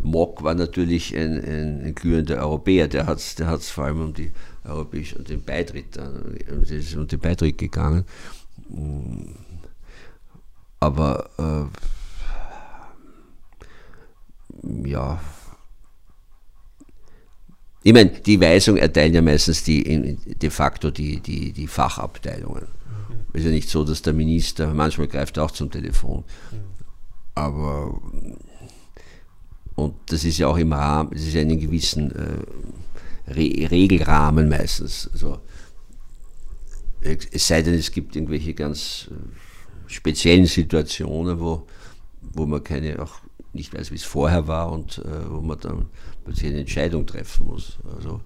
Mock 0.01 0.43
war 0.43 0.53
natürlich 0.53 1.15
ein, 1.15 1.43
ein, 1.43 1.81
ein 1.85 1.95
glühender 1.95 2.37
Europäer, 2.37 2.87
der 2.87 3.07
hat 3.07 3.17
es 3.17 3.35
der 3.35 3.47
hat's 3.47 3.69
vor 3.69 3.85
allem 3.85 4.01
um 4.01 4.13
die 4.13 4.31
europäische 4.63 5.17
und 5.17 5.29
den 5.29 5.43
Beitritt, 5.43 5.97
äh, 5.97 6.97
um 6.97 7.07
den 7.07 7.19
Beitritt 7.19 7.57
gegangen. 7.57 8.05
Aber 10.79 11.29
äh, 11.37 11.65
ja, 14.87 15.19
ich 17.85 17.93
meine, 17.93 18.09
die 18.09 18.41
Weisung 18.41 18.77
erteilen 18.77 19.13
ja 19.13 19.21
meistens 19.21 19.63
die, 19.63 20.17
de 20.41 20.49
facto 20.49 20.89
die, 20.89 21.19
die, 21.19 21.53
die 21.53 21.67
Fachabteilungen. 21.67 22.67
Es 23.31 23.41
ist 23.41 23.45
ja 23.45 23.51
nicht 23.51 23.69
so, 23.69 23.83
dass 23.83 24.01
der 24.01 24.13
Minister, 24.13 24.73
manchmal 24.73 25.07
greift 25.07 25.37
er 25.37 25.43
auch 25.43 25.51
zum 25.51 25.69
Telefon. 25.69 26.23
Aber, 27.35 28.01
und 29.75 29.93
das 30.07 30.23
ist 30.23 30.39
ja 30.39 30.47
auch 30.47 30.57
im 30.57 30.73
Rahmen, 30.73 31.11
das 31.11 31.21
ist 31.21 31.35
ja 31.35 31.41
in 31.41 31.51
einem 31.51 31.59
gewissen 31.59 32.11
äh, 32.11 33.31
Re 33.31 33.69
Regelrahmen 33.69 34.49
meistens. 34.49 35.07
Also, 35.13 35.41
es 37.01 37.47
sei 37.47 37.61
denn, 37.61 37.75
es 37.75 37.91
gibt 37.91 38.15
irgendwelche 38.15 38.55
ganz 38.55 39.11
äh, 39.11 39.13
speziellen 39.87 40.45
Situationen, 40.45 41.39
wo, 41.39 41.65
wo 42.21 42.45
man 42.45 42.63
keine 42.63 43.01
auch 43.01 43.19
nicht 43.53 43.73
weiß, 43.73 43.91
wie 43.91 43.95
es 43.95 44.03
vorher 44.03 44.47
war 44.47 44.71
und 44.71 44.99
äh, 44.99 45.29
wo 45.29 45.41
man 45.41 45.59
dann 45.59 45.85
plötzlich 46.23 46.51
eine 46.51 46.59
Entscheidung 46.59 47.05
treffen 47.05 47.47
muss. 47.47 47.77
Also, 47.95 48.21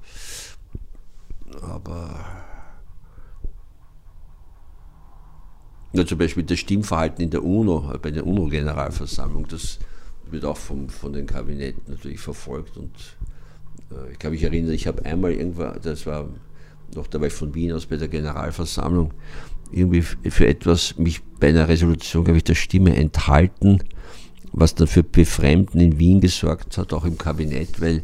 aber 1.62 2.20
ja, 5.94 6.06
zum 6.06 6.18
Beispiel 6.18 6.44
das 6.44 6.60
Stimmverhalten 6.60 7.24
in 7.24 7.30
der 7.30 7.44
UNO, 7.44 7.94
bei 8.02 8.12
der 8.12 8.26
UNO-Generalversammlung, 8.26 9.48
das 9.48 9.80
wird 10.30 10.46
auch 10.46 10.58
vom, 10.58 10.90
von 10.90 11.14
den 11.14 11.26
Kabinetten 11.26 11.84
natürlich 11.88 12.20
verfolgt 12.20 12.78
und 12.78 12.92
äh, 13.92 14.12
ich 14.12 14.20
kann 14.20 14.32
mich 14.32 14.44
erinnern, 14.44 14.74
ich 14.74 14.88
habe 14.88 15.04
einmal 15.06 15.32
irgendwann, 15.32 15.80
das 15.82 16.06
war 16.06 16.30
noch 16.96 17.08
dabei 17.08 17.30
von 17.30 17.54
Wien 17.54 17.72
aus 17.72 17.86
bei 17.86 17.98
der 17.98 18.08
Generalversammlung, 18.08 19.14
irgendwie 19.72 20.02
für 20.02 20.48
etwas 20.48 20.98
mich 20.98 21.22
bei 21.40 21.50
einer 21.50 21.68
Resolution, 21.68 22.24
glaube 22.24 22.38
ich, 22.38 22.44
der 22.44 22.56
Stimme 22.56 22.96
enthalten, 22.96 23.80
was 24.52 24.76
dann 24.76 24.88
für 24.88 25.04
Befremden 25.04 25.80
in 25.80 26.00
Wien 26.00 26.22
gesorgt 26.22 26.78
hat, 26.78 26.94
auch 26.94 27.06
im 27.06 27.18
Kabinett, 27.18 27.80
weil, 27.82 28.04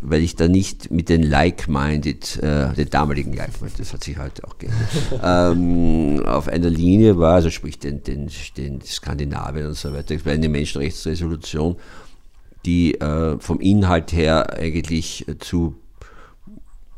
weil 0.00 0.22
ich 0.22 0.36
da 0.36 0.48
nicht 0.48 0.90
mit 0.90 1.08
den 1.08 1.22
Like-Minded, 1.22 2.38
äh, 2.42 2.72
den 2.74 2.90
damaligen 2.90 3.32
Like-Minded, 3.32 3.80
das 3.80 3.92
hat 3.92 4.04
sich 4.04 4.18
heute 4.18 4.44
auch 4.44 4.58
geändert, 4.58 4.88
ähm, 5.22 6.22
auf 6.24 6.48
einer 6.48 6.70
Linie 6.70 7.18
war, 7.18 7.34
also 7.34 7.50
sprich 7.50 7.78
den, 7.78 8.02
den, 8.02 8.30
den 8.56 8.80
Skandinavien 8.80 9.66
und 9.66 9.76
so 9.76 9.92
weiter. 9.92 10.14
Es 10.14 10.24
war 10.24 10.32
eine 10.32 10.48
Menschenrechtsresolution, 10.48 11.76
die 12.64 12.94
äh, 13.00 13.38
vom 13.40 13.60
Inhalt 13.60 14.12
her 14.12 14.56
eigentlich 14.56 15.26
zu 15.40 15.74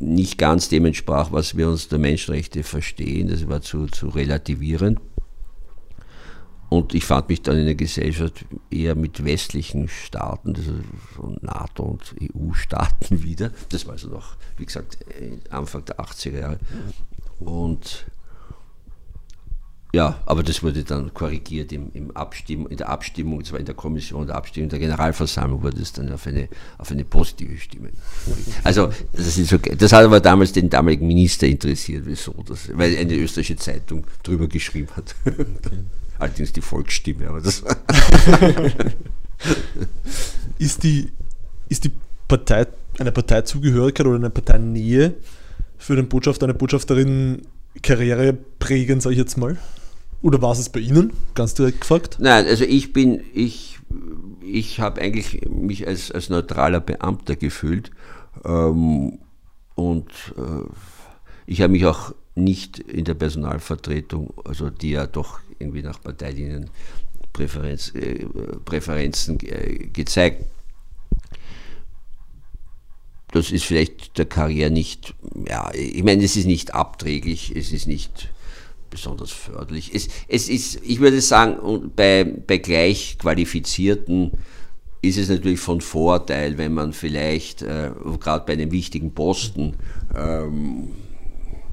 nicht 0.05 0.38
ganz 0.38 0.68
dem 0.68 0.84
entsprach, 0.86 1.32
was 1.32 1.57
wir 1.57 1.68
uns 1.68 1.88
der 1.88 1.98
Menschenrechte 1.98 2.62
verstehen. 2.62 3.28
Das 3.28 3.48
war 3.48 3.62
zu, 3.62 3.86
zu 3.86 4.09
relativierend. 4.09 5.00
Und 6.68 6.94
ich 6.94 7.05
fand 7.05 7.28
mich 7.28 7.42
dann 7.42 7.57
in 7.57 7.66
der 7.66 7.74
Gesellschaft 7.74 8.44
eher 8.70 8.94
mit 8.94 9.24
westlichen 9.24 9.88
Staaten, 9.88 10.57
also 10.57 10.72
NATO 11.40 11.84
und 11.84 12.14
EU-Staaten 12.20 13.22
wieder. 13.22 13.50
Das 13.68 13.86
war 13.86 13.92
also 13.92 14.09
noch, 14.09 14.36
wie 14.57 14.66
gesagt, 14.66 14.98
Anfang 15.50 15.84
der 15.84 16.00
80er 16.00 16.38
Jahre. 16.38 16.59
Und 17.38 18.07
ja, 19.95 20.20
aber 20.26 20.42
das 20.42 20.64
wurde 20.64 20.82
dann 20.82 21.14
korrigiert 21.14 21.72
im, 21.72 21.92
im 21.95 22.11
Abstimmung, 22.11 22.68
in 22.68 22.78
der 22.78 22.88
Abstimmung, 22.88 23.45
zwar 23.45 23.61
in 23.61 23.64
der 23.64 23.76
Kommission 23.76 24.26
der 24.26 24.34
Abstimmung 24.34 24.68
der 24.68 24.80
Generalversammlung 24.80 25.62
wurde 25.62 25.80
es 25.80 25.92
dann 25.92 26.12
auf 26.12 26.26
eine, 26.26 26.49
auf 26.78 26.90
eine 26.90 27.05
positive 27.05 27.57
Stimme. 27.59 27.90
Also 28.64 28.90
das, 29.12 29.38
ist 29.38 29.53
okay. 29.53 29.76
das 29.78 29.92
hat 29.92 30.05
aber 30.05 30.18
damals 30.18 30.51
den 30.51 30.68
damaligen 30.68 31.07
Minister 31.07 31.47
interessiert, 31.47 32.03
wieso 32.07 32.34
das, 32.45 32.76
weil 32.76 32.97
eine 32.97 33.14
österreichische 33.14 33.57
Zeitung 33.57 34.05
drüber 34.24 34.49
geschrieben 34.49 34.88
hat. 34.97 35.14
Okay. 35.24 35.47
Allerdings 36.18 36.53
die 36.53 36.61
Volksstimme, 36.61 37.28
aber 37.28 37.40
das 37.40 37.62
ist 40.59 40.82
die, 40.82 41.12
ist 41.68 41.84
die 41.84 41.92
Partei, 42.26 42.66
eine 42.99 43.12
Parteizugehörigkeit 43.12 44.07
oder 44.07 44.16
eine 44.16 44.30
Parteinähe 44.30 45.14
für 45.78 45.95
den 45.95 46.09
Botschafter, 46.09 46.47
eine 46.47 46.55
Botschafterin 46.55 47.42
karriereprägend, 47.82 49.03
sage 49.03 49.14
ich 49.14 49.18
jetzt 49.18 49.36
mal? 49.36 49.59
Oder 50.25 50.41
war 50.41 50.53
es 50.53 50.70
bei 50.70 50.81
Ihnen, 50.81 51.12
ganz 51.35 51.53
direkt 51.53 51.83
gefragt? 51.83 52.16
Nein, 52.18 52.47
also 52.47 52.64
ich 52.64 52.95
bin, 52.95 53.22
ich, 53.35 53.79
ich 54.41 54.81
habe 54.81 55.03
eigentlich 55.03 55.47
mich 55.51 55.87
als, 55.87 56.11
als 56.11 56.31
neutraler 56.31 56.81
Beamter 56.81 57.37
gefühlt 57.37 57.91
ähm, 58.43 59.18
und 59.75 60.09
äh, 60.39 60.64
ich 61.45 61.61
habe 61.61 61.72
mich 61.72 61.85
auch 61.85 62.14
nicht 62.35 62.79
in 62.79 63.05
der 63.05 63.12
Personalvertretung, 63.12 64.33
also 64.47 64.70
die 64.70 64.93
ja 64.93 65.07
doch 65.07 65.41
irgendwie 65.59 65.83
nach 65.83 66.03
Parteilinien 66.03 66.70
Präferenz, 67.35 67.95
äh, 67.95 68.25
Präferenzen 68.64 69.39
äh, 69.41 69.89
gezeigt. 69.93 70.47
Das 73.31 73.53
ist 73.53 73.66
vielleicht 73.66 74.16
der 74.16 74.25
Karriere 74.25 74.70
nicht, 74.70 75.14
ja, 75.47 75.70
ich 75.75 76.03
meine, 76.03 76.25
es 76.25 76.35
ist 76.35 76.47
nicht 76.47 76.72
abträglich, 76.72 77.55
es 77.55 77.72
ist 77.72 77.87
nicht 77.87 78.31
besonders 78.95 79.32
förderlich. 79.32 79.92
Es, 79.92 80.09
es 80.28 80.49
ist, 80.49 80.80
ich 80.84 81.01
würde 81.01 81.20
sagen, 81.20 81.90
bei, 81.97 82.24
bei 82.24 82.59
gleich 82.59 83.18
qualifizierten 83.18 84.30
ist 85.03 85.18
es 85.18 85.28
natürlich 85.28 85.59
von 85.59 85.80
Vorteil, 85.80 86.59
wenn 86.59 86.72
man 86.72 86.92
vielleicht 86.92 87.62
äh, 87.62 87.90
gerade 88.20 88.47
bei 88.47 88.53
einem 88.53 88.70
wichtigen 88.70 89.12
Posten 89.12 89.76
ähm, 90.14 90.92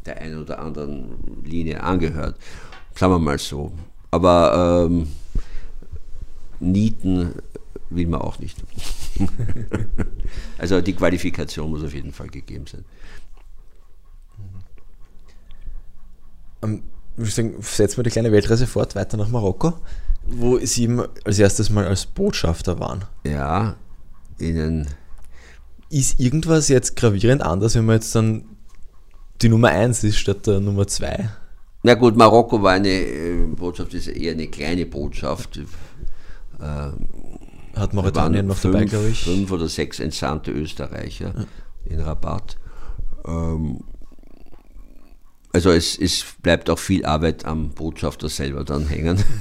der 0.05 0.17
einen 0.19 0.41
oder 0.41 0.57
anderen 0.59 1.43
Linie 1.43 1.83
angehört. 1.83 2.37
Sagen 2.95 3.13
wir 3.13 3.19
mal 3.19 3.37
so. 3.37 3.71
Aber 4.09 4.87
ähm, 4.89 5.07
Nieten 6.59 7.35
will 7.91 8.07
man 8.07 8.21
auch 8.21 8.39
nicht. 8.39 8.57
also 10.57 10.81
die 10.81 10.93
Qualifikation 10.93 11.69
muss 11.69 11.83
auf 11.83 11.93
jeden 11.93 12.13
Fall 12.13 12.27
gegeben 12.27 12.65
sein. 12.65 12.83
Ähm, 17.17 17.23
ich 17.23 17.33
sagen, 17.33 17.55
setzen 17.61 17.97
wir 17.97 18.03
die 18.03 18.09
kleine 18.09 18.31
Weltreise 18.31 18.67
fort, 18.67 18.95
weiter 18.95 19.17
nach 19.17 19.29
Marokko, 19.29 19.73
wo 20.27 20.57
Sie 20.59 20.89
als 21.25 21.39
erstes 21.39 21.69
mal 21.69 21.85
als 21.85 22.05
Botschafter 22.05 22.79
waren. 22.79 23.05
Ja, 23.25 23.75
Ihnen. 24.39 24.87
Ist 25.89 26.19
irgendwas 26.19 26.69
jetzt 26.69 26.95
gravierend 26.95 27.41
anders, 27.41 27.75
wenn 27.75 27.85
man 27.85 27.95
jetzt 27.95 28.15
dann 28.15 28.45
die 29.41 29.49
Nummer 29.49 29.69
1 29.69 30.03
ist 30.03 30.17
statt 30.17 30.47
der 30.47 30.59
Nummer 30.59 30.87
2? 30.87 31.29
Na 31.83 31.95
gut, 31.95 32.15
Marokko 32.15 32.61
war 32.61 32.73
eine 32.73 32.89
äh, 32.89 33.45
Botschaft, 33.47 33.93
ist 33.93 34.07
eher 34.07 34.33
eine 34.33 34.47
kleine 34.47 34.85
Botschaft. 34.85 35.57
Äh, 35.57 36.91
Hat 37.75 37.93
Mauretanien 37.93 38.45
noch 38.45 38.57
fünf, 38.57 38.73
dabei, 38.73 38.85
glaube 38.85 39.09
ich? 39.09 39.23
Fünf 39.23 39.51
oder 39.51 39.67
sechs 39.67 39.99
entsandte 39.99 40.51
Österreicher 40.51 41.33
ja. 41.35 41.45
in 41.93 41.99
Rabat. 41.99 42.57
Ähm, 43.25 43.83
also 45.53 45.71
es, 45.71 45.97
es 45.97 46.25
bleibt 46.41 46.69
auch 46.69 46.79
viel 46.79 47.05
Arbeit 47.05 47.45
am 47.45 47.69
Botschafter 47.69 48.29
selber 48.29 48.63
dann 48.63 48.87
hängen. 48.87 49.23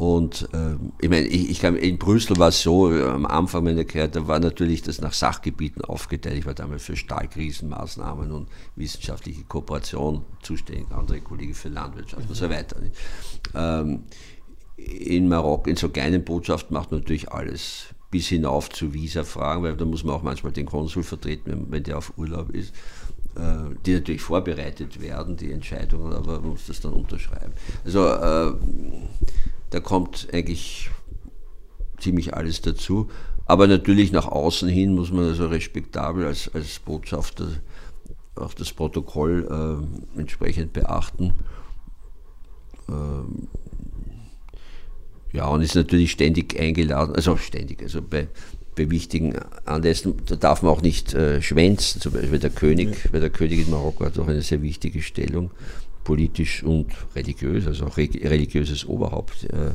Und 0.00 0.48
äh, 0.54 0.76
ich 1.02 1.10
meine, 1.10 1.26
ich, 1.26 1.50
ich 1.50 1.62
in 1.62 1.98
Brüssel 1.98 2.38
war 2.38 2.48
es 2.48 2.62
so, 2.62 2.88
am 2.88 3.26
Anfang 3.26 3.64
meiner 3.64 3.84
Karriere, 3.84 4.08
da 4.08 4.26
war 4.26 4.40
natürlich 4.40 4.80
das 4.80 5.02
nach 5.02 5.12
Sachgebieten 5.12 5.84
aufgeteilt. 5.84 6.38
Ich 6.38 6.46
war 6.46 6.54
damals 6.54 6.84
für 6.84 6.96
Stahlkrisenmaßnahmen 6.96 8.32
und 8.32 8.48
wissenschaftliche 8.76 9.42
Kooperation 9.44 10.24
zuständig, 10.40 10.90
andere 10.90 11.20
Kollegen 11.20 11.52
für 11.52 11.68
Landwirtschaft 11.68 12.24
mhm. 12.24 12.30
und 12.30 12.34
so 12.34 12.48
weiter. 12.48 12.76
Ähm, 13.54 14.04
in 14.76 15.28
Marokko, 15.28 15.68
in 15.68 15.76
so 15.76 15.90
kleinen 15.90 16.24
Botschaften 16.24 16.72
macht 16.72 16.92
man 16.92 17.00
natürlich 17.00 17.30
alles, 17.30 17.88
bis 18.10 18.28
hinauf 18.28 18.70
zu 18.70 18.94
Visa-Fragen, 18.94 19.62
weil 19.62 19.76
da 19.76 19.84
muss 19.84 20.02
man 20.02 20.14
auch 20.14 20.22
manchmal 20.22 20.52
den 20.52 20.64
Konsul 20.64 21.02
vertreten, 21.02 21.50
wenn, 21.50 21.70
wenn 21.70 21.82
der 21.82 21.98
auf 21.98 22.14
Urlaub 22.16 22.48
ist. 22.50 22.74
Äh, 23.36 23.76
die 23.86 23.94
natürlich 23.94 24.22
vorbereitet 24.22 25.00
werden, 25.00 25.36
die 25.36 25.52
Entscheidungen, 25.52 26.12
aber 26.12 26.40
man 26.40 26.50
muss 26.50 26.66
das 26.66 26.80
dann 26.80 26.92
unterschreiben. 26.92 27.52
Also 27.84 28.06
äh, 28.06 28.52
da 29.70 29.80
kommt 29.80 30.26
eigentlich 30.32 30.90
ziemlich 31.98 32.34
alles 32.34 32.60
dazu. 32.60 33.08
Aber 33.46 33.66
natürlich 33.66 34.10
nach 34.10 34.26
außen 34.26 34.68
hin 34.68 34.94
muss 34.94 35.12
man 35.12 35.26
also 35.26 35.46
respektabel 35.46 36.26
als, 36.26 36.52
als 36.54 36.78
Botschafter 36.80 37.48
auch 38.34 38.54
das 38.54 38.72
Protokoll 38.72 39.46
äh, 40.16 40.18
entsprechend 40.18 40.72
beachten. 40.72 41.32
Ähm, 42.88 43.48
Ja, 45.32 45.46
und 45.46 45.62
ist 45.62 45.76
natürlich 45.76 46.10
ständig 46.10 46.58
eingeladen, 46.58 47.14
also 47.14 47.36
ständig, 47.36 47.80
also 47.82 48.02
bei, 48.02 48.26
bei 48.76 48.90
wichtigen 48.90 49.34
Anlässen, 49.64 50.14
da 50.26 50.36
darf 50.36 50.62
man 50.62 50.72
auch 50.72 50.82
nicht 50.82 51.14
äh, 51.14 51.42
schwänzen, 51.42 52.00
zum 52.00 52.12
Beispiel 52.12 52.38
der 52.38 52.50
König, 52.50 53.04
ja. 53.04 53.12
weil 53.12 53.20
der 53.20 53.30
König 53.30 53.60
in 53.60 53.70
Marokko 53.70 54.04
hat 54.04 54.18
auch 54.18 54.28
eine 54.28 54.42
sehr 54.42 54.62
wichtige 54.62 55.02
Stellung, 55.02 55.50
politisch 56.04 56.62
und 56.62 56.86
religiös, 57.14 57.66
also 57.66 57.86
auch 57.86 57.96
religiöses 57.96 58.86
Oberhaupt. 58.86 59.44
Äh, 59.44 59.72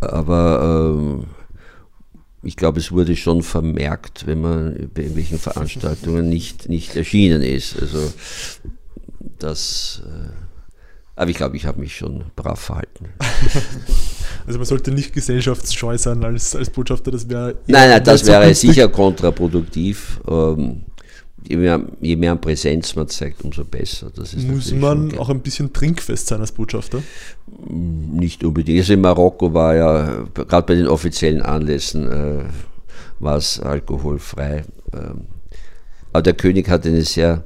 aber 0.00 1.22
äh, 1.22 1.26
ich 2.44 2.56
glaube, 2.56 2.80
es 2.80 2.90
wurde 2.90 3.14
schon 3.14 3.42
vermerkt, 3.42 4.26
wenn 4.26 4.40
man 4.40 4.90
bei 4.94 5.02
irgendwelchen 5.02 5.38
Veranstaltungen 5.38 6.28
nicht, 6.28 6.68
nicht 6.68 6.96
erschienen 6.96 7.42
ist. 7.42 7.80
Also 7.80 8.12
das, 9.38 10.02
äh, 10.06 10.32
aber 11.14 11.30
ich 11.30 11.36
glaube, 11.36 11.56
ich 11.56 11.66
habe 11.66 11.80
mich 11.80 11.96
schon 11.96 12.24
brav 12.34 12.60
verhalten. 12.60 13.10
Also 14.46 14.58
man 14.58 14.66
sollte 14.66 14.90
nicht 14.90 15.12
gesellschaftsscheu 15.12 15.96
sein 15.98 16.24
als, 16.24 16.54
als 16.56 16.70
Botschafter, 16.70 17.10
das 17.10 17.28
wäre... 17.28 17.56
Nein, 17.66 17.90
nein, 17.90 18.04
das 18.04 18.26
wäre 18.26 18.54
sicher 18.54 18.88
kontraproduktiv. 18.88 20.20
Ähm, 20.28 20.82
je 21.48 21.56
mehr, 21.56 21.80
je 22.00 22.16
mehr 22.16 22.36
Präsenz 22.36 22.94
man 22.94 23.08
zeigt, 23.08 23.42
umso 23.42 23.64
besser. 23.64 24.10
Muss 24.48 24.72
man 24.72 25.16
auch 25.18 25.28
ein 25.28 25.40
bisschen 25.40 25.72
trinkfest 25.72 26.26
sein 26.28 26.40
als 26.40 26.52
Botschafter? 26.52 27.02
Nicht 27.68 28.44
unbedingt. 28.44 28.80
Also 28.80 28.94
in 28.94 29.00
Marokko 29.00 29.52
war 29.54 29.74
ja, 29.74 30.24
gerade 30.34 30.66
bei 30.66 30.74
den 30.74 30.88
offiziellen 30.88 31.42
Anlässen, 31.42 32.10
äh, 32.10 32.44
war 33.18 33.36
es 33.36 33.60
alkoholfrei. 33.60 34.64
Ähm, 34.92 35.26
aber 36.12 36.22
der 36.22 36.34
König 36.34 36.68
hat 36.68 36.86
einen 36.86 37.02
sehr 37.02 37.44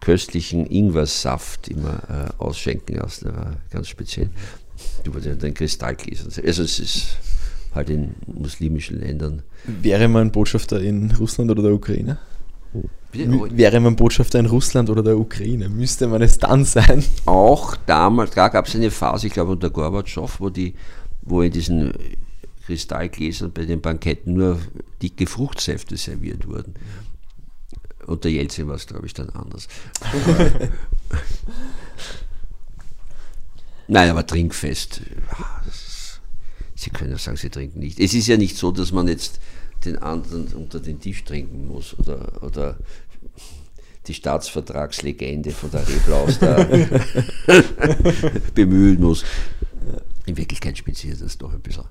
köstlichen 0.00 0.64
Ingwersaft 0.66 1.68
immer 1.68 2.02
äh, 2.08 2.42
ausschenken 2.42 2.96
lassen. 2.96 3.26
Der 3.26 3.36
war 3.36 3.56
ganz 3.70 3.88
speziell. 3.88 4.30
Über 5.04 5.20
den, 5.20 5.38
den 5.38 5.54
Kristallgläsern. 5.54 6.32
Also 6.44 6.62
es 6.62 6.78
ist 6.78 7.18
halt 7.74 7.90
in 7.90 8.14
muslimischen 8.26 9.00
Ländern. 9.00 9.42
Wäre 9.64 10.08
man 10.08 10.32
Botschafter 10.32 10.80
in 10.80 11.10
Russland 11.12 11.50
oder 11.50 11.62
der 11.62 11.72
Ukraine? 11.72 12.18
Wäre 13.12 13.80
man 13.80 13.96
Botschafter 13.96 14.38
in 14.38 14.46
Russland 14.46 14.90
oder 14.90 15.02
der 15.02 15.18
Ukraine, 15.18 15.68
müsste 15.68 16.06
man 16.08 16.20
es 16.20 16.38
dann 16.38 16.64
sein? 16.64 17.02
Auch 17.24 17.74
damals, 17.86 18.32
da 18.32 18.48
gab 18.48 18.66
es 18.66 18.74
eine 18.74 18.90
Phase, 18.90 19.28
ich 19.28 19.32
glaube 19.32 19.52
unter 19.52 19.70
Gorbatschow, 19.70 20.40
wo, 20.40 20.50
die, 20.50 20.74
wo 21.22 21.40
in 21.40 21.50
diesen 21.50 21.94
Kristallgläsern 22.66 23.50
bei 23.52 23.64
den 23.64 23.80
Banketten 23.80 24.34
nur 24.34 24.58
dicke 25.02 25.26
Fruchtsäfte 25.26 25.96
serviert 25.96 26.46
wurden. 26.46 26.74
Unter 28.06 28.28
Jelzin 28.28 28.68
war 28.68 28.74
es, 28.74 28.86
glaube 28.86 29.06
ich, 29.06 29.14
dann 29.14 29.30
anders. 29.30 29.68
Nein, 33.88 34.10
aber 34.10 34.26
trinkfest. 34.26 35.00
Sie 36.74 36.90
können 36.90 37.10
ja 37.10 37.18
sagen, 37.18 37.36
Sie 37.36 37.50
trinken 37.50 37.80
nicht. 37.80 37.98
Es 37.98 38.14
ist 38.14 38.28
ja 38.28 38.36
nicht 38.36 38.56
so, 38.56 38.70
dass 38.70 38.92
man 38.92 39.08
jetzt 39.08 39.40
den 39.84 39.96
anderen 39.98 40.46
unter 40.54 40.78
den 40.78 41.00
Tisch 41.00 41.24
trinken 41.24 41.66
muss 41.66 41.98
oder, 41.98 42.42
oder 42.42 42.76
die 44.06 44.14
Staatsvertragslegende 44.14 45.50
von 45.50 45.70
der 45.70 45.86
Reblaus 45.88 46.38
da 46.38 46.64
bemühen 48.54 49.00
muss. 49.00 49.24
In 50.26 50.36
Wirklichkeit 50.36 50.76
spielt 50.76 50.96
sich 50.96 51.18
das 51.18 51.38
doch 51.38 51.52
ein 51.52 51.60
bisschen 51.60 51.84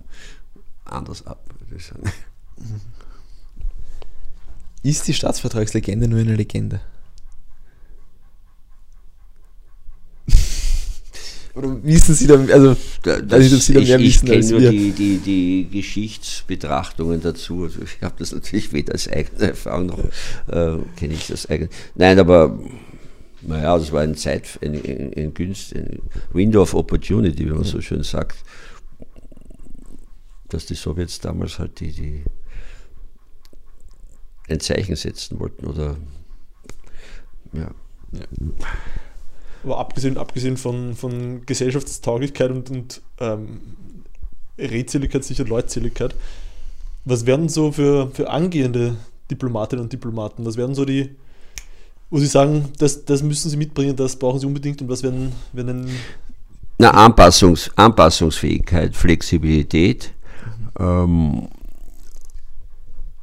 anders 0.85 1.25
ab, 1.25 1.43
würde 1.59 1.75
ich 1.75 1.85
sagen. 1.85 2.03
Ist 4.83 5.07
die 5.07 5.13
Staatsvertragslegende 5.13 6.07
nur 6.07 6.19
eine 6.19 6.35
Legende? 6.35 6.79
Oder 11.57 11.76
wissen 11.87 12.13
Sie 12.13 12.27
da, 12.27 12.35
also 12.35 12.75
das, 13.01 13.45
ich, 13.45 13.63
Sie 13.63 13.73
da 13.73 13.79
mehr 13.79 13.99
ich, 13.99 14.05
wissen 14.05 14.27
ich 14.27 14.31
kenne 14.31 14.49
nur 14.51 14.59
wir. 14.61 14.71
Die, 14.71 14.91
die, 14.91 15.17
die 15.17 15.67
Geschichtsbetrachtungen 15.71 17.21
dazu. 17.21 17.63
Also 17.63 17.81
ich 17.81 18.01
habe 18.01 18.15
das 18.19 18.33
natürlich 18.33 18.73
weder 18.73 18.93
als 18.93 19.07
eigene 19.07 19.49
Erfahrung 19.49 19.87
noch 19.87 19.99
äh, 19.99 20.77
kenne 20.95 21.13
ich 21.13 21.27
das 21.27 21.49
eigene. 21.49 21.69
Nein, 21.95 22.19
aber 22.19 22.59
naja, 23.41 23.77
das 23.77 23.91
war 23.91 24.01
eine 24.01 24.15
Zeit, 24.15 24.59
ein, 24.61 24.73
ein, 24.75 25.13
ein, 25.15 25.33
Günst, 25.33 25.73
ein 25.75 26.01
Window 26.33 26.61
of 26.61 26.73
Opportunity, 26.73 27.45
wie 27.45 27.51
man 27.51 27.63
so 27.63 27.81
schön 27.81 28.03
sagt, 28.03 28.37
dass 30.49 30.65
die 30.65 30.75
Sowjets 30.75 31.19
damals 31.19 31.59
halt 31.59 31.79
die, 31.79 31.91
die 31.91 32.23
ein 34.49 34.59
Zeichen 34.59 34.95
setzen 34.95 35.39
wollten 35.39 35.67
oder 35.67 35.97
ja. 37.53 37.71
ja. 38.11 38.25
Aber 39.63 39.79
abgesehen, 39.79 40.17
abgesehen 40.17 40.57
von, 40.57 40.95
von 40.95 41.45
Gesellschaftstauglichkeit 41.45 42.51
und, 42.51 42.69
und 42.69 43.01
ähm, 43.19 43.59
Redseligkeit, 44.57 45.23
sicher 45.23 45.45
Leutseligkeit, 45.45 46.15
was 47.05 47.25
werden 47.25 47.49
so 47.49 47.71
für, 47.71 48.09
für 48.11 48.29
angehende 48.29 48.95
Diplomatinnen 49.29 49.83
und 49.83 49.93
Diplomaten, 49.93 50.45
was 50.45 50.57
werden 50.57 50.75
so 50.75 50.85
die, 50.85 51.15
wo 52.09 52.19
Sie 52.19 52.27
sagen, 52.27 52.69
das, 52.77 53.05
das 53.05 53.21
müssen 53.23 53.49
Sie 53.49 53.57
mitbringen, 53.57 53.95
das 53.95 54.15
brauchen 54.15 54.39
Sie 54.39 54.45
unbedingt 54.45 54.81
und 54.81 54.89
was 54.89 55.03
werden, 55.03 55.33
werden 55.53 55.89
Na, 56.77 56.91
Anpassungs, 56.91 57.71
Anpassungsfähigkeit, 57.75 58.95
Flexibilität 58.95 60.13
mhm. 60.79 60.85
ähm, 60.85 61.47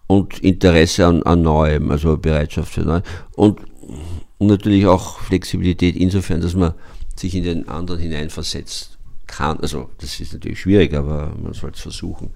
und 0.06 0.38
Interesse 0.40 1.06
an, 1.06 1.22
an 1.22 1.42
Neuem, 1.42 1.90
also 1.90 2.16
Bereitschaft 2.16 2.74
für 2.74 2.82
Neuem. 2.82 3.02
Und 3.36 3.60
und 4.38 4.48
natürlich 4.48 4.86
auch 4.86 5.20
Flexibilität 5.20 5.96
insofern, 5.96 6.40
dass 6.40 6.54
man 6.54 6.74
sich 7.16 7.34
in 7.34 7.44
den 7.44 7.68
anderen 7.68 8.00
hineinversetzt 8.00 8.98
kann. 9.26 9.60
Also 9.60 9.90
das 9.98 10.20
ist 10.20 10.32
natürlich 10.32 10.60
schwierig, 10.60 10.94
aber 10.94 11.34
man 11.40 11.54
soll 11.54 11.70
es 11.70 11.80
versuchen, 11.80 12.30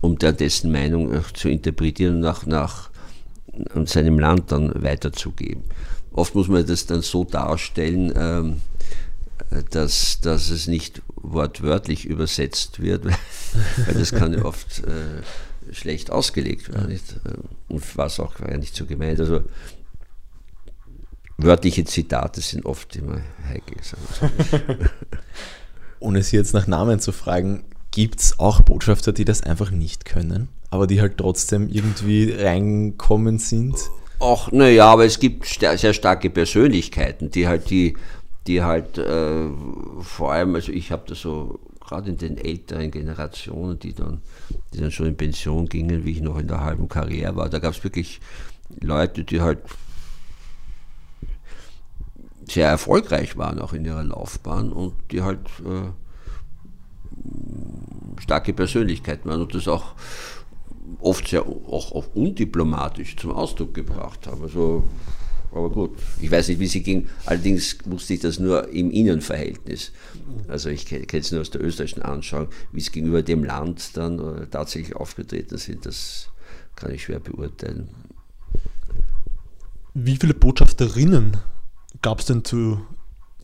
um 0.00 0.18
der, 0.18 0.32
dessen 0.32 0.72
Meinung 0.72 1.12
zu 1.34 1.48
interpretieren 1.48 2.16
und 2.16 2.20
nach, 2.20 2.46
nach 2.46 2.90
seinem 3.84 4.18
Land 4.18 4.52
dann 4.52 4.82
weiterzugeben. 4.82 5.64
Oft 6.12 6.34
muss 6.34 6.48
man 6.48 6.66
das 6.66 6.86
dann 6.86 7.02
so 7.02 7.24
darstellen, 7.24 8.12
ähm, 8.16 8.60
dass, 9.70 10.20
dass 10.20 10.50
es 10.50 10.66
nicht 10.66 11.02
wortwörtlich 11.16 12.06
übersetzt 12.06 12.80
wird, 12.80 13.04
weil 13.86 13.94
das 13.94 14.12
kann 14.12 14.32
ja 14.32 14.44
oft 14.44 14.82
äh, 14.84 15.72
schlecht 15.72 16.10
ausgelegt 16.10 16.72
werden. 16.72 16.88
Nicht? 16.88 17.16
Und 17.68 17.96
was 17.96 18.20
auch 18.20 18.40
war 18.40 18.50
ja 18.50 18.58
nicht 18.58 18.74
so 18.74 18.86
gemeint. 18.86 19.20
Also 19.20 19.42
wörtliche 21.38 21.84
Zitate 21.84 22.40
sind 22.40 22.64
oft 22.66 22.96
immer 22.96 23.20
heikel. 23.48 23.76
Ohne 26.00 26.22
Sie 26.22 26.36
jetzt 26.36 26.54
nach 26.54 26.66
Namen 26.66 27.00
zu 27.00 27.12
fragen, 27.12 27.64
gibt 27.90 28.20
es 28.20 28.38
auch 28.38 28.62
Botschafter, 28.62 29.12
die 29.12 29.24
das 29.24 29.42
einfach 29.42 29.70
nicht 29.70 30.04
können, 30.04 30.48
aber 30.70 30.86
die 30.86 31.00
halt 31.00 31.18
trotzdem 31.18 31.68
irgendwie 31.68 32.32
reinkommen 32.32 33.38
sind? 33.38 33.76
Ach, 34.20 34.50
naja, 34.50 34.86
aber 34.86 35.04
es 35.04 35.18
gibt 35.18 35.46
sehr 35.46 35.92
starke 35.92 36.30
Persönlichkeiten, 36.30 37.30
die 37.30 37.48
halt 37.48 37.70
die, 37.70 37.96
die 38.46 38.62
halt 38.62 38.98
äh, 38.98 39.48
vor 40.00 40.32
allem, 40.32 40.54
also 40.54 40.72
ich 40.72 40.90
habe 40.90 41.04
das 41.06 41.20
so 41.20 41.60
gerade 41.80 42.10
in 42.10 42.16
den 42.16 42.36
älteren 42.36 42.90
Generationen, 42.90 43.78
die 43.78 43.94
dann, 43.94 44.20
die 44.72 44.80
dann 44.80 44.90
schon 44.90 45.06
in 45.06 45.16
Pension 45.16 45.66
gingen, 45.66 46.04
wie 46.04 46.12
ich 46.12 46.20
noch 46.20 46.38
in 46.38 46.48
der 46.48 46.64
halben 46.64 46.88
Karriere 46.88 47.36
war, 47.36 47.48
da 47.48 47.58
gab 47.58 47.74
es 47.74 47.84
wirklich 47.84 48.20
Leute, 48.80 49.24
die 49.24 49.40
halt 49.40 49.58
sehr 52.48 52.68
erfolgreich 52.68 53.36
waren 53.36 53.58
auch 53.58 53.72
in 53.72 53.84
ihrer 53.84 54.04
Laufbahn 54.04 54.72
und 54.72 54.94
die 55.10 55.22
halt 55.22 55.40
äh, 55.64 55.90
starke 58.20 58.52
Persönlichkeiten 58.52 59.28
waren 59.28 59.42
und 59.42 59.54
das 59.54 59.68
auch 59.68 59.94
oft 61.00 61.28
sehr 61.28 61.46
auch, 61.46 61.92
auch 61.92 62.14
undiplomatisch 62.14 63.16
zum 63.16 63.32
Ausdruck 63.32 63.74
gebracht 63.74 64.26
haben. 64.26 64.42
Also, 64.42 64.84
aber 65.52 65.70
gut, 65.70 65.98
ich 66.20 66.30
weiß 66.30 66.48
nicht, 66.48 66.60
wie 66.60 66.66
sie 66.66 66.82
ging. 66.82 67.08
Allerdings 67.24 67.78
wusste 67.84 68.14
ich 68.14 68.20
das 68.20 68.38
nur 68.38 68.68
im 68.68 68.90
Innenverhältnis. 68.90 69.92
Also 70.48 70.68
ich 70.68 70.86
kenne 70.86 71.06
es 71.12 71.32
nur 71.32 71.40
aus 71.40 71.50
der 71.50 71.62
österreichischen 71.62 72.02
Anschauung, 72.02 72.48
wie 72.72 72.80
es 72.80 72.92
gegenüber 72.92 73.22
dem 73.22 73.42
Land 73.42 73.96
dann 73.96 74.18
äh, 74.18 74.46
tatsächlich 74.46 74.94
aufgetreten 74.96 75.58
sind, 75.58 75.86
das 75.86 76.28
kann 76.74 76.92
ich 76.92 77.04
schwer 77.04 77.20
beurteilen. 77.20 77.88
Wie 79.94 80.16
viele 80.16 80.34
Botschafterinnen 80.34 81.38
gab 82.06 82.20
es 82.20 82.26
denn 82.26 82.44
zu, 82.44 82.80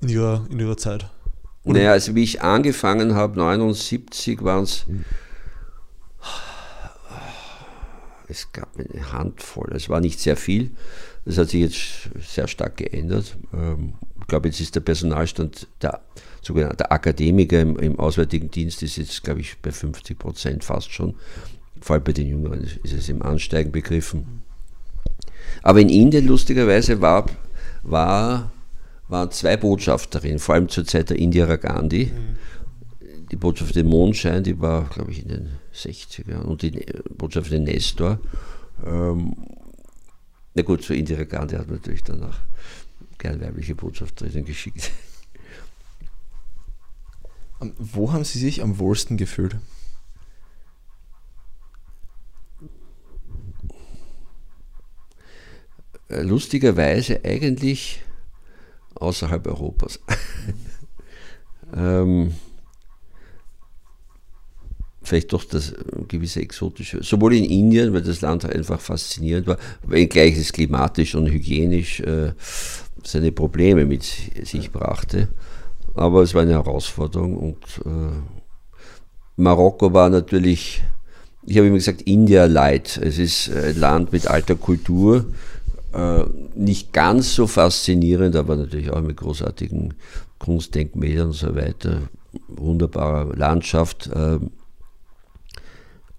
in, 0.03 0.09
ihrer, 0.09 0.47
in 0.49 0.61
ihrer 0.61 0.77
Zeit? 0.77 1.11
Oder? 1.65 1.79
Naja, 1.79 1.91
also 1.91 2.15
wie 2.15 2.23
ich 2.23 2.43
angefangen 2.43 3.17
habe, 3.17 3.37
79 3.37 4.45
waren 4.45 4.63
es. 4.63 4.87
Es 8.29 8.53
gab 8.53 8.69
eine 8.79 9.11
Handvoll, 9.11 9.73
es 9.75 9.89
war 9.89 9.99
nicht 9.99 10.21
sehr 10.21 10.37
viel. 10.37 10.71
Das 11.25 11.39
hat 11.39 11.49
sich 11.49 11.61
jetzt 11.61 12.31
sehr 12.33 12.47
stark 12.47 12.77
geändert. 12.77 13.37
Ähm, 13.53 13.95
ich 14.21 14.29
glaube, 14.29 14.47
jetzt 14.47 14.61
ist 14.61 14.77
der 14.77 14.81
Personalstand 14.81 15.67
der 15.83 16.01
sogenannte 16.41 16.89
Akademiker 16.93 17.61
im, 17.61 17.77
im 17.81 17.99
Auswärtigen 17.99 18.49
Dienst 18.49 18.85
ist 18.85 18.97
jetzt, 18.97 19.25
glaube 19.25 19.41
ich, 19.41 19.59
bei 19.59 19.73
50 19.73 20.17
Prozent 20.17 20.63
fast 20.63 20.93
schon. 20.93 21.17
Vor 21.81 21.95
allem 21.95 22.05
bei 22.05 22.13
den 22.13 22.29
Jüngeren 22.29 22.63
ist 22.63 22.93
es 22.93 23.09
im 23.09 23.23
Ansteigen 23.23 23.73
begriffen. 23.73 24.45
Aber 25.65 25.81
in 25.81 25.89
Indien 25.89 26.29
lustigerweise 26.29 27.01
war 27.01 27.27
war, 27.83 28.52
waren 29.13 29.31
zwei 29.31 29.57
Botschafterinnen, 29.59 30.39
vor 30.39 30.55
allem 30.55 30.69
zur 30.71 30.87
Zeit 30.87 31.11
der 31.11 31.19
Indira 31.19 31.57
Gandhi, 31.57 32.07
mhm. 32.07 33.29
die 33.31 33.37
Botschaft 33.37 33.77
den 33.77 33.87
Mondschein, 33.87 34.43
die 34.43 34.59
war, 34.59 34.89
glaube 34.89 35.13
ich, 35.13 35.23
in 35.23 35.29
den 35.29 35.51
60ern 35.75 36.41
und 36.41 36.63
die 36.63 36.85
Botschaft 37.11 37.53
den 37.53 37.65
Nestor. 37.65 38.19
Ähm, 38.85 39.37
na 40.55 40.63
gut, 40.63 40.83
so 40.83 40.95
Indira 40.95 41.25
Gandhi 41.25 41.57
hat 41.57 41.69
natürlich 41.69 42.03
danach 42.03 42.41
gern 43.19 43.41
weibliche 43.41 43.75
Botschafterinnen 43.75 44.47
geschickt. 44.47 44.91
Wo 47.79 48.13
haben 48.13 48.25
Sie 48.25 48.39
sich 48.39 48.63
am 48.63 48.79
wohlsten 48.79 49.19
gefühlt? 49.19 49.57
Äh, 56.09 56.23
lustigerweise 56.23 57.21
eigentlich 57.25 58.03
außerhalb 58.95 59.47
Europas. 59.47 60.01
ähm, 61.77 62.33
vielleicht 65.03 65.33
doch 65.33 65.45
das 65.45 65.75
gewisse 66.09 66.41
exotische, 66.41 67.03
sowohl 67.03 67.35
in 67.35 67.45
Indien, 67.45 67.93
weil 67.93 68.03
das 68.03 68.21
Land 68.21 68.45
einfach 68.45 68.81
faszinierend 68.81 69.47
war, 69.47 69.59
wenngleich 69.87 70.37
es 70.39 70.53
klimatisch 70.53 71.15
und 71.15 71.29
hygienisch 71.29 72.01
äh, 72.01 72.33
seine 73.03 73.33
Probleme 73.33 73.85
mit 73.85 74.05
sich 74.45 74.71
brachte. 74.71 75.29
Aber 75.95 76.23
es 76.23 76.35
war 76.35 76.43
eine 76.43 76.53
Herausforderung 76.53 77.37
und 77.37 77.65
äh, 77.85 78.17
Marokko 79.37 79.93
war 79.93 80.09
natürlich, 80.09 80.83
ich 81.45 81.57
habe 81.57 81.67
immer 81.67 81.77
gesagt, 81.77 82.03
India 82.03 82.45
Light. 82.47 82.97
Es 82.97 83.19
ist 83.19 83.51
ein 83.51 83.79
Land 83.79 84.13
mit 84.13 84.27
alter 84.27 84.55
Kultur, 84.55 85.27
äh, 85.93 86.25
nicht 86.55 86.93
ganz 86.93 87.35
so 87.35 87.47
faszinierend, 87.47 88.37
aber 88.37 88.57
natürlich 88.57 88.91
auch 88.91 89.03
mit 89.03 89.17
großartigen 89.17 89.95
Kunstdenkmälern 90.39 91.29
und 91.29 91.33
so 91.35 91.55
weiter. 91.55 92.03
Wunderbare 92.49 93.35
Landschaft 93.35 94.09
äh, 94.09 94.39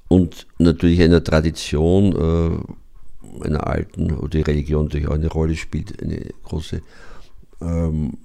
und 0.08 0.46
natürlich 0.60 1.02
einer 1.02 1.24
Tradition, 1.24 2.14
äh, 2.14 3.46
einer 3.46 3.66
alten, 3.66 4.22
wo 4.22 4.28
die 4.28 4.42
Religion 4.42 4.86
natürlich 4.86 5.08
auch 5.08 5.16
eine 5.16 5.28
Rolle 5.28 5.56
spielt, 5.56 6.02
eine 6.04 6.20
große. 6.44 6.82
Ähm, 7.62 8.18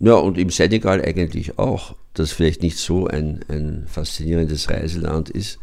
ja, 0.00 0.14
und 0.14 0.38
im 0.38 0.50
Senegal 0.50 1.00
eigentlich 1.00 1.56
auch, 1.60 1.94
das 2.14 2.32
vielleicht 2.32 2.62
nicht 2.62 2.78
so 2.78 3.06
ein, 3.06 3.44
ein 3.46 3.86
faszinierendes 3.86 4.68
Reiseland 4.68 5.30
ist, 5.30 5.60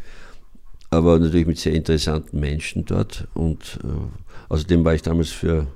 aber 0.90 1.18
natürlich 1.18 1.46
mit 1.46 1.58
sehr 1.58 1.72
interessanten 1.72 2.40
Menschen 2.40 2.84
dort. 2.84 3.28
Und 3.34 3.78
äh, 3.84 4.52
außerdem 4.52 4.84
war 4.84 4.94
ich 4.94 5.02
damals 5.02 5.30
für 5.30 5.68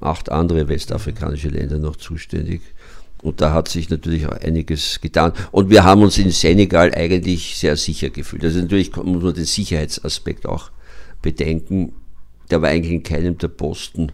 acht 0.00 0.30
andere 0.30 0.68
westafrikanische 0.68 1.48
Länder 1.48 1.78
noch 1.78 1.96
zuständig. 1.96 2.62
Und 3.22 3.40
da 3.40 3.52
hat 3.52 3.68
sich 3.68 3.88
natürlich 3.90 4.26
auch 4.26 4.32
einiges 4.32 5.00
getan. 5.00 5.32
Und 5.50 5.70
wir 5.70 5.84
haben 5.84 6.02
uns 6.02 6.18
in 6.18 6.30
Senegal 6.30 6.94
eigentlich 6.94 7.56
sehr 7.56 7.76
sicher 7.76 8.10
gefühlt. 8.10 8.44
Also 8.44 8.60
natürlich 8.60 8.94
muss 8.96 9.22
man 9.22 9.34
den 9.34 9.44
Sicherheitsaspekt 9.44 10.46
auch 10.46 10.70
bedenken. 11.22 11.92
Der 12.50 12.62
war 12.62 12.68
eigentlich 12.68 12.92
in 12.92 13.02
keinem 13.02 13.38
der 13.38 13.48
Posten 13.48 14.12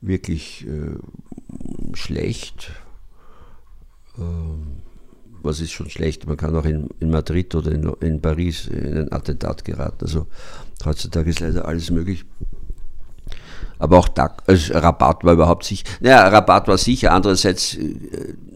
wirklich 0.00 0.66
äh, 0.66 1.96
schlecht. 1.96 2.72
Ähm, 4.18 4.82
was 5.42 5.60
ist 5.60 5.72
schon 5.72 5.90
schlecht? 5.90 6.26
Man 6.26 6.36
kann 6.36 6.54
auch 6.56 6.64
in, 6.64 6.88
in 7.00 7.10
Madrid 7.10 7.54
oder 7.54 7.72
in, 7.72 7.90
in, 8.00 8.20
Paris 8.20 8.66
in 8.66 8.96
ein 8.96 9.12
Attentat 9.12 9.64
geraten. 9.64 10.04
Also 10.04 10.26
heutzutage 10.84 11.30
ist 11.30 11.40
leider 11.40 11.66
alles 11.66 11.90
möglich. 11.90 12.24
Aber 13.78 13.98
auch 13.98 14.08
da, 14.08 14.36
also 14.46 14.74
Rabat 14.74 15.24
war 15.24 15.32
überhaupt 15.32 15.64
sicher. 15.64 15.84
Naja, 16.00 16.28
Rabat 16.28 16.68
war 16.68 16.78
sicher. 16.78 17.12
Andererseits 17.12 17.76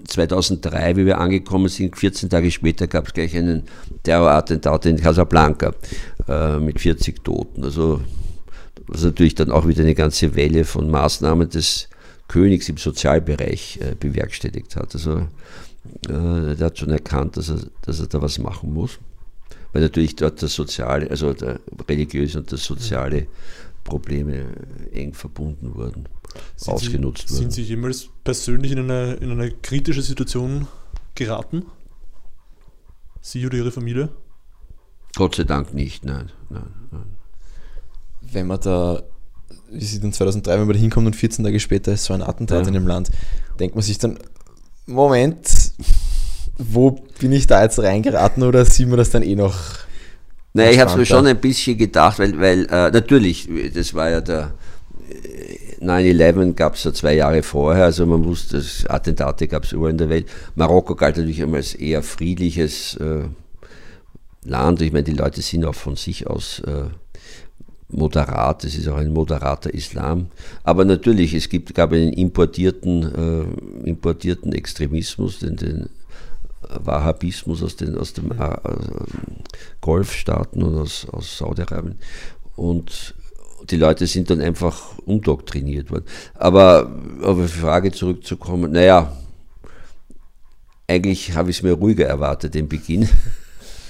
2003, 0.06 0.90
äh, 0.90 0.96
wie 0.96 1.06
wir 1.06 1.18
angekommen 1.18 1.68
sind, 1.68 1.96
14 1.96 2.30
Tage 2.30 2.50
später 2.50 2.86
gab 2.86 3.08
es 3.08 3.14
gleich 3.14 3.36
einen 3.36 3.64
Terrorattentat 4.04 4.86
in 4.86 4.98
Casablanca 4.98 5.74
äh, 6.28 6.58
mit 6.58 6.80
40 6.80 7.24
Toten. 7.24 7.64
Also 7.64 8.00
was 8.86 9.02
natürlich 9.02 9.34
dann 9.34 9.50
auch 9.50 9.66
wieder 9.66 9.82
eine 9.82 9.94
ganze 9.94 10.36
Welle 10.36 10.64
von 10.64 10.90
Maßnahmen 10.90 11.50
des 11.50 11.88
Königs 12.28 12.68
im 12.68 12.76
Sozialbereich 12.76 13.80
äh, 13.80 13.94
bewerkstelligt 13.98 14.76
hat. 14.76 14.94
Also 14.94 15.26
äh, 16.08 16.54
der 16.54 16.66
hat 16.66 16.78
schon 16.78 16.90
erkannt, 16.90 17.36
dass 17.36 17.48
er, 17.48 17.60
dass 17.82 18.00
er 18.00 18.06
da 18.06 18.20
was 18.22 18.38
machen 18.38 18.72
muss. 18.72 18.98
Weil 19.72 19.82
natürlich 19.82 20.16
dort 20.16 20.42
das 20.42 20.54
soziale, 20.54 21.10
also 21.10 21.32
der 21.32 21.60
religiöse 21.88 22.38
und 22.38 22.50
das 22.50 22.64
soziale 22.64 23.26
Probleme 23.84 24.46
eng 24.92 25.12
verbunden 25.12 25.74
wurden, 25.74 26.08
sind 26.56 26.72
ausgenutzt 26.72 27.28
Sie, 27.28 27.34
wurden. 27.34 27.42
Sind 27.42 27.52
Sie 27.52 27.62
jemals 27.62 28.08
persönlich 28.24 28.72
in 28.72 28.78
eine, 28.78 29.14
in 29.14 29.30
eine 29.30 29.50
kritische 29.50 30.02
Situation 30.02 30.66
geraten? 31.14 31.66
Sie 33.20 33.44
oder 33.44 33.56
Ihre 33.58 33.72
Familie? 33.72 34.10
Gott 35.16 35.34
sei 35.34 35.44
Dank 35.44 35.74
nicht, 35.74 36.04
nein. 36.04 36.30
nein, 36.48 36.68
nein. 36.90 37.06
Wenn 38.20 38.46
man 38.46 38.60
da, 38.60 39.02
wie 39.70 39.84
Sie 39.84 40.00
dann 40.00 40.12
2003, 40.12 40.52
wenn 40.52 40.66
man 40.66 40.74
da 40.74 40.80
hinkommt 40.80 41.06
und 41.06 41.16
14 41.16 41.44
Tage 41.44 41.60
später 41.60 41.92
ist 41.92 42.04
so 42.04 42.14
ein 42.14 42.22
Attentat 42.22 42.62
ja. 42.62 42.68
in 42.68 42.74
dem 42.74 42.86
Land, 42.86 43.10
denkt 43.58 43.74
man 43.74 43.82
sich 43.82 43.98
dann, 43.98 44.18
Moment, 44.86 45.65
wo 46.58 46.92
bin 47.18 47.32
ich 47.32 47.46
da 47.46 47.62
jetzt 47.62 47.78
reingeraten 47.78 48.42
oder 48.42 48.64
sieht 48.64 48.88
man 48.88 48.98
das 48.98 49.10
dann 49.10 49.22
eh 49.22 49.34
noch? 49.34 49.54
Naja, 50.52 50.70
ich 50.70 50.80
habe 50.80 50.90
es 50.90 50.96
mir 50.96 51.06
schon 51.06 51.26
ein 51.26 51.38
bisschen 51.38 51.76
gedacht, 51.76 52.18
weil, 52.18 52.38
weil 52.40 52.64
äh, 52.66 52.90
natürlich, 52.90 53.48
das 53.74 53.92
war 53.92 54.08
ja 54.08 54.20
der 54.22 54.52
9-11 55.80 56.54
gab 56.54 56.74
es 56.74 56.84
ja 56.84 56.92
zwei 56.92 57.14
Jahre 57.14 57.42
vorher, 57.42 57.84
also 57.84 58.06
man 58.06 58.24
wusste, 58.24 58.56
dass 58.56 58.86
Attentate 58.86 59.48
gab 59.48 59.64
es 59.64 59.72
überall 59.72 59.90
in 59.90 59.98
der 59.98 60.08
Welt. 60.08 60.26
Marokko 60.54 60.94
galt 60.94 61.16
natürlich 61.16 61.40
immer 61.40 61.58
als 61.58 61.74
eher 61.74 62.02
friedliches 62.02 62.96
äh, 62.96 63.24
Land. 64.44 64.80
Ich 64.80 64.92
meine, 64.92 65.04
die 65.04 65.12
Leute 65.12 65.42
sind 65.42 65.64
auch 65.64 65.74
von 65.74 65.96
sich 65.96 66.26
aus 66.26 66.60
äh, 66.60 66.84
moderat, 67.88 68.64
es 68.64 68.76
ist 68.76 68.88
auch 68.88 68.96
ein 68.96 69.12
moderater 69.12 69.72
Islam. 69.72 70.26
Aber 70.64 70.84
natürlich, 70.84 71.34
es 71.34 71.48
gibt, 71.48 71.74
gab 71.74 71.92
einen 71.92 72.12
importierten, 72.12 73.02
äh, 73.84 73.88
importierten 73.88 74.52
Extremismus, 74.52 75.38
den, 75.38 75.56
den 75.56 75.88
Wahhabismus 76.68 77.62
aus 77.62 77.76
den 77.76 77.96
aus 77.96 78.12
dem 78.12 78.32
äh, 78.32 78.56
Golfstaaten 79.80 80.62
und 80.62 80.76
aus, 80.76 81.06
aus 81.10 81.38
Saudi-Arabien. 81.38 81.98
Und 82.56 83.14
die 83.70 83.76
Leute 83.76 84.06
sind 84.06 84.30
dann 84.30 84.40
einfach 84.40 84.98
umdoktriniert 84.98 85.90
worden. 85.90 86.04
Aber 86.34 86.90
auf 87.22 87.38
die 87.38 87.48
Frage 87.48 87.92
zurückzukommen, 87.92 88.72
naja, 88.72 89.16
eigentlich 90.88 91.34
habe 91.34 91.50
ich 91.50 91.58
es 91.58 91.62
mir 91.62 91.72
ruhiger 91.72 92.06
erwartet, 92.06 92.54
den 92.54 92.68
Beginn. 92.68 93.08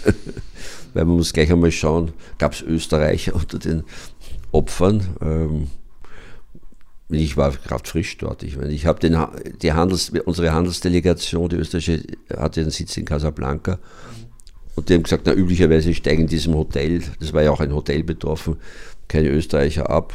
weil 0.97 1.05
man 1.05 1.17
muss 1.17 1.35
gleich 1.35 1.53
einmal 1.53 1.73
schauen, 1.73 2.13
gab 2.39 2.55
es 2.55 2.63
Österreicher 2.63 3.35
unter 3.35 3.59
den 3.59 3.85
Opfern. 4.51 5.07
Ähm, 5.21 5.67
ich 7.11 7.37
war 7.37 7.53
gerade 7.53 7.87
frisch 7.87 8.17
dort. 8.17 8.43
Ich, 8.43 8.57
meine, 8.57 8.73
ich 8.73 8.87
habe 8.87 8.99
den, 8.99 9.15
die 9.61 9.75
Handels, 9.75 10.11
unsere 10.25 10.53
Handelsdelegation, 10.55 11.51
die 11.51 11.57
österreichische, 11.57 12.03
hatte 12.35 12.63
einen 12.63 12.71
Sitz 12.71 12.97
in 12.97 13.05
Casablanca. 13.05 13.79
Und 14.75 14.89
die 14.89 14.95
haben 14.95 15.03
gesagt, 15.03 15.25
na 15.27 15.35
üblicherweise 15.35 15.93
steigen 15.93 16.23
in 16.23 16.29
diesem 16.29 16.55
Hotel, 16.55 17.03
das 17.21 17.35
war 17.35 17.43
ja 17.43 17.51
auch 17.51 17.61
ein 17.61 17.75
Hotel 17.75 18.03
betroffen, 18.03 18.57
keine 19.07 19.29
Österreicher 19.29 19.91
ab. 19.91 20.15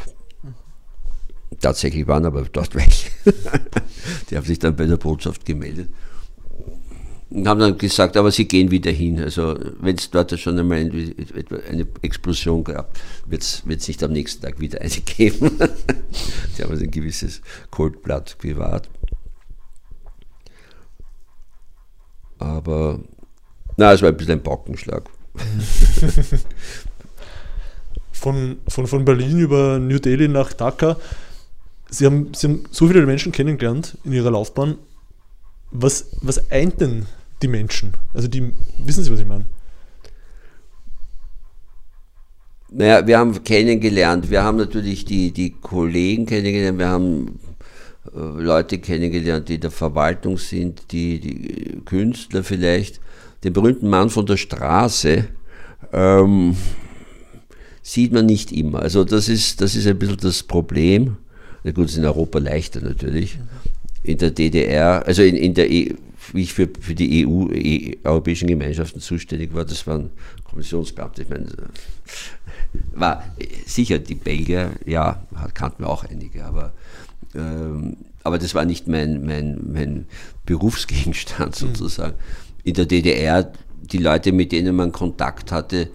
Tatsächlich 1.59 2.07
waren 2.07 2.25
aber 2.25 2.41
dort 2.51 2.73
welche. 2.75 3.11
die 4.31 4.35
haben 4.35 4.47
sich 4.47 4.57
dann 4.57 4.75
bei 4.75 4.87
der 4.87 4.97
Botschaft 4.97 5.45
gemeldet 5.45 5.89
und 7.31 7.47
haben 7.47 7.61
dann 7.61 7.77
gesagt, 7.77 8.17
aber 8.17 8.29
sie 8.29 8.45
gehen 8.45 8.71
wieder 8.71 8.91
hin. 8.91 9.19
Also 9.19 9.57
wenn 9.79 9.95
es 9.95 10.09
dort 10.09 10.37
schon 10.37 10.59
einmal 10.59 10.79
eine 10.79 11.87
Explosion 12.01 12.63
gab, 12.63 12.93
wird 13.25 13.41
es 13.41 13.65
nicht 13.65 14.03
am 14.03 14.11
nächsten 14.11 14.41
Tag 14.41 14.59
wieder 14.59 14.81
eine 14.81 14.89
geben. 14.89 15.57
die 16.57 16.63
haben 16.63 16.77
ein 16.77 16.91
gewisses 16.91 17.41
Coldblatt 17.69 18.37
bewahrt. 18.39 18.89
Aber 22.37 22.99
na, 23.77 23.93
es 23.93 24.01
war 24.01 24.09
ein 24.09 24.17
bisschen 24.17 24.33
ein 24.33 24.43
Baukenschlag. 24.43 25.09
von, 28.11 28.57
von, 28.67 28.87
von 28.87 29.05
Berlin 29.05 29.39
über 29.39 29.79
New 29.79 29.99
Delhi 29.99 30.27
nach 30.27 30.51
Dhaka. 30.51 30.97
Sie 31.89 32.05
haben, 32.05 32.33
Sie 32.33 32.47
haben 32.47 32.63
so 32.71 32.87
viele 32.87 33.05
Menschen 33.05 33.31
kennengelernt 33.31 33.97
in 34.03 34.11
Ihrer 34.11 34.31
Laufbahn. 34.31 34.77
Was, 35.71 36.07
was 36.21 36.51
eint 36.51 36.81
denn 36.81 37.05
die 37.41 37.47
Menschen? 37.47 37.93
Also 38.13 38.27
die, 38.27 38.53
wissen 38.77 39.03
Sie, 39.03 39.11
was 39.11 39.19
ich 39.19 39.27
meine? 39.27 39.45
Naja, 42.73 43.05
wir 43.05 43.17
haben 43.17 43.43
kennengelernt, 43.43 44.29
wir 44.29 44.43
haben 44.43 44.57
natürlich 44.57 45.03
die, 45.03 45.31
die 45.31 45.51
Kollegen 45.51 46.25
kennengelernt, 46.25 46.79
wir 46.79 46.87
haben 46.87 47.39
äh, 48.15 48.41
Leute 48.41 48.79
kennengelernt, 48.79 49.49
die 49.49 49.55
in 49.55 49.61
der 49.61 49.71
Verwaltung 49.71 50.37
sind, 50.37 50.91
die, 50.91 51.19
die 51.19 51.81
Künstler 51.83 52.43
vielleicht. 52.43 53.01
Den 53.43 53.53
berühmten 53.53 53.89
Mann 53.89 54.09
von 54.09 54.25
der 54.25 54.37
Straße 54.37 55.25
ähm, 55.91 56.55
sieht 57.81 58.13
man 58.13 58.25
nicht 58.25 58.51
immer. 58.51 58.79
Also 58.79 59.03
das 59.03 59.27
ist, 59.27 59.61
das 59.61 59.75
ist 59.75 59.87
ein 59.87 59.99
bisschen 59.99 60.17
das 60.17 60.43
Problem. 60.43 61.17
Na 61.63 61.71
gut, 61.71 61.85
ist 61.85 61.97
in 61.97 62.05
Europa 62.05 62.39
leichter 62.39 62.81
natürlich. 62.81 63.37
In 64.03 64.17
der 64.17 64.31
DDR, 64.31 65.05
also 65.05 65.23
in, 65.23 65.35
in 65.35 65.53
der 65.53 65.69
wie 66.33 66.43
ich 66.43 66.53
für, 66.53 66.69
für 66.79 66.95
die 66.95 67.25
EU, 67.25 67.47
e, 67.51 67.97
europäischen 68.03 68.47
Gemeinschaften 68.47 68.99
zuständig 68.99 69.53
war, 69.53 69.65
das 69.65 69.85
waren 69.87 70.11
Kommissionsbeamte. 70.43 71.23
Ich 71.23 71.29
meine, 71.29 71.47
war 72.93 73.23
sicher 73.65 73.99
die 73.99 74.15
Belgier, 74.15 74.71
ja, 74.85 75.23
kannten 75.53 75.83
wir 75.83 75.89
auch 75.89 76.03
einige, 76.03 76.45
aber, 76.45 76.73
ähm, 77.35 77.97
aber 78.23 78.37
das 78.37 78.55
war 78.55 78.65
nicht 78.65 78.87
mein, 78.87 79.25
mein, 79.25 79.59
mein 79.71 80.07
Berufsgegenstand 80.45 81.55
sozusagen. 81.55 82.15
In 82.63 82.75
der 82.75 82.85
DDR, 82.85 83.51
die 83.81 83.97
Leute, 83.97 84.31
mit 84.31 84.51
denen 84.51 84.75
man 84.75 84.91
Kontakt 84.91 85.51
hatte, 85.51 85.89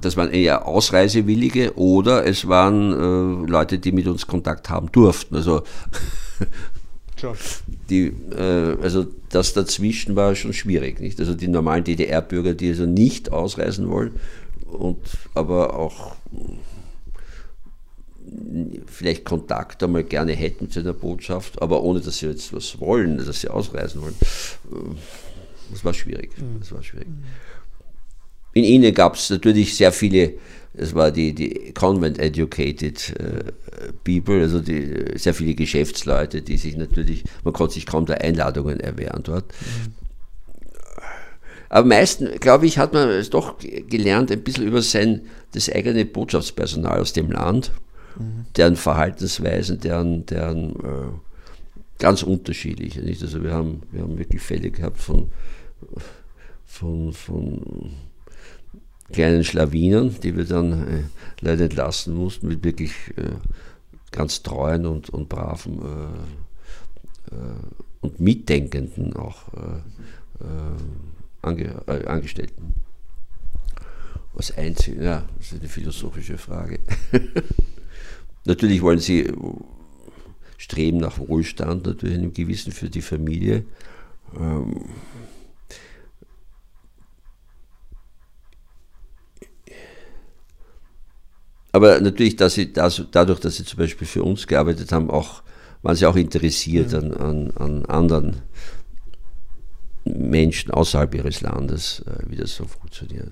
das 0.00 0.16
waren 0.16 0.30
eher 0.30 0.66
Ausreisewillige 0.66 1.76
oder 1.76 2.26
es 2.26 2.48
waren 2.48 2.92
äh, 2.92 3.50
Leute, 3.50 3.78
die 3.78 3.92
mit 3.92 4.06
uns 4.06 4.26
Kontakt 4.26 4.68
haben 4.70 4.90
durften. 4.92 5.36
Also, 5.36 5.62
die, 7.88 8.12
äh, 8.36 8.76
also 8.82 9.06
das 9.30 9.52
dazwischen 9.54 10.16
war 10.16 10.34
schon 10.34 10.52
schwierig. 10.52 11.00
Nicht? 11.00 11.18
Also 11.18 11.34
die 11.34 11.48
normalen 11.48 11.84
DDR-Bürger, 11.84 12.54
die 12.54 12.68
also 12.68 12.86
nicht 12.86 13.32
ausreisen 13.32 13.88
wollen, 13.88 14.12
und 14.66 14.98
aber 15.34 15.78
auch 15.78 16.16
vielleicht 18.86 19.24
Kontakt 19.24 19.82
einmal 19.82 20.04
gerne 20.04 20.32
hätten 20.32 20.70
zu 20.70 20.80
einer 20.80 20.92
Botschaft, 20.92 21.62
aber 21.62 21.82
ohne 21.82 22.00
dass 22.00 22.18
sie 22.18 22.26
jetzt 22.26 22.52
was 22.52 22.80
wollen, 22.80 23.18
dass 23.18 23.40
sie 23.40 23.48
ausreisen 23.48 24.02
wollen. 24.02 24.14
Äh, 24.72 24.94
das 25.70 25.84
war 25.84 25.94
schwierig. 25.94 26.30
Das 26.60 26.72
war 26.72 26.82
schwierig. 26.82 27.08
In 28.52 28.64
ihnen 28.64 28.94
gab 28.94 29.16
es 29.16 29.28
natürlich 29.30 29.76
sehr 29.76 29.92
viele, 29.92 30.34
es 30.76 30.94
war 30.94 31.10
die, 31.10 31.34
die 31.34 31.72
Convent-educated 31.72 33.14
äh, 33.18 33.52
People, 34.04 34.42
also 34.42 34.60
die, 34.60 35.16
sehr 35.16 35.34
viele 35.34 35.54
Geschäftsleute, 35.54 36.42
die 36.42 36.58
sich 36.58 36.76
natürlich, 36.76 37.24
man 37.44 37.54
konnte 37.54 37.74
sich 37.74 37.86
kaum 37.86 38.06
der 38.06 38.20
Einladungen 38.22 38.80
erwehren 38.80 39.22
dort. 39.24 39.46
Mhm. 39.46 39.94
Aber 41.68 41.88
meistens, 41.88 42.40
glaube 42.40 42.66
ich, 42.66 42.78
hat 42.78 42.92
man 42.92 43.08
es 43.08 43.30
doch 43.30 43.56
gelernt, 43.58 44.30
ein 44.30 44.42
bisschen 44.42 44.66
über 44.66 44.82
sein, 44.82 45.22
das 45.52 45.70
eigene 45.70 46.04
Botschaftspersonal 46.04 47.00
aus 47.00 47.12
dem 47.12 47.30
Land, 47.30 47.72
mhm. 48.18 48.46
deren 48.56 48.76
Verhaltensweisen, 48.76 49.80
deren, 49.80 50.26
deren 50.26 50.76
äh, 50.76 51.98
ganz 51.98 52.22
unterschiedliche. 52.22 53.00
Nicht? 53.00 53.22
Also 53.22 53.42
wir 53.42 53.52
haben, 53.52 53.82
wir 53.90 54.02
haben 54.02 54.18
wirklich 54.18 54.42
Fälle 54.42 54.70
gehabt 54.70 54.98
von, 54.98 55.30
von, 56.66 57.12
von 57.12 57.92
kleinen 59.12 59.44
Schlawinern, 59.44 60.16
die 60.22 60.36
wir 60.36 60.44
dann 60.44 60.72
äh, 60.72 61.02
leider 61.40 61.64
entlassen 61.64 62.14
mussten, 62.14 62.48
mit 62.48 62.64
wirklich 62.64 62.92
äh, 63.16 63.36
ganz 64.10 64.42
treuen 64.42 64.86
und, 64.86 65.10
und 65.10 65.28
braven 65.28 65.78
äh, 67.30 67.34
äh 67.34 67.38
und 68.02 68.20
mitdenkenden 68.20 69.16
auch 69.16 69.52
äh, 69.54 70.44
äh, 70.44 71.42
Ange 71.42 71.82
Angestellten. 72.06 72.74
Was 74.34 74.56
einzig, 74.56 75.00
ja, 75.00 75.24
das 75.38 75.52
ist 75.52 75.60
eine 75.60 75.68
philosophische 75.68 76.38
Frage. 76.38 76.78
natürlich 78.44 78.82
wollen 78.82 78.98
sie 79.00 79.32
streben 80.58 80.98
nach 80.98 81.18
Wohlstand, 81.18 81.86
natürlich 81.86 82.18
einem 82.18 82.34
gewissen 82.34 82.70
für 82.70 82.90
die 82.90 83.02
Familie. 83.02 83.64
Ähm, 84.38 84.82
Aber 91.76 92.00
natürlich, 92.00 92.36
dass 92.36 92.54
sie 92.54 92.72
das, 92.72 93.02
dadurch, 93.10 93.38
dass 93.38 93.56
sie 93.56 93.64
zum 93.66 93.76
Beispiel 93.76 94.06
für 94.06 94.22
uns 94.22 94.46
gearbeitet 94.46 94.92
haben, 94.92 95.10
auch, 95.10 95.42
waren 95.82 95.94
sie 95.94 96.06
auch 96.06 96.16
interessiert 96.16 96.92
ja. 96.92 97.00
an, 97.00 97.12
an, 97.12 97.50
an 97.50 97.84
anderen 97.84 98.36
Menschen 100.06 100.70
außerhalb 100.70 101.14
ihres 101.14 101.42
Landes, 101.42 102.02
äh, 102.06 102.30
wie 102.30 102.36
das 102.36 102.54
so 102.54 102.64
funktioniert. 102.64 103.28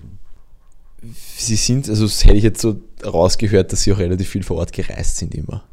Sie 1.35 1.55
sind, 1.55 1.89
also 1.89 2.03
das 2.05 2.23
hätte 2.23 2.37
ich 2.37 2.43
jetzt 2.43 2.61
so 2.61 2.79
rausgehört, 3.03 3.73
dass 3.73 3.81
Sie 3.81 3.91
auch 3.91 3.97
relativ 3.97 4.29
viel 4.29 4.43
vor 4.43 4.57
Ort 4.57 4.73
gereist 4.73 5.17
sind 5.17 5.33
immer. 5.33 5.63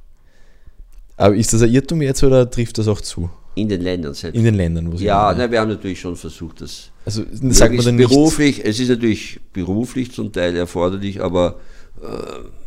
Aber 1.19 1.37
ist 1.37 1.53
das 1.53 1.61
ein 1.61 1.71
Irrtum 1.71 2.01
jetzt 2.01 2.25
oder 2.25 2.51
trifft 2.51 2.79
das 2.79 2.89
auch 2.89 3.03
zu? 3.03 3.29
In 3.55 3.69
den 3.69 3.83
Ländern 3.83 4.15
selbst. 4.15 4.39
In 4.39 4.45
den 4.45 4.55
Ländern, 4.55 4.91
wo 4.91 4.97
Sie 4.97 5.05
Ja, 5.05 5.35
nein, 5.35 5.51
wir 5.51 5.61
haben 5.61 5.69
natürlich 5.69 6.01
schon 6.01 6.17
versucht, 6.17 6.63
das. 6.63 6.91
Also 7.05 7.23
sagt 7.51 7.75
man 7.75 7.85
dann 7.85 7.99
beruflich, 7.99 8.57
nicht? 8.57 8.67
es 8.67 8.81
ist 8.81 8.89
natürlich 8.89 9.41
beruflich 9.53 10.11
zum 10.11 10.33
Teil 10.33 10.57
erforderlich, 10.57 11.21
aber 11.21 11.61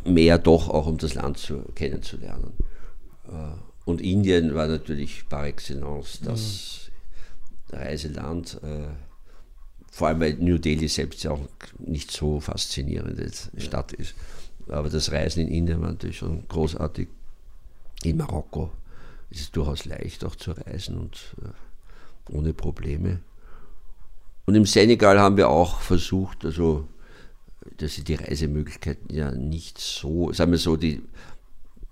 mehr 0.05 0.37
doch 0.37 0.69
auch, 0.69 0.87
um 0.87 0.97
das 0.97 1.13
Land 1.13 1.37
zu, 1.37 1.63
kennenzulernen. 1.75 2.53
Äh, 3.27 3.57
und 3.85 4.01
Indien 4.01 4.55
war 4.55 4.67
natürlich 4.67 5.27
par 5.29 5.45
excellence 5.45 6.19
das 6.23 6.89
mhm. 7.71 7.77
Reiseland, 7.77 8.59
äh, 8.63 8.87
vor 9.91 10.07
allem 10.07 10.19
weil 10.19 10.33
New 10.35 10.57
Delhi 10.57 10.87
selbst 10.87 11.23
ja 11.23 11.31
auch 11.31 11.47
nicht 11.79 12.11
so 12.11 12.39
faszinierende 12.39 13.29
Stadt 13.57 13.93
ist. 13.93 14.15
Aber 14.67 14.89
das 14.89 15.11
Reisen 15.11 15.41
in 15.41 15.53
Indien 15.53 15.81
war 15.81 15.89
natürlich 15.89 16.17
schon 16.17 16.47
großartig. 16.47 17.07
In 18.03 18.17
Marokko 18.17 18.71
ist 19.29 19.41
es 19.41 19.51
durchaus 19.51 19.85
leicht 19.85 20.25
auch 20.25 20.35
zu 20.35 20.51
reisen 20.51 20.97
und 20.97 21.35
ohne 22.29 22.53
Probleme. 22.53 23.19
Und 24.45 24.55
im 24.55 24.65
Senegal 24.65 25.19
haben 25.19 25.37
wir 25.37 25.49
auch 25.49 25.81
versucht, 25.81 26.45
also 26.45 26.87
dass 27.77 27.95
die 27.95 28.15
Reisemöglichkeiten 28.15 29.13
ja 29.13 29.31
nicht 29.31 29.79
so, 29.79 30.31
sagen 30.31 30.51
wir 30.51 30.57
so, 30.57 30.77
die, 30.77 31.01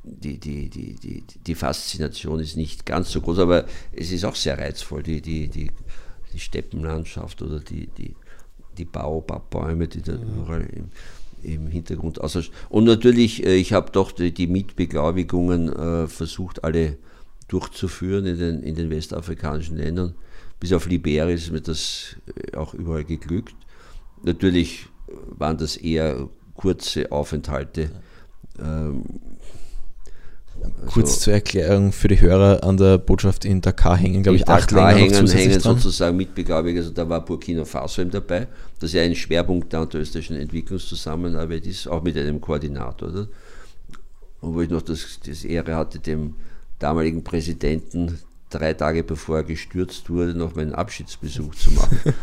die, 0.03 0.38
die, 0.38 0.69
die, 0.69 0.95
die, 0.95 1.24
die 1.45 1.55
Faszination 1.55 2.39
ist 2.39 2.57
nicht 2.57 2.86
ganz 2.86 3.11
so 3.11 3.21
groß, 3.21 3.39
aber 3.39 3.65
es 3.91 4.11
ist 4.11 4.26
auch 4.26 4.36
sehr 4.36 4.57
reizvoll, 4.57 5.03
die, 5.03 5.21
die, 5.21 5.47
die, 5.47 5.71
die 6.34 6.39
Steppenlandschaft 6.39 7.41
oder 7.41 7.59
die, 7.59 7.88
die, 7.88 8.15
die 8.78 8.86
Baobab-Bäume, 8.86 9.88
die 9.88 10.01
da 10.01 10.13
überall 10.13 10.67
im, 10.74 10.89
im 11.43 11.67
Hintergrund 11.67 12.21
aussehen. 12.21 12.47
Und 12.69 12.86
natürlich, 12.86 13.45
äh, 13.45 13.55
ich 13.55 13.74
habe 13.74 13.91
doch 13.91 14.11
die, 14.11 14.34
die 14.34 14.47
Mietbeglaubigungen 14.47 15.71
äh, 15.71 16.07
versucht, 16.07 16.63
alle 16.63 16.97
durchzuführen 17.47 18.26
in 18.26 18.38
den, 18.39 18.63
in 18.63 18.76
den 18.76 18.89
westafrikanischen 18.89 19.78
Ländern. 19.78 20.15
Bis 20.59 20.74
auf 20.74 20.88
Liberia 20.88 21.28
ist 21.30 21.51
mir 21.51 21.61
das 21.61 22.15
äh, 22.36 22.55
auch 22.55 22.74
überall 22.74 23.03
geglückt. 23.03 23.55
Natürlich 24.24 24.88
waren 25.28 25.57
das 25.57 25.78
eher 25.78 26.30
kurze 26.55 27.11
Aufenthalte. 27.11 27.89
Ähm, 28.59 29.03
Kurz 30.88 31.09
also, 31.09 31.22
zur 31.22 31.34
Erklärung 31.34 31.91
für 31.91 32.07
die 32.07 32.20
Hörer 32.22 32.64
an 32.64 32.78
der 32.78 32.97
Botschaft 32.97 33.43
in 33.43 33.61
Dakar 33.61 33.97
hängen, 33.97 34.24
glaube 34.24 34.38
ich, 34.38 34.47
acht 34.47 34.72
Dakar 34.72 34.93
Länder 34.93 35.18
hängen, 35.18 35.28
hängen 35.28 35.59
sozusagen 35.59 36.16
mitbeglaubigt. 36.16 36.78
Also 36.78 36.91
da 36.91 37.07
war 37.07 37.24
Burkina 37.24 37.66
Faso 37.66 38.01
eben 38.01 38.11
dabei. 38.11 38.47
Das 38.80 38.93
ja 38.93 39.01
ein 39.01 39.16
Schwerpunkt 39.16 39.74
der 39.74 39.88
österreichischen 39.93 40.38
Entwicklungszusammenarbeit 40.38 41.66
ist, 41.66 41.88
auch 41.88 42.03
mit 42.03 42.18
einem 42.18 42.39
Koordinator. 42.39 43.09
Oder? 43.09 43.28
Und 44.41 44.53
wo 44.53 44.61
ich 44.61 44.70
noch 44.70 44.82
das, 44.82 45.20
das 45.26 45.43
Ehre 45.43 45.76
hatte, 45.76 45.99
dem 45.99 46.36
damaligen 46.80 47.24
Präsidenten 47.24 48.20
drei 48.49 48.74
Tage 48.74 49.03
bevor 49.03 49.38
er 49.38 49.43
gestürzt 49.43 50.09
wurde, 50.09 50.34
noch 50.34 50.55
meinen 50.55 50.74
Abschiedsbesuch 50.74 51.55
zu 51.55 51.72
machen. 51.72 51.99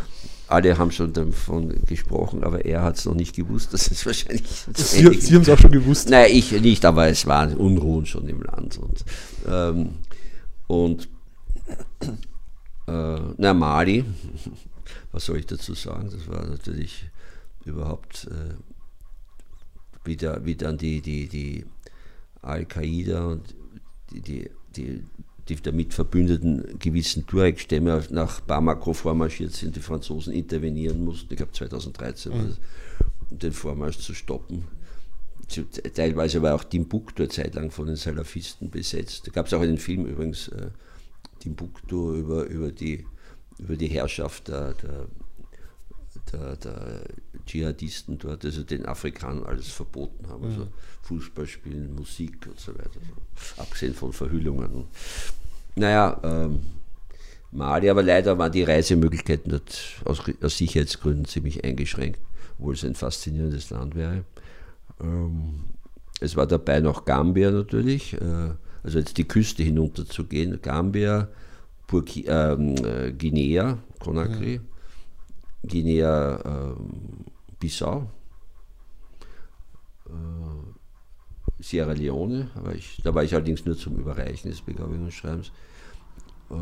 alle 0.51 0.77
haben 0.79 0.91
schon 0.91 1.13
davon 1.13 1.85
gesprochen, 1.87 2.43
aber 2.43 2.65
er 2.65 2.83
hat 2.83 2.97
es 2.97 3.05
noch 3.05 3.15
nicht 3.15 3.37
gewusst, 3.37 3.73
dass 3.73 3.91
es 3.91 4.05
wahrscheinlich. 4.07 4.47
Sie, 4.75 5.21
Sie 5.21 5.35
haben 5.35 5.43
es 5.43 5.49
auch 5.49 5.59
schon 5.59 5.71
gewusst? 5.71 6.11
Nein, 6.11 6.31
ich 6.31 6.53
nicht, 6.61 6.85
aber 6.85 7.09
es 7.09 7.27
waren 7.27 7.57
Unruhen 7.57 8.07
schon 8.07 8.29
im 8.29 8.43
Land. 8.43 8.79
Und, 8.79 9.05
ähm, 9.47 9.91
und 10.67 11.09
äh, 12.87 13.21
na, 13.37 13.55
Mali, 13.55 14.05
was 15.13 15.27
soll 15.27 15.39
ich 15.39 15.47
dazu 15.47 15.75
sagen? 15.75 16.11
Das 16.11 16.29
war 16.29 16.45
natürlich 16.47 17.07
überhaupt 17.65 18.29
äh, 18.31 18.55
wieder, 20.05 20.45
wie 20.45 20.57
dann 20.57 20.79
die, 20.79 21.01
die, 21.01 21.29
die 21.29 21.67
Al-Qaida 22.43 23.27
und 23.27 23.55
die, 24.11 24.21
die, 24.21 24.51
die 24.75 25.05
die 25.51 25.63
damit 25.63 25.93
verbündeten 25.93 26.79
gewissen 26.79 27.27
Tuareg-Stämme 27.27 28.05
nach 28.11 28.41
Bamako 28.41 28.93
vormarschiert 28.93 29.53
sind, 29.53 29.77
die 29.77 29.81
Franzosen 29.81 30.33
intervenieren 30.33 31.05
mussten, 31.05 31.33
ich 31.33 31.37
glaube 31.37 31.53
2013 31.53 32.33
mhm. 32.33 32.57
um 33.31 33.39
den 33.39 33.53
Vormarsch 33.53 33.99
zu 33.99 34.15
stoppen. 34.15 34.65
Teilweise 35.95 36.41
war 36.43 36.55
auch 36.55 36.65
Timbuktu 36.65 37.25
eine 37.25 37.29
Zeit 37.29 37.57
lang 37.57 37.73
von 37.73 37.87
den 37.87 37.97
Salafisten 37.97 38.71
besetzt. 38.71 39.27
Da 39.27 39.33
gab 39.33 39.47
es 39.47 39.53
auch 39.53 39.61
einen 39.61 39.79
Film 39.79 40.07
übrigens, 40.07 40.49
äh, 40.49 40.69
Timbuktu, 41.41 42.15
über, 42.15 42.45
über, 42.45 42.71
die, 42.71 43.05
über 43.59 43.75
die 43.75 43.89
Herrschaft 43.89 44.47
der, 44.47 44.75
der 44.75 45.07
der, 46.33 46.57
der, 46.57 47.03
Dschihadisten 47.51 48.19
dort, 48.19 48.45
also 48.45 48.63
den 48.63 48.87
Afrikanern 48.87 49.45
alles 49.45 49.69
verboten 49.69 50.29
haben. 50.29 50.45
Also 50.45 50.69
Fußball 51.03 51.47
spielen, 51.47 51.95
Musik 51.97 52.47
und 52.47 52.61
so 52.61 52.73
weiter. 52.73 53.01
Also, 53.01 53.63
abgesehen 53.63 53.95
von 53.95 54.13
Verhüllungen. 54.13 54.85
Naja, 55.75 56.21
ähm, 56.23 56.61
Mali, 57.51 57.91
aber 57.91 58.05
leider 58.05 58.39
waren 58.39 58.53
die 58.53 58.63
Reisemöglichkeiten 58.63 59.51
dort 59.51 60.01
aus, 60.05 60.23
aus 60.41 60.59
Sicherheitsgründen 60.59 61.25
ziemlich 61.25 61.65
eingeschränkt, 61.65 62.21
obwohl 62.59 62.75
es 62.75 62.85
ein 62.85 62.95
faszinierendes 62.95 63.71
Land 63.71 63.97
wäre. 63.97 64.25
Ähm, 65.01 65.65
es 66.21 66.37
war 66.37 66.47
dabei 66.47 66.81
noch 66.81 67.05
Gambia 67.05 67.51
natürlich, 67.51 68.13
äh, 68.15 68.51
also 68.85 68.99
jetzt 68.99 69.19
die 69.19 69.27
Küste 69.27 69.65
hinunter 69.65 70.07
zu 70.07 70.25
gehen, 70.25 70.61
Gambia, 70.63 71.29
Burki, 71.89 72.27
ähm, 72.29 72.77
äh, 72.85 73.11
Guinea, 73.11 73.79
Conakry, 73.99 74.61
mhm. 74.61 75.69
Guinea, 75.69 76.41
ähm, 76.45 77.25
Bissau, 77.61 78.11
äh, 80.07 81.63
Sierra 81.63 81.93
Leone, 81.93 82.51
aber 82.55 82.75
ich, 82.75 83.01
da 83.05 83.15
war 83.15 83.23
ich 83.23 83.35
allerdings 83.35 83.65
nur 83.65 83.77
zum 83.77 83.97
Überreichen 83.99 84.51
des 84.51 84.63
Begabungsschreibens. 84.63 85.53
Äh, 86.51 86.55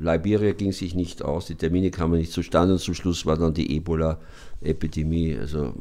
Liberia 0.00 0.52
ging 0.52 0.72
sich 0.72 0.94
nicht 0.94 1.22
aus, 1.22 1.46
die 1.46 1.54
Termine 1.54 1.90
kamen 1.90 2.18
nicht 2.18 2.32
zustande 2.32 2.74
und 2.74 2.80
zum 2.80 2.94
Schluss 2.94 3.26
war 3.26 3.36
dann 3.36 3.54
die 3.54 3.76
Ebola-Epidemie. 3.76 5.36
Also 5.38 5.74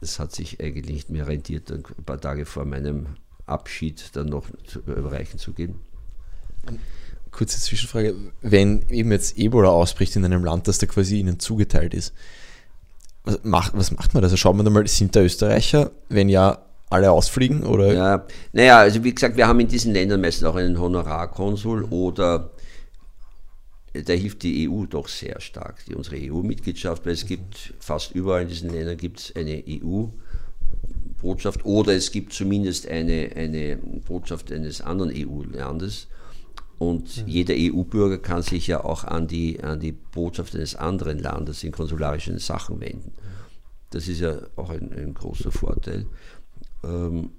es 0.00 0.18
hat 0.18 0.32
sich 0.32 0.60
eigentlich 0.60 0.86
nicht 0.86 1.10
mehr 1.10 1.26
rentiert, 1.26 1.70
ein 1.70 1.82
paar 2.04 2.20
Tage 2.20 2.44
vor 2.44 2.64
meinem 2.64 3.06
Abschied 3.46 4.14
dann 4.14 4.26
noch 4.26 4.46
zu 4.66 4.80
überreichen 4.80 5.38
zu 5.38 5.52
gehen. 5.52 5.76
Kurze 7.30 7.58
Zwischenfrage, 7.58 8.14
wenn 8.42 8.88
eben 8.90 9.10
jetzt 9.10 9.38
Ebola 9.38 9.70
ausbricht 9.70 10.14
in 10.16 10.24
einem 10.24 10.44
Land, 10.44 10.68
das 10.68 10.78
da 10.78 10.86
quasi 10.86 11.18
ihnen 11.18 11.40
zugeteilt 11.40 11.94
ist, 11.94 12.12
was 13.24 13.40
macht, 13.44 13.76
was 13.76 13.90
macht 13.92 14.14
man 14.14 14.22
da? 14.22 14.26
Also 14.26 14.36
schaut 14.36 14.56
man 14.56 14.64
da 14.64 14.70
mal, 14.70 14.86
sind 14.86 15.14
da 15.14 15.20
Österreicher? 15.20 15.90
Wenn 16.08 16.28
ja, 16.28 16.58
alle 16.90 17.10
ausfliegen? 17.10 17.64
Oder? 17.64 17.92
Ja, 17.92 18.26
naja, 18.52 18.78
also 18.78 19.02
wie 19.04 19.14
gesagt, 19.14 19.36
wir 19.36 19.46
haben 19.46 19.60
in 19.60 19.68
diesen 19.68 19.92
Ländern 19.92 20.20
meistens 20.20 20.44
auch 20.46 20.56
einen 20.56 20.78
Honorarkonsul 20.78 21.84
oder 21.84 22.50
da 23.92 24.12
hilft 24.14 24.42
die 24.42 24.68
EU 24.68 24.86
doch 24.86 25.06
sehr 25.08 25.40
stark, 25.40 25.84
die, 25.86 25.94
unsere 25.94 26.16
EU-Mitgliedschaft, 26.16 27.04
weil 27.04 27.12
es 27.12 27.26
gibt 27.26 27.74
fast 27.78 28.12
überall 28.14 28.42
in 28.42 28.48
diesen 28.48 28.70
Ländern 28.70 28.96
gibt 28.96 29.20
es 29.20 29.36
eine 29.36 29.62
EU-Botschaft 29.68 31.64
oder 31.64 31.92
es 31.94 32.10
gibt 32.10 32.32
zumindest 32.32 32.88
eine, 32.88 33.30
eine 33.36 33.76
Botschaft 33.76 34.50
eines 34.50 34.80
anderen 34.80 35.12
EU-Landes. 35.14 36.08
Und 36.82 37.16
mhm. 37.16 37.28
jeder 37.28 37.54
EU-Bürger 37.56 38.18
kann 38.18 38.42
sich 38.42 38.66
ja 38.66 38.82
auch 38.82 39.04
an 39.04 39.28
die, 39.28 39.62
an 39.62 39.78
die 39.78 39.92
Botschaft 39.92 40.56
eines 40.56 40.74
anderen 40.74 41.20
Landes 41.20 41.62
in 41.62 41.70
konsularischen 41.70 42.40
Sachen 42.40 42.80
wenden. 42.80 43.12
Das 43.90 44.08
ist 44.08 44.18
ja 44.18 44.40
auch 44.56 44.68
ein, 44.68 44.92
ein 44.92 45.14
großer 45.14 45.52
Vorteil. 45.52 46.06
Ähm, 46.82 47.30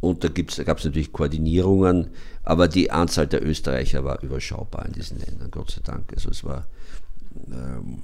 und 0.00 0.24
da, 0.24 0.28
da 0.28 0.64
gab 0.64 0.76
es 0.76 0.84
natürlich 0.84 1.10
Koordinierungen, 1.10 2.08
aber 2.42 2.68
die 2.68 2.90
Anzahl 2.90 3.26
der 3.26 3.42
Österreicher 3.42 4.04
war 4.04 4.22
überschaubar 4.22 4.84
in 4.84 4.92
diesen 4.92 5.20
Ländern, 5.20 5.50
Gott 5.50 5.70
sei 5.70 5.80
Dank. 5.82 6.12
Also 6.12 6.28
es 6.28 6.44
war 6.44 6.66
ähm, 7.50 8.02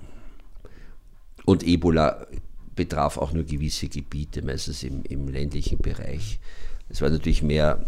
und 1.44 1.66
Ebola 1.66 2.26
betraf 2.74 3.18
auch 3.18 3.34
nur 3.34 3.44
gewisse 3.44 3.88
Gebiete, 3.88 4.40
meistens 4.40 4.82
im, 4.84 5.02
im 5.02 5.28
ländlichen 5.28 5.76
Bereich. 5.76 6.40
Es 6.88 7.02
war 7.02 7.10
natürlich 7.10 7.42
mehr, 7.42 7.84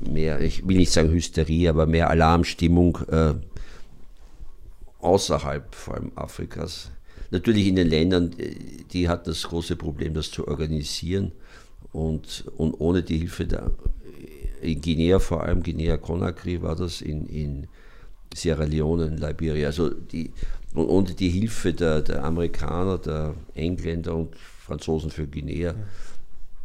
mehr, 0.00 0.40
ich 0.40 0.66
will 0.66 0.76
nicht 0.76 0.92
sagen 0.92 1.10
Hysterie, 1.10 1.68
aber 1.68 1.86
mehr 1.86 2.10
Alarmstimmung 2.10 2.98
äh, 3.08 3.34
außerhalb 5.00 5.74
vor 5.74 5.94
allem 5.94 6.12
Afrikas. 6.14 6.90
Natürlich 7.30 7.66
in 7.66 7.76
den 7.76 7.88
Ländern, 7.88 8.34
die 8.92 9.08
hat 9.08 9.26
das 9.26 9.44
große 9.44 9.76
Problem, 9.76 10.14
das 10.14 10.30
zu 10.30 10.48
organisieren. 10.48 11.32
Und, 11.92 12.44
und 12.56 12.74
ohne 12.74 13.02
die 13.02 13.18
Hilfe 13.18 13.46
der, 13.46 13.70
in 14.60 14.80
Guinea, 14.80 15.18
vor 15.18 15.42
allem 15.42 15.62
Guinea-Conakry 15.62 16.62
war 16.62 16.76
das, 16.76 17.00
in, 17.00 17.26
in 17.26 17.66
Sierra 18.34 18.64
Leone, 18.64 19.06
in 19.06 19.16
Liberia, 19.16 19.68
also 19.68 19.90
die, 19.90 20.32
und 20.74 20.86
ohne 20.86 21.14
die 21.14 21.30
Hilfe 21.30 21.72
der, 21.72 22.00
der 22.02 22.24
Amerikaner, 22.24 22.98
der 22.98 23.34
Engländer 23.54 24.14
und 24.14 24.36
Franzosen 24.36 25.10
für 25.10 25.26
Guinea, 25.26 25.74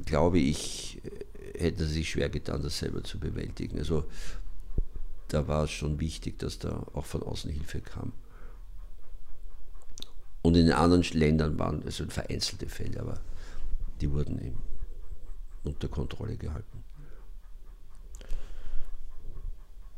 glaube 0.06 0.40
ich, 0.40 1.02
hätte 1.60 1.86
sie 1.86 1.94
sich 1.94 2.10
schwer 2.10 2.30
getan, 2.30 2.62
das 2.62 2.80
selber 2.80 3.04
zu 3.04 3.20
bewältigen. 3.20 3.78
Also 3.78 4.06
da 5.28 5.48
war 5.48 5.64
es 5.64 5.72
schon 5.72 6.00
wichtig, 6.00 6.40
dass 6.40 6.60
da 6.60 6.86
auch 6.94 7.06
von 7.06 7.24
außen 7.24 7.52
Hilfe 7.52 7.82
kam. 7.82 8.14
Und 10.42 10.56
in 10.56 10.68
den 10.68 10.76
anderen 10.76 11.04
Ländern 11.14 11.58
waren 11.58 11.80
es 11.80 12.00
also 12.00 12.12
vereinzelte 12.12 12.68
Fälle, 12.68 13.00
aber 13.00 13.20
die 14.00 14.12
wurden 14.12 14.40
eben 14.40 14.62
unter 15.64 15.88
Kontrolle 15.88 16.38
gehalten. 16.38 16.84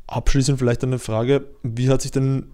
Abschließend 0.06 0.58
vielleicht 0.58 0.82
eine 0.84 0.98
Frage, 0.98 1.44
wie 1.62 1.90
hat 1.90 2.00
sich 2.00 2.12
denn 2.12 2.50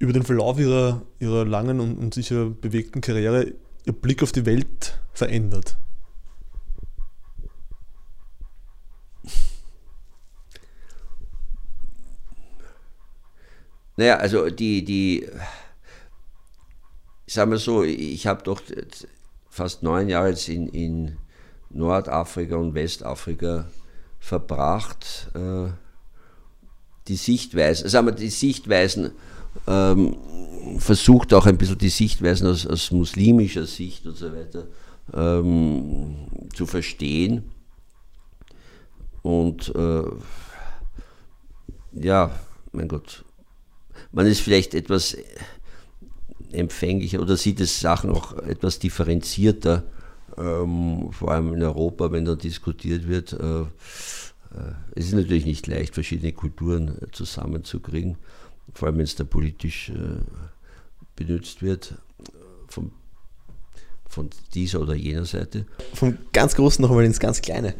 über 0.00 0.12
den 0.12 0.24
Verlauf 0.24 0.58
Ihrer, 0.58 1.02
ihrer 1.20 1.44
langen 1.44 1.78
und, 1.78 1.96
und 1.96 2.12
sicher 2.12 2.50
bewegten 2.50 3.00
Karriere 3.00 3.52
Ihr 3.84 3.92
Blick 3.92 4.22
auf 4.24 4.32
die 4.32 4.44
Welt 4.44 4.98
verändert? 5.12 5.76
Naja, 13.96 14.16
also 14.16 14.50
die, 14.50 14.84
die, 14.84 15.26
sagen 17.26 17.50
wir 17.50 17.58
so, 17.58 17.82
ich 17.82 18.26
habe 18.26 18.42
doch 18.42 18.60
fast 19.48 19.82
neun 19.82 20.08
Jahre 20.08 20.28
jetzt 20.28 20.48
in, 20.48 20.68
in 20.68 21.16
Nordafrika 21.70 22.56
und 22.56 22.74
Westafrika 22.74 23.66
verbracht. 24.20 25.30
Äh, 25.34 25.70
die 27.08 27.16
Sichtweisen, 27.16 27.88
sagen 27.88 28.08
wir, 28.08 28.12
die 28.12 28.28
Sichtweisen, 28.28 29.12
ähm, 29.66 30.16
versucht 30.78 31.32
auch 31.32 31.46
ein 31.46 31.56
bisschen 31.56 31.78
die 31.78 31.88
Sichtweisen 31.88 32.48
aus, 32.48 32.66
aus 32.66 32.90
muslimischer 32.90 33.66
Sicht 33.66 34.06
und 34.06 34.16
so 34.16 34.32
weiter 34.32 34.66
ähm, 35.14 36.16
zu 36.54 36.66
verstehen. 36.66 37.50
Und 39.22 39.74
äh, 39.74 40.02
ja, 41.92 42.30
mein 42.72 42.88
Gott, 42.88 43.24
man 44.16 44.26
ist 44.26 44.40
vielleicht 44.40 44.72
etwas 44.72 45.14
empfänglicher 46.50 47.20
oder 47.20 47.36
sieht 47.36 47.60
es 47.60 47.80
Sachen 47.80 48.10
auch 48.10 48.32
etwas 48.38 48.78
differenzierter 48.78 49.84
ähm, 50.38 51.10
vor 51.12 51.32
allem 51.32 51.52
in 51.52 51.62
Europa, 51.62 52.10
wenn 52.12 52.24
da 52.24 52.34
diskutiert 52.34 53.06
wird. 53.06 53.34
Äh, 53.34 53.60
äh, 53.60 53.66
es 54.94 55.08
ist 55.08 55.12
natürlich 55.12 55.44
nicht 55.44 55.66
leicht, 55.66 55.92
verschiedene 55.92 56.32
Kulturen 56.32 56.96
äh, 57.02 57.10
zusammenzukriegen, 57.12 58.16
vor 58.72 58.88
allem 58.88 58.96
wenn 58.96 59.04
es 59.04 59.16
da 59.16 59.24
politisch 59.24 59.90
äh, 59.90 60.22
benutzt 61.14 61.60
wird, 61.62 61.94
von, 62.68 62.92
von 64.08 64.30
dieser 64.54 64.80
oder 64.80 64.94
jener 64.94 65.26
Seite. 65.26 65.66
Vom 65.92 66.16
ganz 66.32 66.54
Großen 66.54 66.80
noch 66.82 66.90
einmal 66.90 67.04
ins 67.04 67.20
ganz 67.20 67.42
Kleine. 67.42 67.74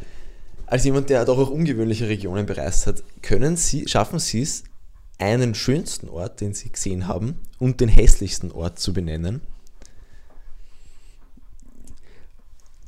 Als 0.67 0.83
jemand, 0.83 1.09
der 1.09 1.25
doch 1.25 1.39
auch 1.39 1.49
ungewöhnliche 1.49 2.07
Regionen 2.07 2.45
bereist 2.45 2.85
hat, 2.85 3.01
können 3.23 3.57
Sie, 3.57 3.87
schaffen 3.87 4.19
Sie 4.19 4.43
es, 4.43 4.63
einen 5.19 5.55
schönsten 5.55 6.09
Ort, 6.09 6.41
den 6.41 6.53
Sie 6.53 6.71
gesehen 6.71 7.07
haben, 7.07 7.39
und 7.59 7.81
den 7.81 7.89
hässlichsten 7.89 8.51
Ort 8.51 8.79
zu 8.79 8.93
benennen? 8.93 9.41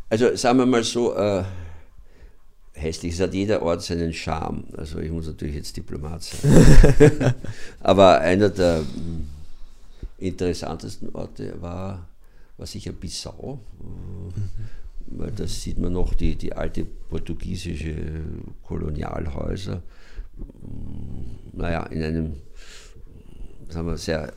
Also 0.10 0.36
sagen 0.36 0.60
wir 0.60 0.66
mal 0.66 0.84
so, 0.84 1.16
äh, 1.16 1.44
hässlich, 2.74 3.14
es 3.14 3.20
hat 3.20 3.34
jeder 3.34 3.62
Ort 3.62 3.84
seinen 3.84 4.14
Charme. 4.14 4.64
Also 4.76 5.00
ich 5.00 5.12
muss 5.12 5.28
natürlich 5.28 5.56
jetzt 5.56 5.76
Diplomat 5.78 6.24
sein. 6.24 7.36
Aber 7.80 8.20
einer 8.20 8.50
der 8.50 8.82
mm, 8.82 9.28
interessantesten 10.18 11.10
Orte 11.14 11.62
war, 11.62 12.08
war 12.58 12.68
sicher 12.68 12.92
Bissau. 12.92 13.60
Mhm. 13.80 14.34
Weil 15.12 15.32
da 15.32 15.48
sieht 15.48 15.80
man 15.80 15.94
noch 15.94 16.14
die, 16.14 16.36
die 16.36 16.54
alte 16.54 16.86
portugiesische 16.86 17.94
Kolonialhäuser. 18.64 19.82
Naja, 21.60 21.84
in 21.88 22.04
einem, 22.04 22.34
sagen 23.68 23.88
wir, 23.88 23.98
sehr 23.98 24.32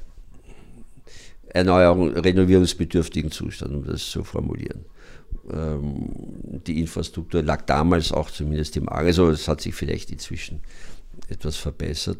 Erneuerung, 1.46 2.10
renovierungsbedürftigen 2.14 3.30
Zustand, 3.30 3.74
um 3.74 3.84
das 3.84 4.10
zu 4.10 4.24
formulieren. 4.24 4.84
Ähm, 5.50 6.60
die 6.66 6.80
Infrastruktur 6.80 7.42
lag 7.42 7.62
damals 7.62 8.10
auch 8.10 8.28
zumindest 8.30 8.76
im 8.76 8.88
Argen. 8.88 9.06
Also 9.06 9.30
es 9.30 9.46
hat 9.46 9.60
sich 9.60 9.72
vielleicht 9.72 10.10
inzwischen 10.10 10.60
etwas 11.28 11.56
verbessert. 11.56 12.18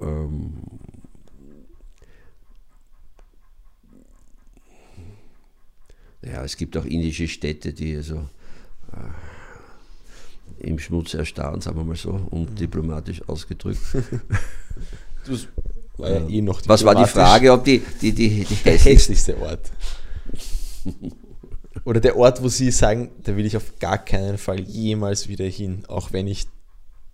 Ähm, 0.00 0.62
ja, 6.22 6.42
es 6.44 6.56
gibt 6.56 6.78
auch 6.78 6.86
indische 6.86 7.28
Städte, 7.28 7.74
die 7.74 7.94
also 7.96 8.28
äh, 8.92 9.39
im 10.58 10.78
Schmutz 10.78 11.14
erstarren, 11.14 11.60
sagen 11.60 11.76
wir 11.76 11.84
mal 11.84 11.96
so, 11.96 12.20
und 12.30 12.50
mhm. 12.50 12.54
diplomatisch 12.56 13.22
ausgedrückt. 13.28 13.80
das 15.26 15.48
war 15.96 16.10
ja 16.10 16.28
eh 16.28 16.42
noch 16.42 16.60
Was 16.66 16.84
war 16.84 16.94
die 16.94 17.10
Frage, 17.10 17.52
ob 17.52 17.64
die, 17.64 17.82
die, 18.00 18.12
die, 18.12 18.44
die 18.44 18.54
hässlichste 18.54 19.40
Ort? 19.40 19.70
Oder 21.84 22.00
der 22.00 22.16
Ort, 22.16 22.42
wo 22.42 22.48
Sie 22.48 22.70
sagen, 22.70 23.10
da 23.22 23.36
will 23.36 23.46
ich 23.46 23.56
auf 23.56 23.78
gar 23.78 23.98
keinen 23.98 24.38
Fall 24.38 24.60
jemals 24.60 25.28
wieder 25.28 25.46
hin, 25.46 25.84
auch 25.88 26.12
wenn 26.12 26.26
ich. 26.26 26.46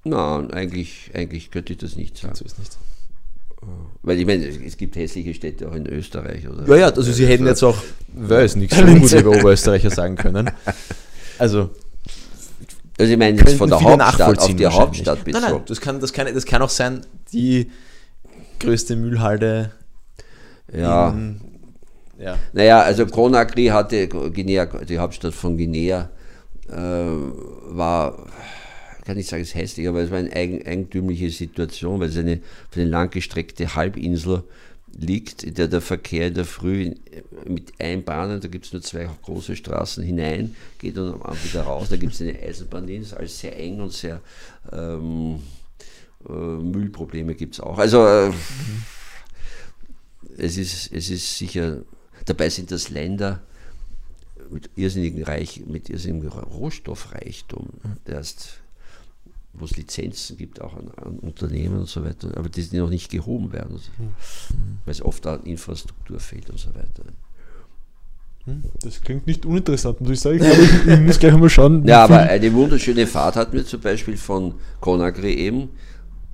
Nein, 0.04 0.50
eigentlich, 0.50 1.10
eigentlich 1.14 1.50
könnte 1.50 1.72
ich 1.72 1.78
das 1.78 1.96
nicht 1.96 2.16
sagen. 2.16 2.34
So 2.34 2.44
ist 2.44 2.58
nicht. 2.58 2.76
Weil 4.02 4.20
ich 4.20 4.26
meine, 4.26 4.46
es 4.46 4.76
gibt 4.76 4.96
hässliche 4.96 5.34
Städte 5.34 5.68
auch 5.68 5.74
in 5.74 5.86
Österreich. 5.86 6.48
Oder? 6.48 6.68
Ja, 6.68 6.76
ja, 6.76 6.86
also 6.86 7.10
Sie 7.12 7.26
hätten 7.26 7.46
jetzt 7.46 7.62
auch, 7.62 7.76
weiß 8.12 8.56
nichts, 8.56 8.76
so 8.78 8.84
gut 8.84 9.12
über 9.12 9.30
Oberösterreicher 9.30 9.90
sagen 9.90 10.16
können. 10.16 10.50
Also, 11.38 11.70
Also 12.98 13.12
ich 13.12 13.18
meine 13.18 13.38
jetzt 13.38 13.56
von 13.56 13.68
der 13.68 13.80
Hauptstadt 13.80 14.38
auf 14.38 14.54
die. 14.54 14.66
Hauptstadt 14.66 15.24
bezogen. 15.24 15.42
Nein, 15.44 15.52
nein, 15.52 15.62
das 15.66 15.80
kann, 15.80 16.00
das, 16.00 16.12
kann, 16.12 16.32
das 16.32 16.46
kann 16.46 16.62
auch 16.62 16.70
sein, 16.70 17.02
die 17.32 17.70
größte 18.58 18.96
Müllhalde 18.96 19.72
Ja. 20.72 21.10
in, 21.10 21.40
ja. 22.18 22.38
Naja, 22.52 22.80
also 22.80 23.06
Conakry 23.06 23.66
hatte, 23.66 24.08
Guinea, 24.08 24.64
die 24.64 24.98
Hauptstadt 24.98 25.34
von 25.34 25.58
Guinea, 25.58 26.08
äh, 26.68 26.72
war, 26.72 28.26
kann 29.04 29.18
ich 29.18 29.26
sagen, 29.26 29.42
es 29.42 29.48
ist 29.48 29.54
hässlich, 29.54 29.86
aber 29.86 30.00
es 30.00 30.10
war 30.10 30.18
eine 30.18 30.32
eigen, 30.32 30.66
eigentümliche 30.66 31.30
Situation, 31.30 32.00
weil 32.00 32.08
es 32.08 32.16
eine, 32.16 32.40
für 32.70 32.80
eine 32.80 32.88
langgestreckte 32.90 33.74
Halbinsel 33.74 34.42
liegt, 34.98 35.58
der 35.58 35.68
der 35.68 35.80
Verkehr 35.80 36.28
in 36.28 36.34
der 36.34 36.44
Früh 36.44 36.94
mit 37.46 37.72
Einbahnen, 37.78 38.40
da 38.40 38.48
gibt 38.48 38.66
es 38.66 38.72
nur 38.72 38.82
zwei 38.82 39.08
große 39.22 39.56
Straßen 39.56 40.02
hinein, 40.02 40.56
geht 40.78 40.96
dann 40.96 41.12
am 41.12 41.22
Abend 41.22 41.44
wieder 41.44 41.62
raus, 41.62 41.88
da 41.90 41.96
gibt 41.96 42.14
es 42.14 42.22
eine 42.22 42.38
Eisenbahnlinie, 42.38 43.02
ist 43.02 43.14
alles 43.14 43.38
sehr 43.38 43.58
eng 43.58 43.80
und 43.80 43.92
sehr 43.92 44.20
ähm, 44.72 45.40
äh, 46.28 46.32
Müllprobleme 46.32 47.34
gibt 47.34 47.54
es 47.54 47.60
auch. 47.60 47.78
Also 47.78 48.06
äh, 48.06 48.32
es, 50.38 50.56
ist, 50.56 50.92
es 50.92 51.10
ist 51.10 51.36
sicher, 51.36 51.82
dabei 52.24 52.48
sind 52.48 52.70
das 52.70 52.88
Länder 52.88 53.42
mit 54.50 54.70
irrsinnigen 54.76 55.24
Reich, 55.24 55.64
mit 55.66 55.90
irrsinnigem 55.90 56.30
Rohstoffreichtum, 56.30 57.68
erst 58.06 58.60
wo 59.58 59.64
es 59.64 59.76
Lizenzen 59.76 60.36
gibt, 60.36 60.60
auch 60.60 60.74
an, 60.76 60.90
an 60.96 61.18
Unternehmen 61.18 61.78
und 61.80 61.88
so 61.88 62.04
weiter, 62.04 62.36
aber 62.36 62.48
die, 62.48 62.76
noch 62.76 62.90
nicht 62.90 63.10
gehoben 63.10 63.52
werden, 63.52 63.72
also, 63.72 63.90
weil 64.84 64.92
es 64.92 65.02
oft 65.02 65.26
an 65.26 65.42
Infrastruktur 65.44 66.20
fehlt 66.20 66.50
und 66.50 66.58
so 66.58 66.74
weiter. 66.74 67.04
Hm, 68.44 68.62
Das 68.82 69.00
klingt 69.00 69.26
nicht 69.26 69.44
uninteressant, 69.44 70.00
muss 70.00 70.10
ich 70.10 70.20
sagen. 70.20 70.40
Ich, 70.40 70.86
ich, 70.86 71.00
muss 71.00 71.18
gleich 71.18 71.34
einmal 71.34 71.50
schauen. 71.50 71.86
Ja, 71.86 72.04
aber 72.04 72.20
eine 72.20 72.52
wunderschöne 72.52 73.06
Fahrt 73.06 73.36
hatten 73.36 73.52
wir 73.52 73.64
zum 73.66 73.80
Beispiel 73.80 74.16
von 74.16 74.54
Conakry 74.80 75.34
eben. 75.34 75.70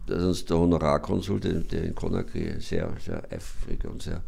Das 0.06 0.18
ist 0.18 0.24
uns 0.26 0.44
der 0.44 0.58
Honorarkonsul, 0.58 1.40
der, 1.40 1.54
der 1.60 1.84
in 1.84 1.94
Conakry 1.94 2.60
sehr, 2.60 2.92
sehr 3.04 3.22
eifriger 3.32 3.90
und 3.90 4.02
sehr 4.02 4.22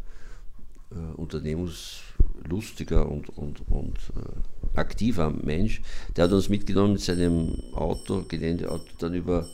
äh, 0.91 1.15
unternehmungslustiger 1.15 3.09
und, 3.09 3.29
und, 3.37 3.61
und 3.69 3.97
äh, 4.15 4.54
aktiver 4.77 5.29
Mensch, 5.31 5.81
der 6.15 6.25
hat 6.25 6.31
uns 6.31 6.49
mitgenommen 6.49 6.93
mit 6.93 7.01
seinem 7.01 7.55
Auto, 7.73 8.23
Geländeauto, 8.27 8.85
dann 8.99 9.13
über, 9.13 9.47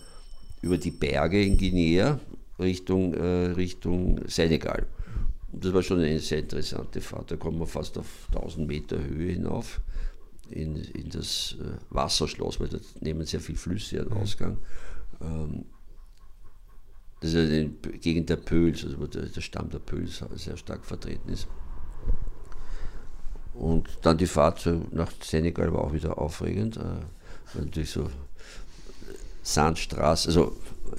über 0.61 0.77
die 0.77 0.91
Berge 0.91 1.43
in 1.43 1.57
Guinea 1.57 2.19
Richtung, 2.59 3.13
äh, 3.13 3.51
Richtung 3.51 4.19
Senegal. 4.27 4.85
Und 5.51 5.65
das 5.65 5.73
war 5.73 5.83
schon 5.83 5.99
eine 5.99 6.19
sehr 6.19 6.39
interessante 6.39 7.01
Fahrt. 7.01 7.31
Da 7.31 7.35
kommt 7.35 7.57
man 7.57 7.67
fast 7.67 7.97
auf 7.97 8.27
1000 8.33 8.67
Meter 8.67 9.03
Höhe 9.03 9.33
hinauf 9.33 9.81
in, 10.49 10.75
in 10.75 11.09
das 11.09 11.55
äh, 11.59 11.77
Wasserschloss, 11.89 12.59
weil 12.59 12.69
da 12.69 12.77
nehmen 12.99 13.25
sehr 13.25 13.39
viele 13.41 13.57
Flüsse 13.57 13.97
ihren 13.97 14.13
Ausgang. 14.13 14.57
Ähm, 15.21 15.65
das 17.19 17.33
ist 17.33 17.35
ja 17.35 17.45
die 17.63 17.69
P- 17.69 17.97
Gegend 17.99 18.29
der 18.29 18.37
Pöls, 18.37 18.83
also 18.83 18.99
wo 18.99 19.05
der, 19.07 19.27
der 19.27 19.41
Stamm 19.41 19.69
der 19.69 19.79
Pöls 19.79 20.23
sehr 20.35 20.57
stark 20.57 20.85
vertreten 20.85 21.29
ist. 21.29 21.47
Und 23.53 23.87
dann 24.01 24.17
die 24.17 24.27
Fahrt 24.27 24.67
nach 24.91 25.11
Senegal 25.21 25.73
war 25.73 25.81
auch 25.81 25.93
wieder 25.93 26.17
aufregend. 26.17 26.77
Äh, 26.77 27.59
natürlich 27.59 27.91
so 27.91 28.09
Sandstraßen, 29.43 30.29
also 30.29 30.55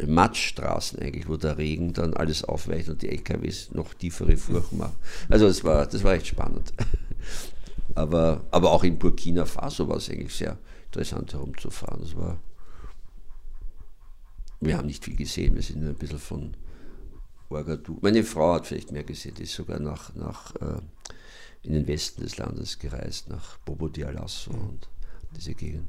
Matschstraßen 0.07 0.99
eigentlich, 0.99 1.29
wo 1.29 1.37
der 1.37 1.59
Regen 1.59 1.93
dann 1.93 2.15
alles 2.15 2.45
aufweicht 2.45 2.89
und 2.89 3.03
die 3.03 3.09
LKWs 3.09 3.71
noch 3.73 3.95
tiefere 3.95 4.37
Furchen 4.37 4.79
machen. 4.79 4.97
Also 5.29 5.47
das 5.47 5.65
war, 5.65 5.87
das 5.87 6.03
war 6.03 6.15
echt 6.15 6.27
spannend. 6.27 6.73
Aber, 7.95 8.41
aber 8.51 8.71
auch 8.71 8.85
in 8.85 8.99
Burkina 8.99 9.45
Faso 9.45 9.87
war 9.87 9.97
es 9.97 10.09
eigentlich 10.09 10.35
sehr 10.35 10.57
interessant 10.87 11.35
herumzufahren. 11.35 12.01
Das 12.01 12.17
war, 12.17 12.39
wir 14.61 14.79
haben 14.79 14.87
nicht 14.87 15.05
viel 15.05 15.15
gesehen, 15.15 15.55
wir 15.55 15.63
sind 15.63 15.83
nur 15.83 15.91
ein 15.91 15.97
bisschen 15.97 16.19
von 16.19 16.57
Ouagadougou. 17.51 17.99
Meine 18.01 18.25
Frau 18.25 18.55
hat 18.55 18.67
vielleicht 18.67 18.93
mehr 18.93 19.05
gesehen, 19.05 19.35
die 19.35 19.43
ist 19.43 19.53
sogar 19.53 19.79
nach, 19.79 20.15
nach 20.15 20.57
äh, 20.57 20.81
in 21.63 21.73
den 21.73 21.87
Westen 21.87 22.23
des 22.23 22.37
Landes 22.39 22.79
gereist, 22.79 23.29
nach 23.29 23.59
Bobo 23.59 23.89
Dioulasso 23.89 24.51
und 24.51 24.89
diese 25.37 25.55
Gegend. 25.55 25.89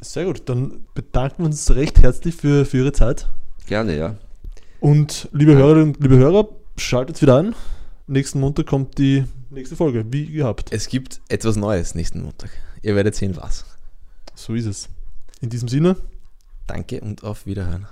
Sehr 0.00 0.26
gut, 0.26 0.48
dann 0.48 0.86
bedanken 0.94 1.38
wir 1.38 1.46
uns 1.46 1.70
recht 1.70 2.00
herzlich 2.02 2.34
für, 2.36 2.64
für 2.66 2.78
Ihre 2.78 2.92
Zeit. 2.92 3.28
Gerne, 3.66 3.96
ja. 3.96 4.16
Und 4.80 5.28
liebe 5.32 5.54
Hörerinnen 5.54 5.94
und 5.94 6.02
liebe 6.02 6.18
Hörer, 6.18 6.48
schaltet 6.76 7.22
wieder 7.22 7.38
ein. 7.38 7.54
Nächsten 8.06 8.38
Montag 8.38 8.66
kommt 8.66 8.98
die 8.98 9.24
nächste 9.48 9.76
Folge, 9.76 10.04
wie 10.10 10.26
gehabt. 10.26 10.72
Es 10.72 10.88
gibt 10.88 11.22
etwas 11.28 11.56
Neues 11.56 11.94
nächsten 11.94 12.22
Montag. 12.22 12.50
Ihr 12.82 12.94
werdet 12.94 13.14
sehen, 13.14 13.34
was. 13.36 13.64
So 14.34 14.54
ist 14.54 14.66
es. 14.66 14.90
In 15.40 15.48
diesem 15.48 15.68
Sinne, 15.68 15.96
Danke 16.66 17.00
und 17.00 17.24
auf 17.24 17.46
Wiederhören. 17.46 17.86